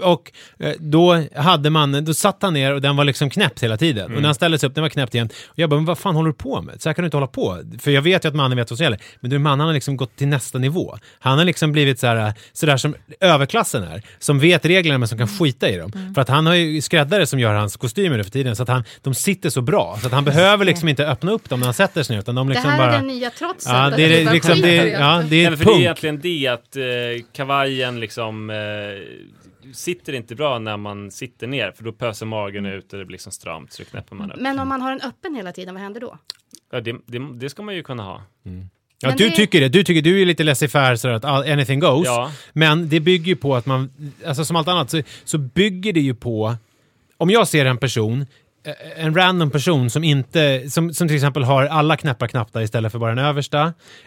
och 0.00 0.32
eh, 0.58 0.72
då 0.78 1.24
hade 1.36 1.70
man, 1.70 2.04
då 2.04 2.14
satt 2.14 2.42
han 2.42 2.54
ner 2.54 2.74
och 2.74 2.80
den 2.80 2.96
var 2.96 3.04
liksom 3.04 3.30
knäppt 3.30 3.62
hela 3.62 3.76
tiden. 3.76 4.04
Och 4.14 4.20
när 4.20 4.28
han 4.28 4.34
ställde 4.34 4.58
sig 4.58 4.68
upp, 4.68 4.74
den 4.74 4.82
var 4.82 4.88
knäppt 4.88 5.14
igen. 5.14 5.28
Och 5.46 5.58
jag 5.58 5.70
bara, 5.70 5.76
men 5.76 5.84
vad 5.84 5.98
fan 5.98 6.14
håller 6.14 6.28
du 6.28 6.34
på 6.34 6.62
med? 6.62 6.82
Så 6.82 6.88
här 6.88 6.94
kan 6.94 7.02
du 7.02 7.06
inte 7.06 7.16
hålla 7.16 7.26
på. 7.26 7.58
För 7.78 7.90
jag 7.90 8.02
vet 8.02 8.24
ju 8.24 8.28
att 8.28 8.34
mannen 8.34 8.58
vet 8.58 8.70
vad 8.70 8.78
som 8.78 8.84
gäller. 8.84 9.00
Men 9.20 9.30
du, 9.30 9.38
mannen 9.38 9.66
har 9.66 9.74
liksom 9.74 9.96
gått 9.96 10.16
till 10.16 10.28
nästa 10.28 10.58
nivå. 10.58 10.98
Han 11.18 11.38
har 11.38 11.44
liksom 11.44 11.72
blivit 11.72 11.98
så 11.98 12.06
här, 12.06 12.32
så 12.52 12.66
där 12.66 12.76
som 12.76 12.94
överklassen 13.20 13.82
är. 13.82 14.02
Som 14.18 14.38
vet 14.38 14.64
reglerna 14.64 14.98
men 14.98 15.08
som 15.08 15.18
kan 15.18 15.28
skita 15.28 15.68
i 15.68 15.76
dem. 15.76 16.12
För 16.14 16.22
att 16.22 16.28
han 16.28 16.46
har 16.46 16.54
ju 16.54 16.82
skräddare 16.82 17.26
som 17.26 17.40
gör 17.40 17.54
hans 17.54 17.76
kostymer 17.76 18.16
nu 18.16 18.24
för 18.24 18.30
tiden. 18.30 18.56
Så 18.56 18.62
att 18.62 18.68
han, 18.68 18.84
de 19.02 19.14
sitter 19.14 19.50
så 19.50 19.59
bra. 19.60 19.98
Så 20.00 20.06
att 20.06 20.12
han 20.12 20.24
behöver 20.24 20.64
liksom 20.64 20.88
inte 20.88 21.06
öppna 21.06 21.32
upp 21.32 21.48
dem 21.48 21.60
när 21.60 21.66
han 21.66 21.74
sätter 21.74 22.02
sig 22.02 22.16
ner. 22.16 22.20
Utan 22.20 22.34
de 22.34 22.48
Det 22.48 22.54
liksom 22.54 22.70
här 22.70 22.78
bara... 22.78 22.92
är 22.92 22.96
den 22.96 23.06
nya 23.06 23.30
trotsen. 23.30 23.76
Ja, 23.76 23.90
det 23.96 24.02
är 24.22 24.32
liksom, 24.32 24.60
det, 24.60 24.78
är- 24.78 24.86
ja, 25.00 25.16
det 25.16 25.28
Nej, 25.30 25.44
är 25.44 25.50
men 25.50 25.58
för 25.58 25.64
det 25.64 25.72
är 25.72 25.80
egentligen 25.80 26.20
det 26.20 26.46
att 26.46 26.76
eh, 26.76 26.82
kavajen 27.32 28.00
liksom 28.00 28.50
eh, 28.50 28.56
sitter 29.74 30.12
inte 30.12 30.34
bra 30.34 30.58
när 30.58 30.76
man 30.76 31.10
sitter 31.10 31.46
ner 31.46 31.70
för 31.72 31.84
då 31.84 31.92
pöser 31.92 32.26
magen 32.26 32.66
ut 32.66 32.92
och 32.92 32.98
det 32.98 33.04
blir 33.04 33.14
liksom 33.14 33.32
stramt 33.32 33.72
så 33.72 33.84
knäpper 33.84 34.16
man 34.16 34.32
upp. 34.32 34.40
Men 34.40 34.58
om 34.58 34.68
man 34.68 34.82
har 34.82 34.90
den 34.90 35.00
öppen 35.00 35.34
hela 35.34 35.52
tiden, 35.52 35.74
vad 35.74 35.82
händer 35.82 36.00
då? 36.00 36.18
Ja, 36.72 36.80
det, 36.80 36.92
det, 37.06 37.18
det 37.34 37.50
ska 37.50 37.62
man 37.62 37.74
ju 37.74 37.82
kunna 37.82 38.02
ha. 38.02 38.22
Ja, 39.02 39.08
Men 39.08 39.16
du 39.16 39.28
det- 39.28 39.36
tycker 39.36 39.60
det. 39.60 39.68
Du 39.68 39.84
tycker 39.84 40.02
du 40.02 40.22
är 40.22 40.26
lite 40.26 40.42
laissez-faire 40.44 40.96
sådär 40.96 41.14
att 41.14 41.24
all- 41.24 41.52
anything 41.52 41.80
goes. 41.80 42.06
Ja. 42.06 42.32
Men 42.52 42.88
det 42.88 43.00
bygger 43.00 43.26
ju 43.26 43.36
på 43.36 43.56
att 43.56 43.66
man, 43.66 43.90
alltså 44.26 44.44
som 44.44 44.56
allt 44.56 44.68
annat, 44.68 44.90
så, 44.90 45.02
så 45.24 45.38
bygger 45.38 45.92
det 45.92 46.00
ju 46.00 46.14
på, 46.14 46.56
om 47.16 47.30
jag 47.30 47.48
ser 47.48 47.64
en 47.66 47.78
person, 47.78 48.26
en 48.96 49.14
random 49.14 49.50
person 49.50 49.90
som 49.90 50.04
inte, 50.04 50.70
som, 50.70 50.94
som 50.94 51.08
till 51.08 51.16
exempel 51.16 51.44
har 51.44 51.66
alla 51.66 51.96
knäppar 51.96 52.26
knappta 52.26 52.62
istället 52.62 52.92
för 52.92 52.98
bara 52.98 53.14
den 53.14 53.24
översta, 53.24 53.62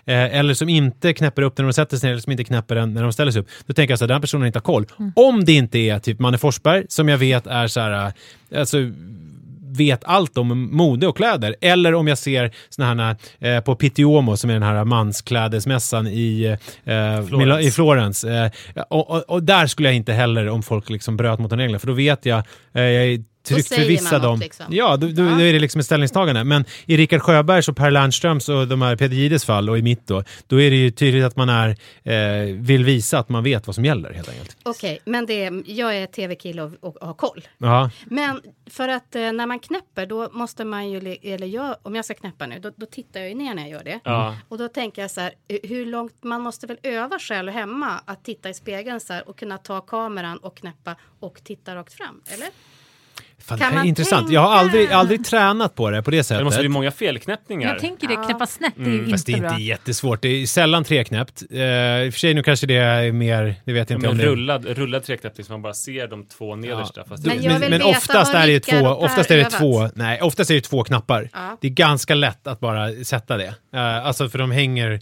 eh, 0.05 0.35
eller 0.35 0.53
som 0.53 0.69
inte 0.69 1.13
knäpper 1.13 1.41
upp 1.41 1.55
den 1.55 1.65
när 1.65 1.69
de 1.69 1.73
sätter 1.73 1.97
sig 1.97 2.07
ner, 2.07 2.11
eller 2.11 2.21
som 2.21 2.31
inte 2.31 2.43
knäpper 2.43 2.75
den 2.75 2.93
när 2.93 3.03
de 3.03 3.13
ställer 3.13 3.31
sig 3.31 3.41
upp. 3.41 3.47
Då 3.65 3.73
tänker 3.73 3.91
jag 3.91 3.99
så 3.99 4.05
här, 4.05 4.07
den 4.07 4.15
här 4.15 4.21
personen 4.21 4.47
inte 4.47 4.59
har 4.59 4.63
koll. 4.63 4.85
Om 5.15 5.45
det 5.45 5.53
inte 5.53 5.79
är 5.79 5.99
typ 5.99 6.19
Manne 6.19 6.37
Forsberg, 6.37 6.85
som 6.89 7.09
jag 7.09 7.17
vet 7.17 7.47
är 7.47 7.67
så 7.67 7.79
här, 7.79 8.05
eh, 8.51 8.59
alltså 8.59 8.77
vet 9.77 10.03
allt 10.03 10.37
om 10.37 10.75
mode 10.77 11.07
och 11.07 11.17
kläder. 11.17 11.55
Eller 11.61 11.93
om 11.93 12.07
jag 12.07 12.17
ser 12.17 12.51
såna 12.69 12.95
här 12.95 13.15
eh, 13.39 13.61
på 13.61 13.75
Pittiomo 13.75 14.37
som 14.37 14.49
är 14.49 14.53
den 14.53 14.63
här 14.63 14.85
mansklädesmässan 14.85 16.07
i, 16.07 16.57
eh, 16.83 17.59
i 17.61 17.71
Florens. 17.71 18.23
Eh, 18.23 18.51
och, 18.89 19.09
och, 19.09 19.29
och 19.29 19.43
där 19.43 19.67
skulle 19.67 19.87
jag 19.87 19.95
inte 19.95 20.13
heller 20.13 20.49
om 20.49 20.63
folk 20.63 20.89
liksom 20.89 21.17
bröt 21.17 21.39
mot 21.39 21.49
de 21.49 21.59
reglerna 21.59 21.79
för 21.79 21.87
då 21.87 21.93
vet 21.93 22.25
jag, 22.25 22.43
eh, 22.73 22.83
jag 22.83 23.05
är 23.05 23.23
något, 23.51 24.23
om... 24.23 24.39
liksom. 24.39 24.65
Ja, 24.69 24.97
då, 24.97 25.07
då, 25.07 25.23
då 25.23 25.41
är 25.41 25.53
det 25.53 25.59
liksom 25.59 25.79
ett 25.79 25.85
ställningstagande. 25.85 26.43
Men 26.43 26.65
i 26.85 26.97
Rickard 26.97 27.21
Sjöbergs 27.21 27.69
och 27.69 27.77
Per 27.77 27.91
Lernströms 27.91 28.49
och 28.49 28.67
de 28.67 28.81
här 28.81 28.95
Peder 28.95 29.15
Gides 29.15 29.45
fall 29.45 29.69
och 29.69 29.77
i 29.77 29.81
mitt 29.81 30.07
då, 30.07 30.23
då 30.47 30.61
är 30.61 30.69
det 30.69 30.75
ju 30.75 30.91
tydligt 30.91 31.25
att 31.25 31.35
man 31.35 31.49
är, 31.49 31.69
eh, 32.03 32.55
vill 32.55 32.83
visa 32.83 33.19
att 33.19 33.29
man 33.29 33.43
vet 33.43 33.67
vad 33.67 33.75
som 33.75 33.85
gäller 33.85 34.13
helt 34.13 34.29
enkelt. 34.29 34.57
Okej, 34.63 34.99
men 35.05 35.25
det 35.25 35.43
är, 35.43 35.63
jag 35.65 35.97
är 35.97 36.07
tv-kille 36.07 36.61
och, 36.61 36.71
och, 36.79 36.97
har 37.01 37.13
koll. 37.13 37.47
Ja. 37.57 37.89
Men 38.05 38.41
för 38.69 38.87
att 38.87 39.15
eh, 39.15 39.31
när 39.31 39.45
man 39.45 39.59
knäpper 39.59 40.05
då 40.05 40.29
måste 40.31 40.65
man 40.65 40.89
ju, 40.89 41.01
le- 41.01 41.33
eller 41.33 41.47
jag, 41.47 41.75
om 41.81 41.95
jag 41.95 42.05
ska 42.05 42.13
knäppa 42.13 42.45
nu, 42.47 42.59
då, 42.59 42.71
då 42.75 42.85
tittar 42.85 43.19
jag 43.19 43.29
ju 43.29 43.35
ner 43.35 43.53
när 43.53 43.61
jag 43.61 43.71
gör 43.71 43.83
det. 43.83 43.99
Ja. 44.03 44.37
Och 44.49 44.57
då 44.57 44.67
tänker 44.67 45.01
jag 45.01 45.11
så 45.11 45.21
här, 45.21 45.33
eh, 45.47 45.57
hur 45.63 45.85
långt, 45.85 46.23
man 46.23 46.41
måste 46.41 46.67
väl 46.67 46.77
öva 46.83 47.19
själv 47.19 47.51
hemma 47.51 47.99
att 48.05 48.25
titta 48.25 48.49
i 48.49 48.53
spegeln 48.53 48.99
så 48.99 49.13
här 49.13 49.29
och 49.29 49.39
kunna 49.39 49.57
ta 49.57 49.81
kameran 49.81 50.37
och 50.37 50.57
knäppa 50.57 50.95
och 51.19 51.43
titta 51.43 51.75
rakt 51.75 51.93
fram, 51.93 52.21
eller? 52.25 52.47
Fan, 53.45 53.57
Kan 53.57 53.71
det 53.71 53.77
här 53.77 53.83
är 53.85 53.87
intressant. 53.87 54.21
tänka? 54.27 54.33
Jag 54.33 54.41
har 54.41 54.55
aldrig, 54.55 54.91
aldrig 54.91 55.25
tränat 55.25 55.75
på 55.75 55.89
det 55.89 56.03
på 56.03 56.11
det 56.11 56.17
Det 56.17 56.23
sättet. 56.23 56.43
måste 56.45 56.59
bli 56.59 56.69
många 56.69 56.91
felknäppningar. 56.91 57.69
Jag 57.69 57.79
tänker 57.79 58.07
det, 58.07 58.13
Ja. 58.13 58.23
knäppa 58.23 58.47
snett, 58.47 58.73
det 58.75 58.83
är 58.83 58.89
ju 58.89 59.09
Fast 59.09 59.25
det 59.25 59.31
inte 59.31 59.45
är 59.45 59.47
bra. 59.49 59.51
inte 59.51 59.63
jättesvårt. 59.63 60.21
Det 60.21 60.27
är 60.27 60.45
sällan 60.45 60.83
treknäppt. 60.83 61.43
Uh, 61.51 61.57
I 61.59 62.09
och 62.09 62.13
för 62.13 62.19
sig 62.19 62.33
nu 62.33 62.43
kanske 62.43 62.67
det 62.67 62.75
är 62.75 63.11
mer, 63.11 63.55
det 63.65 63.73
vet 63.73 63.89
jag 63.89 63.97
inte 63.97 64.05
Ja, 64.07 64.11
om 64.11 64.17
men 64.17 64.25
det 64.25 64.31
rullad, 64.31 64.65
rullad 64.65 65.03
treknäppning 65.03 65.45
så 65.45 65.51
man 65.51 65.61
bara 65.61 65.73
ser 65.73 66.07
de 66.07 66.25
två 66.25 66.55
nedersta. 66.55 67.03
Fast 67.09 67.25
Men 67.25 67.41
det, 67.41 67.49
men, 67.59 67.69
men 67.69 67.81
oftast 67.81 68.33
är 68.33 68.47
det 68.47 68.59
två, 68.59 68.87
oftast 68.87 69.31
är 69.31 69.37
det 69.37 69.49
två, 69.49 69.89
nej, 69.95 70.21
oftast 70.21 70.49
är 70.51 70.55
det 70.55 70.61
två 70.61 70.83
knappar. 70.83 71.29
Ja. 71.33 71.57
Det 71.61 71.67
är 71.67 71.71
ganska 71.71 72.15
lätt 72.15 72.47
att 72.47 72.59
bara 72.59 72.91
sätta 73.03 73.37
det. 73.37 73.53
Uh, 73.75 73.79
alltså 74.07 74.29
för 74.29 74.39
de 74.39 74.51
hänger, 74.51 74.99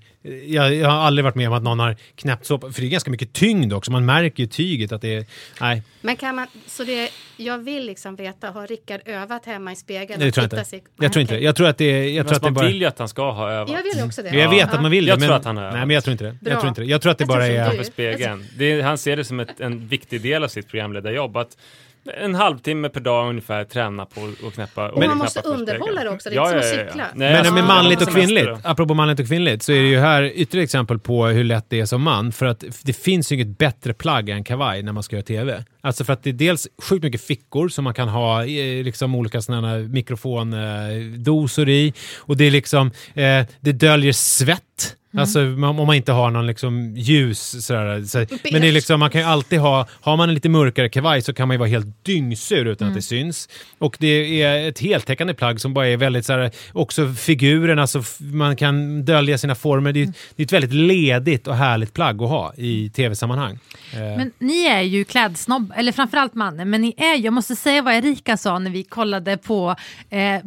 jag, 0.48 0.74
jag 0.76 0.89
har 0.89 0.98
aldrig 0.98 1.24
varit 1.24 1.36
med 1.36 1.48
om 1.48 1.54
att 1.54 1.64
någon 1.64 1.80
har 1.80 1.96
knäppt 2.16 2.46
så, 2.46 2.60
för 2.60 2.82
det 2.82 2.88
är 2.88 2.89
ganska 2.89 3.12
mycket 3.12 3.34
tyngd 3.34 3.74
också, 3.74 3.92
man 3.92 4.06
märker 4.06 4.44
ju 4.44 4.48
tyget 4.50 4.92
att 4.92 5.02
det 5.02 5.16
är, 5.16 5.26
nej, 5.62 5.84
Men 6.02 6.16
kan 6.16 6.36
man, 6.36 6.48
så 6.68 6.84
det, 6.84 7.10
jag 7.38 7.58
vill 7.58 7.86
liksom 7.86 8.16
veta, 8.16 8.30
har 8.41 8.67
Rickard 8.67 9.01
övat 9.05 9.45
hemma 9.45 9.71
i 9.71 9.75
spegeln? 9.75 10.19
det 10.19 10.32
tror 10.32 10.43
jag 10.43 10.53
inte. 10.59 10.65
sig- 10.69 10.84
Jag 10.99 11.13
tror 11.13 11.21
inte. 11.21 11.36
Jag 11.36 11.55
tror 11.55 11.67
att 11.67 11.77
det 11.77 11.86
är, 11.86 12.09
jag 12.09 12.27
tror 12.27 12.36
att 12.38 12.43
man 12.43 12.53
bara... 12.53 12.65
vill 12.67 12.82
ju 12.82 12.86
att 12.88 12.99
han 12.99 13.07
ska 13.09 13.32
ha 13.32 13.51
övat. 13.51 13.69
Jag 13.69 13.84
vill 13.95 14.05
också 14.05 14.21
det. 14.23 14.29
Jag 14.29 14.49
vet 14.49 14.59
Ja. 14.59 14.65
att 14.75 14.82
man 14.82 14.91
vill 14.91 15.05
det, 15.05 15.09
Jag 15.09 15.19
tror 15.19 15.34
att 15.34 15.45
han 15.45 15.57
har 15.57 15.63
Nej, 15.63 15.71
övat. 15.73 15.88
men 15.88 15.93
jag 15.95 16.03
tror 16.03 16.11
inte 16.11 16.23
det. 16.23 16.32
Bra. 16.41 16.51
Jag 16.51 16.59
tror 16.59 16.69
inte 16.69 16.82
det. 16.82 16.88
Jag 16.88 17.01
tror 17.01 17.11
att 17.11 17.17
det 17.17 17.21
Jag 17.21 17.27
bara 17.27 17.47
är... 17.47 17.84
spegeln. 17.84 18.45
Det 18.57 18.65
är, 18.65 18.84
han 18.84 18.97
ser 18.97 19.17
det 19.17 19.23
som 19.23 19.39
ett, 19.39 19.59
en 19.59 19.88
viktig 19.88 20.21
del 20.21 20.43
av 20.43 20.47
sitt 20.47 20.67
programledarjobb. 20.67 21.38
Att 21.38 21.57
en 22.06 22.36
halvtimme 22.36 22.89
per 22.89 22.99
dag 22.99 23.30
ungefär 23.30 23.64
träna 23.64 24.06
på 24.06 24.30
att 24.47 24.54
knäppa. 24.54 24.89
Och 24.89 24.99
man 24.99 25.04
knäppa 25.04 25.16
måste 25.16 25.39
underhålla 25.39 26.04
det 26.04 26.10
också, 26.10 26.30
det 26.30 26.36
är 26.36 26.39
inte 26.39 26.70
som 26.70 26.80
att 26.80 26.88
cykla. 26.88 27.08
Nej, 27.16 27.30
Men 27.30 27.38
alltså, 27.38 27.54
med 27.54 27.64
manligt 27.64 28.02
och 28.02 28.08
kvinnligt, 28.08 28.49
apropå 28.64 28.93
manligt 28.93 29.20
och 29.20 29.28
kvinnligt, 29.28 29.64
så 29.64 29.72
är 29.72 29.82
det 29.82 29.88
ju 29.88 29.99
här 29.99 30.24
ytterligare 30.36 30.64
exempel 30.64 30.99
på 30.99 31.26
hur 31.26 31.43
lätt 31.43 31.66
det 31.70 31.80
är 31.80 31.86
som 31.86 32.02
man. 32.02 32.32
För 32.32 32.45
att 32.45 32.64
det 32.84 32.93
finns 32.93 33.32
ju 33.32 33.36
inget 33.36 33.58
bättre 33.58 33.93
plagg 33.93 34.30
än 34.30 34.43
kavaj 34.43 34.84
när 34.84 34.91
man 34.91 35.04
ska 35.04 35.16
göra 35.16 35.26
TV. 35.26 35.64
Alltså 35.82 36.04
för 36.04 36.14
att 36.14 36.24
det 36.24 36.30
är 36.30 36.34
dels 36.34 36.68
sjukt 36.84 37.04
mycket 37.04 37.22
fickor 37.22 37.70
som 37.70 37.84
man 37.84 37.93
kan 37.93 38.08
ha 38.10 38.45
eh, 38.45 38.84
liksom 38.84 39.16
olika 39.16 39.41
sådana 39.41 39.70
här 39.70 39.80
mikrofondosor 39.80 41.70
i. 41.70 41.93
Och 42.18 42.38
det 42.38 42.45
är 42.45 42.52
liksom, 42.52 42.91
eh, 43.14 43.45
det 43.60 43.72
döljer 43.72 44.14
svett. 44.14 44.95
Alltså 45.18 45.39
man- 45.39 45.80
om 45.80 45.88
man 45.88 45.95
inte 45.95 46.12
har 46.12 46.32
någon 46.32 46.47
liksom 46.47 46.93
ljus 46.95 47.66
sådär. 47.66 48.03
Så, 48.03 48.18
men 48.51 48.62
det 48.62 48.68
är 48.68 48.72
liksom, 48.72 48.99
man 48.99 49.09
kan 49.09 49.22
ju 49.22 49.28
alltid 49.28 49.59
ha, 49.59 49.88
har 50.01 50.18
man 50.18 50.30
en 50.30 50.36
lite 50.36 50.49
mörkare 50.49 50.89
kavaj 50.89 51.22
så 51.22 51.34
kan 51.34 51.47
man 51.47 51.55
ju 51.55 51.59
vara 51.59 51.70
helt 51.70 52.05
dyngsur 52.05 52.66
utan 52.66 52.88
att 52.88 52.93
det 52.95 53.01
syns. 53.01 53.49
Och 53.78 53.97
det 53.99 54.41
är 54.41 54.70
ett 54.70 54.80
heltäckande 54.80 55.34
plagg 55.34 55.62
som 55.62 55.74
bara 55.74 55.88
är 55.88 55.97
väldigt 55.97 56.26
såhär, 56.26 56.51
också 56.74 57.14
figuren, 57.14 57.80
alltså 57.80 58.03
man 58.20 58.55
kan 58.55 59.05
dölja 59.05 59.38
sina 59.38 59.55
former. 59.55 59.91
Det 59.93 60.01
är, 60.01 60.05
det 60.36 60.43
är 60.43 60.45
ett 60.45 60.53
väldigt 60.53 60.74
ledigt 60.74 61.47
och 61.47 61.55
härligt 61.55 61.93
plagg 61.93 62.22
att 62.22 62.30
ha 62.30 62.53
i 62.57 62.89
tv-sammanhang. 62.89 63.59
Eh, 63.93 63.99
Men 63.99 64.32
ni 64.39 64.66
är 64.66 64.82
ju 64.82 65.03
klädsnobb, 65.03 65.74
eller 65.76 65.91
framförallt 65.91 66.34
mannen, 66.34 66.70
men 66.70 66.82
ni 66.82 66.93
är, 66.97 67.16
jag 67.18 67.34
måste 67.34 67.55
säga 67.55 67.82
vad 67.82 67.93
Erika 67.93 68.38
sa 68.38 68.59
när 68.59 68.72
vi 68.72 68.84
kollade 68.84 69.38
på, 69.38 69.76
eh, 70.09 70.36
eh, 70.36 70.41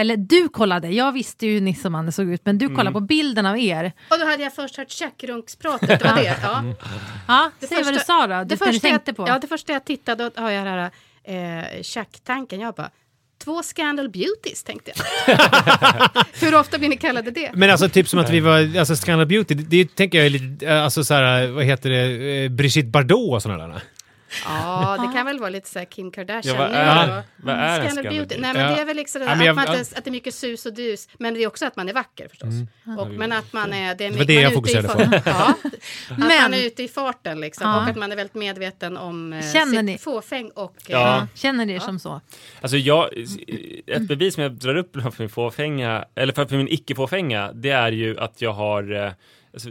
eller 0.00 0.16
du 0.16 0.48
kollade, 0.48 0.88
jag 0.88 1.12
visste 1.12 1.46
ju 1.46 1.52
hur 1.54 1.60
Nisse 1.60 1.88
och 1.88 1.92
Manne 1.92 2.12
såg 2.12 2.30
ut, 2.30 2.40
men 2.44 2.58
du 2.58 2.68
kollade 2.68 2.92
på 2.92 3.00
bilden 3.00 3.46
av 3.46 3.58
er. 3.58 3.92
Och 4.10 4.18
då 4.18 4.26
hade 4.26 4.42
jag 4.42 4.54
först 4.54 4.76
hört 4.76 4.90
tjackrunkspratet, 4.90 5.88
det 6.00 6.04
var 6.04 6.14
det. 6.16 6.36
Ja. 6.42 6.64
Ja, 7.28 7.50
Det 7.60 7.66
säg 7.66 7.76
vad 7.82 7.92
du 7.94 7.98
första- 7.98 8.12
sa 8.12 8.26
då, 8.26 8.34
Det 8.34 8.44
det 8.44 8.44
du 8.44 8.56
första, 8.56 8.88
tänkte 8.88 9.10
jag, 9.10 9.16
på. 9.16 9.28
ja, 9.28 9.38
det 9.38 9.46
första 9.46 9.72
jag 9.72 9.84
tittade, 9.84 10.30
då 10.34 10.42
har 10.42 10.50
jag 10.50 10.66
den 10.66 10.74
här 10.74 10.90
eh, 11.76 11.82
tjacktanken. 11.82 12.60
Jag 12.60 12.74
bara, 12.74 12.90
två 13.44 13.62
Scandal 13.62 14.08
Beauties 14.08 14.62
tänkte 14.64 14.92
jag. 15.26 15.38
Hur 16.40 16.54
ofta 16.54 16.78
blir 16.78 16.88
ni 16.88 16.96
kallade 16.96 17.30
det? 17.30 17.50
Men 17.54 17.70
alltså 17.70 17.88
typ 17.88 18.08
som 18.08 18.18
att 18.18 18.30
vi 18.30 18.40
var, 18.40 18.78
alltså 18.78 18.96
Scandal 18.96 19.26
Beauty, 19.26 19.54
det, 19.54 19.62
det 19.62 19.94
tänker 19.96 20.18
jag 20.18 20.26
är 20.26 20.30
lite, 20.30 20.66
eh, 20.66 20.84
alltså 20.84 21.04
såhär, 21.04 21.46
vad 21.46 21.64
heter 21.64 21.90
det, 21.90 22.44
eh, 22.44 22.48
Brigitte 22.50 22.88
Bardot 22.88 23.32
och 23.34 23.42
sådana 23.42 23.66
där. 23.68 23.82
Ja, 24.44 24.96
det 25.06 25.16
kan 25.16 25.26
väl 25.26 25.38
vara 25.38 25.50
lite 25.50 25.68
så 25.68 25.78
här 25.78 25.86
Kim 25.86 26.10
Kardashian. 26.10 26.56
Ja, 26.56 26.62
vad 26.62 26.70
nu 26.70 26.76
är- 26.76 27.06
då. 27.16 27.22
vad 27.36 27.54
är 27.54 27.58
en 27.58 27.74
Scandal 27.74 27.90
Scandal 27.90 28.02
Beauty? 28.04 28.18
Beauty? 28.18 28.40
Nej, 28.40 28.52
men 28.54 28.62
Ja. 28.62 28.74
det 28.74 28.80
är 28.80 28.84
väl 28.84 28.96
liksom 28.96 29.20
det 29.20 29.26
Ja, 29.26 29.36
jag- 29.36 29.48
att, 29.48 29.56
man 29.56 29.64
ja. 29.66 29.78
inte, 29.78 29.98
att 29.98 30.04
det 30.04 30.10
är 30.10 30.12
mycket 30.12 30.34
sus 30.34 30.66
och 30.66 30.74
dus. 30.74 31.08
Men 31.18 31.34
det 31.34 31.42
är 31.42 31.46
också 31.46 31.66
att 31.66 31.76
man 31.76 31.88
är 31.88 31.92
vacker 31.92 32.28
förstås. 32.28 32.48
Och, 32.98 33.10
men 33.10 33.32
att 33.32 33.52
man 33.52 33.72
är... 33.72 33.94
Det, 33.94 34.04
är 34.04 34.10
Det 34.10 34.18
var 34.18 34.24
det 34.24 34.34
man 34.34 34.42
jag 34.42 34.52
är 34.52 34.58
ute 34.58 34.70
i 34.70 34.82
fokuserade 34.82 34.88
far- 34.88 35.22
Ja, 35.32 35.54
att 36.10 36.18
Men- 36.18 36.28
man 36.42 36.54
är 36.54 36.66
ute 36.66 36.82
i 36.82 36.88
farten 36.88 37.40
liksom. 37.40 37.68
Ja. 37.70 37.76
Och 37.82 37.88
att 37.88 37.96
man 37.96 38.12
är 38.12 38.16
väldigt 38.16 38.34
medveten 38.34 38.96
om 38.96 39.32
eh, 39.32 39.52
Känner 39.52 39.72
sitt 39.76 39.84
ni- 39.84 39.98
fåfäng 39.98 40.50
och... 40.50 40.76
eh, 40.76 40.92
Ja. 41.00 41.26
Känner 41.34 41.66
ni 41.66 41.72
er 41.72 41.78
som 41.78 41.98
så? 41.98 42.20
Alltså 42.60 42.76
jag, 42.76 43.08
ett 43.86 44.02
bevis 44.08 44.34
som 44.34 44.42
jag 44.42 44.52
drar 44.52 44.76
upp 44.76 44.92
för 45.02 45.14
min 45.18 45.28
fåfänga, 45.28 46.04
eller 46.14 46.32
för, 46.32 46.46
för 46.46 46.56
min 46.56 46.68
icke-fåfänga, 46.68 47.52
det 47.52 47.70
är 47.70 47.92
ju 47.92 48.18
att 48.20 48.40
jag 48.42 48.52
har, 48.52 48.92
eh, 49.06 49.12
alltså, 49.54 49.68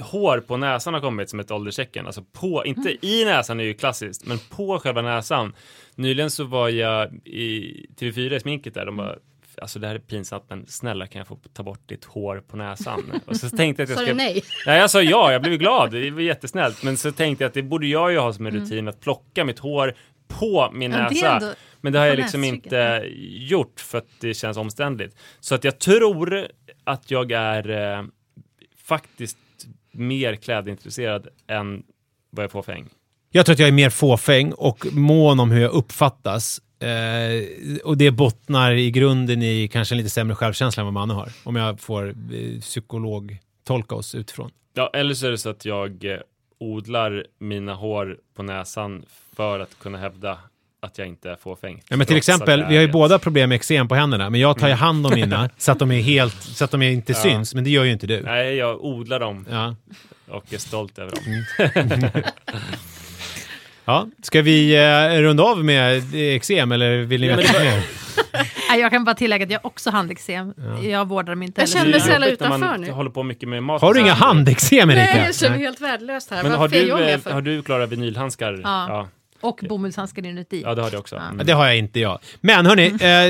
hår 0.00 0.40
på 0.40 0.56
näsan 0.56 0.94
har 0.94 1.00
kommit 1.00 1.30
som 1.30 1.40
ett 1.40 1.50
ålderstecken. 1.50 2.06
Alltså 2.06 2.22
på, 2.32 2.64
inte 2.66 3.06
i 3.06 3.24
näsan 3.24 3.60
är 3.60 3.64
ju 3.64 3.74
klassiskt, 3.74 4.26
men 4.26 4.38
på 4.50 4.78
själva 4.78 5.02
näsan. 5.02 5.54
Nyligen 5.94 6.30
så 6.30 6.44
var 6.44 6.68
jag 6.68 7.14
i 7.26 7.86
TV4 7.98 8.32
i 8.36 8.40
sminket 8.40 8.74
där, 8.74 8.86
de 8.86 8.96
bara 8.96 9.16
Alltså 9.62 9.78
det 9.78 9.86
här 9.86 9.94
är 9.94 9.98
pinsamt 9.98 10.44
men 10.48 10.66
snälla 10.66 11.06
kan 11.06 11.18
jag 11.18 11.26
få 11.28 11.38
ta 11.52 11.62
bort 11.62 11.88
ditt 11.88 12.04
hår 12.04 12.42
på 12.48 12.56
näsan? 12.56 13.20
Och 13.26 13.36
så 13.36 13.48
tänkte 13.48 13.82
jag 13.82 13.90
att 13.90 13.96
jag 13.96 14.06
ska... 14.06 14.14
nej? 14.14 14.42
Nej, 14.66 14.78
jag 14.78 14.90
sa 14.90 15.02
ja, 15.02 15.32
jag 15.32 15.42
blev 15.42 15.58
glad, 15.58 15.90
det 15.90 16.10
var 16.10 16.20
jättesnällt. 16.20 16.82
Men 16.82 16.96
så 16.96 17.12
tänkte 17.12 17.44
jag 17.44 17.48
att 17.48 17.54
det 17.54 17.62
borde 17.62 17.86
jag 17.86 18.12
ju 18.12 18.18
ha 18.18 18.32
som 18.32 18.46
en 18.46 18.52
rutin 18.52 18.88
att 18.88 19.00
plocka 19.00 19.44
mitt 19.44 19.58
hår 19.58 19.94
på 20.28 20.70
min 20.72 20.92
Ja, 20.92 20.98
det 20.98 21.04
näsa. 21.04 21.34
ändå- 21.36 21.52
Men 21.80 21.92
det 21.92 21.98
har 21.98 22.06
jag 22.06 22.16
liksom 22.16 22.44
inte 22.44 23.04
gjort 23.28 23.80
för 23.80 23.98
att 23.98 24.08
det 24.20 24.34
känns 24.34 24.56
omständligt. 24.56 25.16
Så 25.40 25.54
att 25.54 25.64
jag 25.64 25.78
tror 25.78 26.46
att 26.84 27.10
jag 27.10 27.32
är 27.32 27.70
eh, 27.98 28.04
faktiskt 28.84 29.36
mer 29.92 30.36
klädintresserad 30.36 31.28
än 31.46 31.82
vad 32.30 32.44
jag 32.44 32.50
får 32.50 32.62
fäng. 32.62 32.88
Jag 33.30 33.46
tror 33.46 33.52
att 33.52 33.58
jag 33.58 33.68
är 33.68 33.72
mer 33.72 33.90
fåfäng 33.90 34.52
och 34.52 34.86
mån 34.92 35.40
om 35.40 35.50
hur 35.50 35.60
jag 35.60 35.72
uppfattas 35.72 36.60
Eh, 36.82 37.76
och 37.84 37.96
det 37.96 38.10
bottnar 38.10 38.72
i 38.72 38.90
grunden 38.90 39.42
i 39.42 39.68
kanske 39.68 39.94
en 39.94 39.96
lite 39.96 40.10
sämre 40.10 40.34
självkänsla 40.34 40.80
än 40.80 40.86
vad 40.86 40.92
mannen 40.94 41.16
har. 41.16 41.28
Om 41.44 41.56
jag 41.56 41.80
får 41.80 42.08
eh, 42.08 42.60
psykolog 42.60 43.38
tolka 43.64 43.94
oss 43.94 44.14
utifrån. 44.14 44.50
Ja, 44.74 44.90
eller 44.94 45.14
så 45.14 45.26
är 45.26 45.30
det 45.30 45.38
så 45.38 45.50
att 45.50 45.64
jag 45.64 46.04
eh, 46.04 46.18
odlar 46.58 47.26
mina 47.38 47.74
hår 47.74 48.18
på 48.34 48.42
näsan 48.42 49.04
för 49.36 49.60
att 49.60 49.78
kunna 49.78 49.98
hävda 49.98 50.38
att 50.82 50.98
jag 50.98 51.06
inte 51.08 51.30
är 51.30 51.36
fåfäng. 51.36 51.82
Ja, 51.88 51.96
men 51.96 52.06
till 52.06 52.16
exempel, 52.16 52.64
vi 52.68 52.74
har 52.76 52.82
ju 52.82 52.88
båda 52.92 53.18
problem 53.18 53.48
med 53.48 53.56
eksem 53.56 53.88
på 53.88 53.94
händerna, 53.94 54.30
men 54.30 54.40
jag 54.40 54.58
tar 54.58 54.66
ju 54.66 54.72
Mm. 54.72 54.78
hand 54.80 55.06
om 55.06 55.14
mina 55.14 55.50
så 55.58 55.72
att 55.72 55.78
de 55.78 55.90
är 55.92 56.00
helt, 56.00 56.42
så 56.42 56.64
att 56.64 56.70
de 56.70 56.82
inte 56.82 57.12
Ja. 57.12 57.18
syns, 57.18 57.54
men 57.54 57.64
det 57.64 57.70
gör 57.70 57.84
ju 57.84 57.92
inte 57.92 58.06
du. 58.06 58.22
Nej, 58.22 58.54
jag 58.56 58.84
odlar 58.84 59.20
dem 59.20 59.46
Ja. 59.50 59.74
och 60.28 60.52
är 60.54 60.58
stolt 60.58 60.98
över 60.98 61.12
dem. 61.12 62.22
Ja, 63.84 64.06
ska 64.22 64.42
vi 64.42 64.76
eh, 64.76 65.20
runda 65.22 65.42
av 65.42 65.64
med 65.64 65.96
eh, 66.14 66.20
eksem 66.36 66.72
eller 66.72 66.98
vill 66.98 67.20
ni 67.20 67.26
Ja, 67.26 67.36
veta 67.36 67.58
mer? 67.60 67.82
Nej, 68.70 68.80
Jag 68.80 68.90
kan 68.90 69.04
bara 69.04 69.14
tillägga 69.14 69.44
att 69.44 69.50
jag 69.52 69.66
också 69.66 69.90
har 69.90 69.96
handeksem. 69.96 70.54
Jag 70.82 71.08
vårdar 71.08 71.32
dem 71.32 71.42
inte 71.42 71.60
Jag 71.60 71.68
känner 71.68 71.90
mig 71.90 72.00
så 72.00 72.08
jävla 72.10 72.26
utanför 72.26 72.58
man 72.58 72.80
nu. 72.80 72.90
håller 72.90 73.10
på 73.10 73.22
mycket 73.22 73.48
med 73.48 73.62
mat. 73.62 73.82
Har 73.82 73.94
du 73.94 74.00
inga 74.00 74.12
handeksem 74.12 74.90
Erika? 74.90 75.02
Nej, 75.14 75.22
jag 75.26 75.34
känner 75.34 75.56
mig 75.56 75.64
helt 75.64 75.80
värdelös 75.80 76.30
här. 76.30 76.42
Men 76.42 76.52
har 76.52 76.68
du, 76.68 76.90
eh, 77.10 77.20
har 77.32 77.40
du 77.40 77.62
Klara 77.62 77.86
vinylhandskar? 77.86 78.60
Ja. 78.64 78.86
ja. 78.88 79.08
Och 79.40 79.60
bomullshandskar 79.68 80.26
inuti. 80.26 80.62
Ja, 80.62 80.74
det 80.74 80.82
har 80.82 80.90
du 80.90 80.96
också. 80.96 81.16
Ja. 81.16 81.22
Mm. 81.22 81.38
Ja, 81.38 81.44
Det 81.44 81.52
har 81.52 81.66
jag 81.66 81.76
inte 81.78 82.00
jag. 82.00 82.18
Men 82.40 82.66
hörni, 82.66 82.86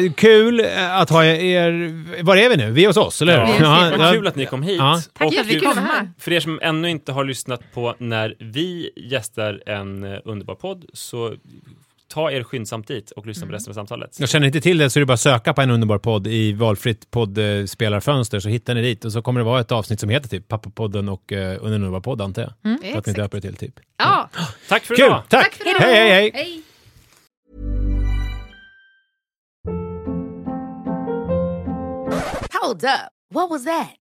eh, 0.06 0.12
kul 0.12 0.60
eh, 0.60 0.96
att 1.00 1.10
ha 1.10 1.24
er... 1.24 2.22
Var 2.22 2.36
är 2.36 2.48
vi 2.48 2.56
nu? 2.56 2.70
Vi 2.70 2.82
är 2.82 2.86
hos 2.86 2.96
oss, 2.96 3.22
eller 3.22 3.46
hur? 3.46 3.64
Ja. 3.64 3.92
Vad 3.98 4.12
kul 4.14 4.26
att 4.26 4.36
ni 4.36 4.46
kom 4.46 4.62
hit. 4.62 4.78
Ja. 4.78 5.00
Tack 5.12 5.26
Och 5.26 5.34
för 5.34 5.56
att 5.56 5.62
kom. 5.74 5.78
här. 5.84 6.10
för 6.18 6.32
er 6.32 6.40
som 6.40 6.58
ännu 6.62 6.90
inte 6.90 7.12
har 7.12 7.24
lyssnat 7.24 7.72
på 7.74 7.94
när 7.98 8.34
vi 8.38 8.90
gästar 8.96 9.62
en 9.66 10.04
eh, 10.04 10.18
underbar 10.24 10.54
podd, 10.54 10.84
så 10.92 11.34
ta 12.10 12.30
er 12.30 12.42
skyndsamt 12.42 12.88
dit 12.88 13.10
och 13.10 13.26
lyssna 13.26 13.46
på 13.46 13.52
resten 13.52 13.70
av 13.70 13.74
samtalet. 13.74 14.20
Jag 14.20 14.28
känner 14.28 14.46
inte 14.46 14.60
till 14.60 14.78
det 14.78 14.90
så 14.90 14.98
är 14.98 15.00
det 15.00 15.06
bara 15.06 15.14
att 15.14 15.20
söka 15.20 15.54
på 15.54 15.62
en 15.62 15.70
underbar 15.70 15.98
podd 15.98 16.26
i 16.26 16.52
valfritt 16.52 17.10
poddspelarfönster 17.10 18.40
så 18.40 18.48
hittar 18.48 18.74
ni 18.74 18.82
dit 18.82 19.04
och 19.04 19.12
så 19.12 19.22
kommer 19.22 19.40
det 19.40 19.44
vara 19.44 19.60
ett 19.60 19.72
avsnitt 19.72 20.00
som 20.00 20.08
heter 20.08 20.28
typ 20.28 20.48
Pappapodden 20.48 21.08
och 21.08 21.32
uh, 21.32 21.38
en 21.38 21.72
underbar 21.72 22.00
podd 22.00 22.20
antar 22.22 22.42
jag. 22.42 22.80
För 22.92 22.98
att 22.98 23.06
ni 23.06 23.12
döper 23.12 23.40
det 23.40 23.48
till 23.48 23.56
typ. 23.56 23.74
Ja, 23.98 24.28
Tack 24.68 24.84
för 24.84 24.94
Kul! 24.94 25.06
idag! 25.06 25.22
Tack! 25.28 25.42
tack 25.42 25.54
för. 25.54 25.84
Hej, 25.84 25.94
hej, 25.94 26.10
hej! 26.10 26.30
hej. 26.34 26.62
Hold 32.62 32.84
up. 32.84 33.12
What 33.32 33.50
was 33.50 33.64
that? 33.64 33.99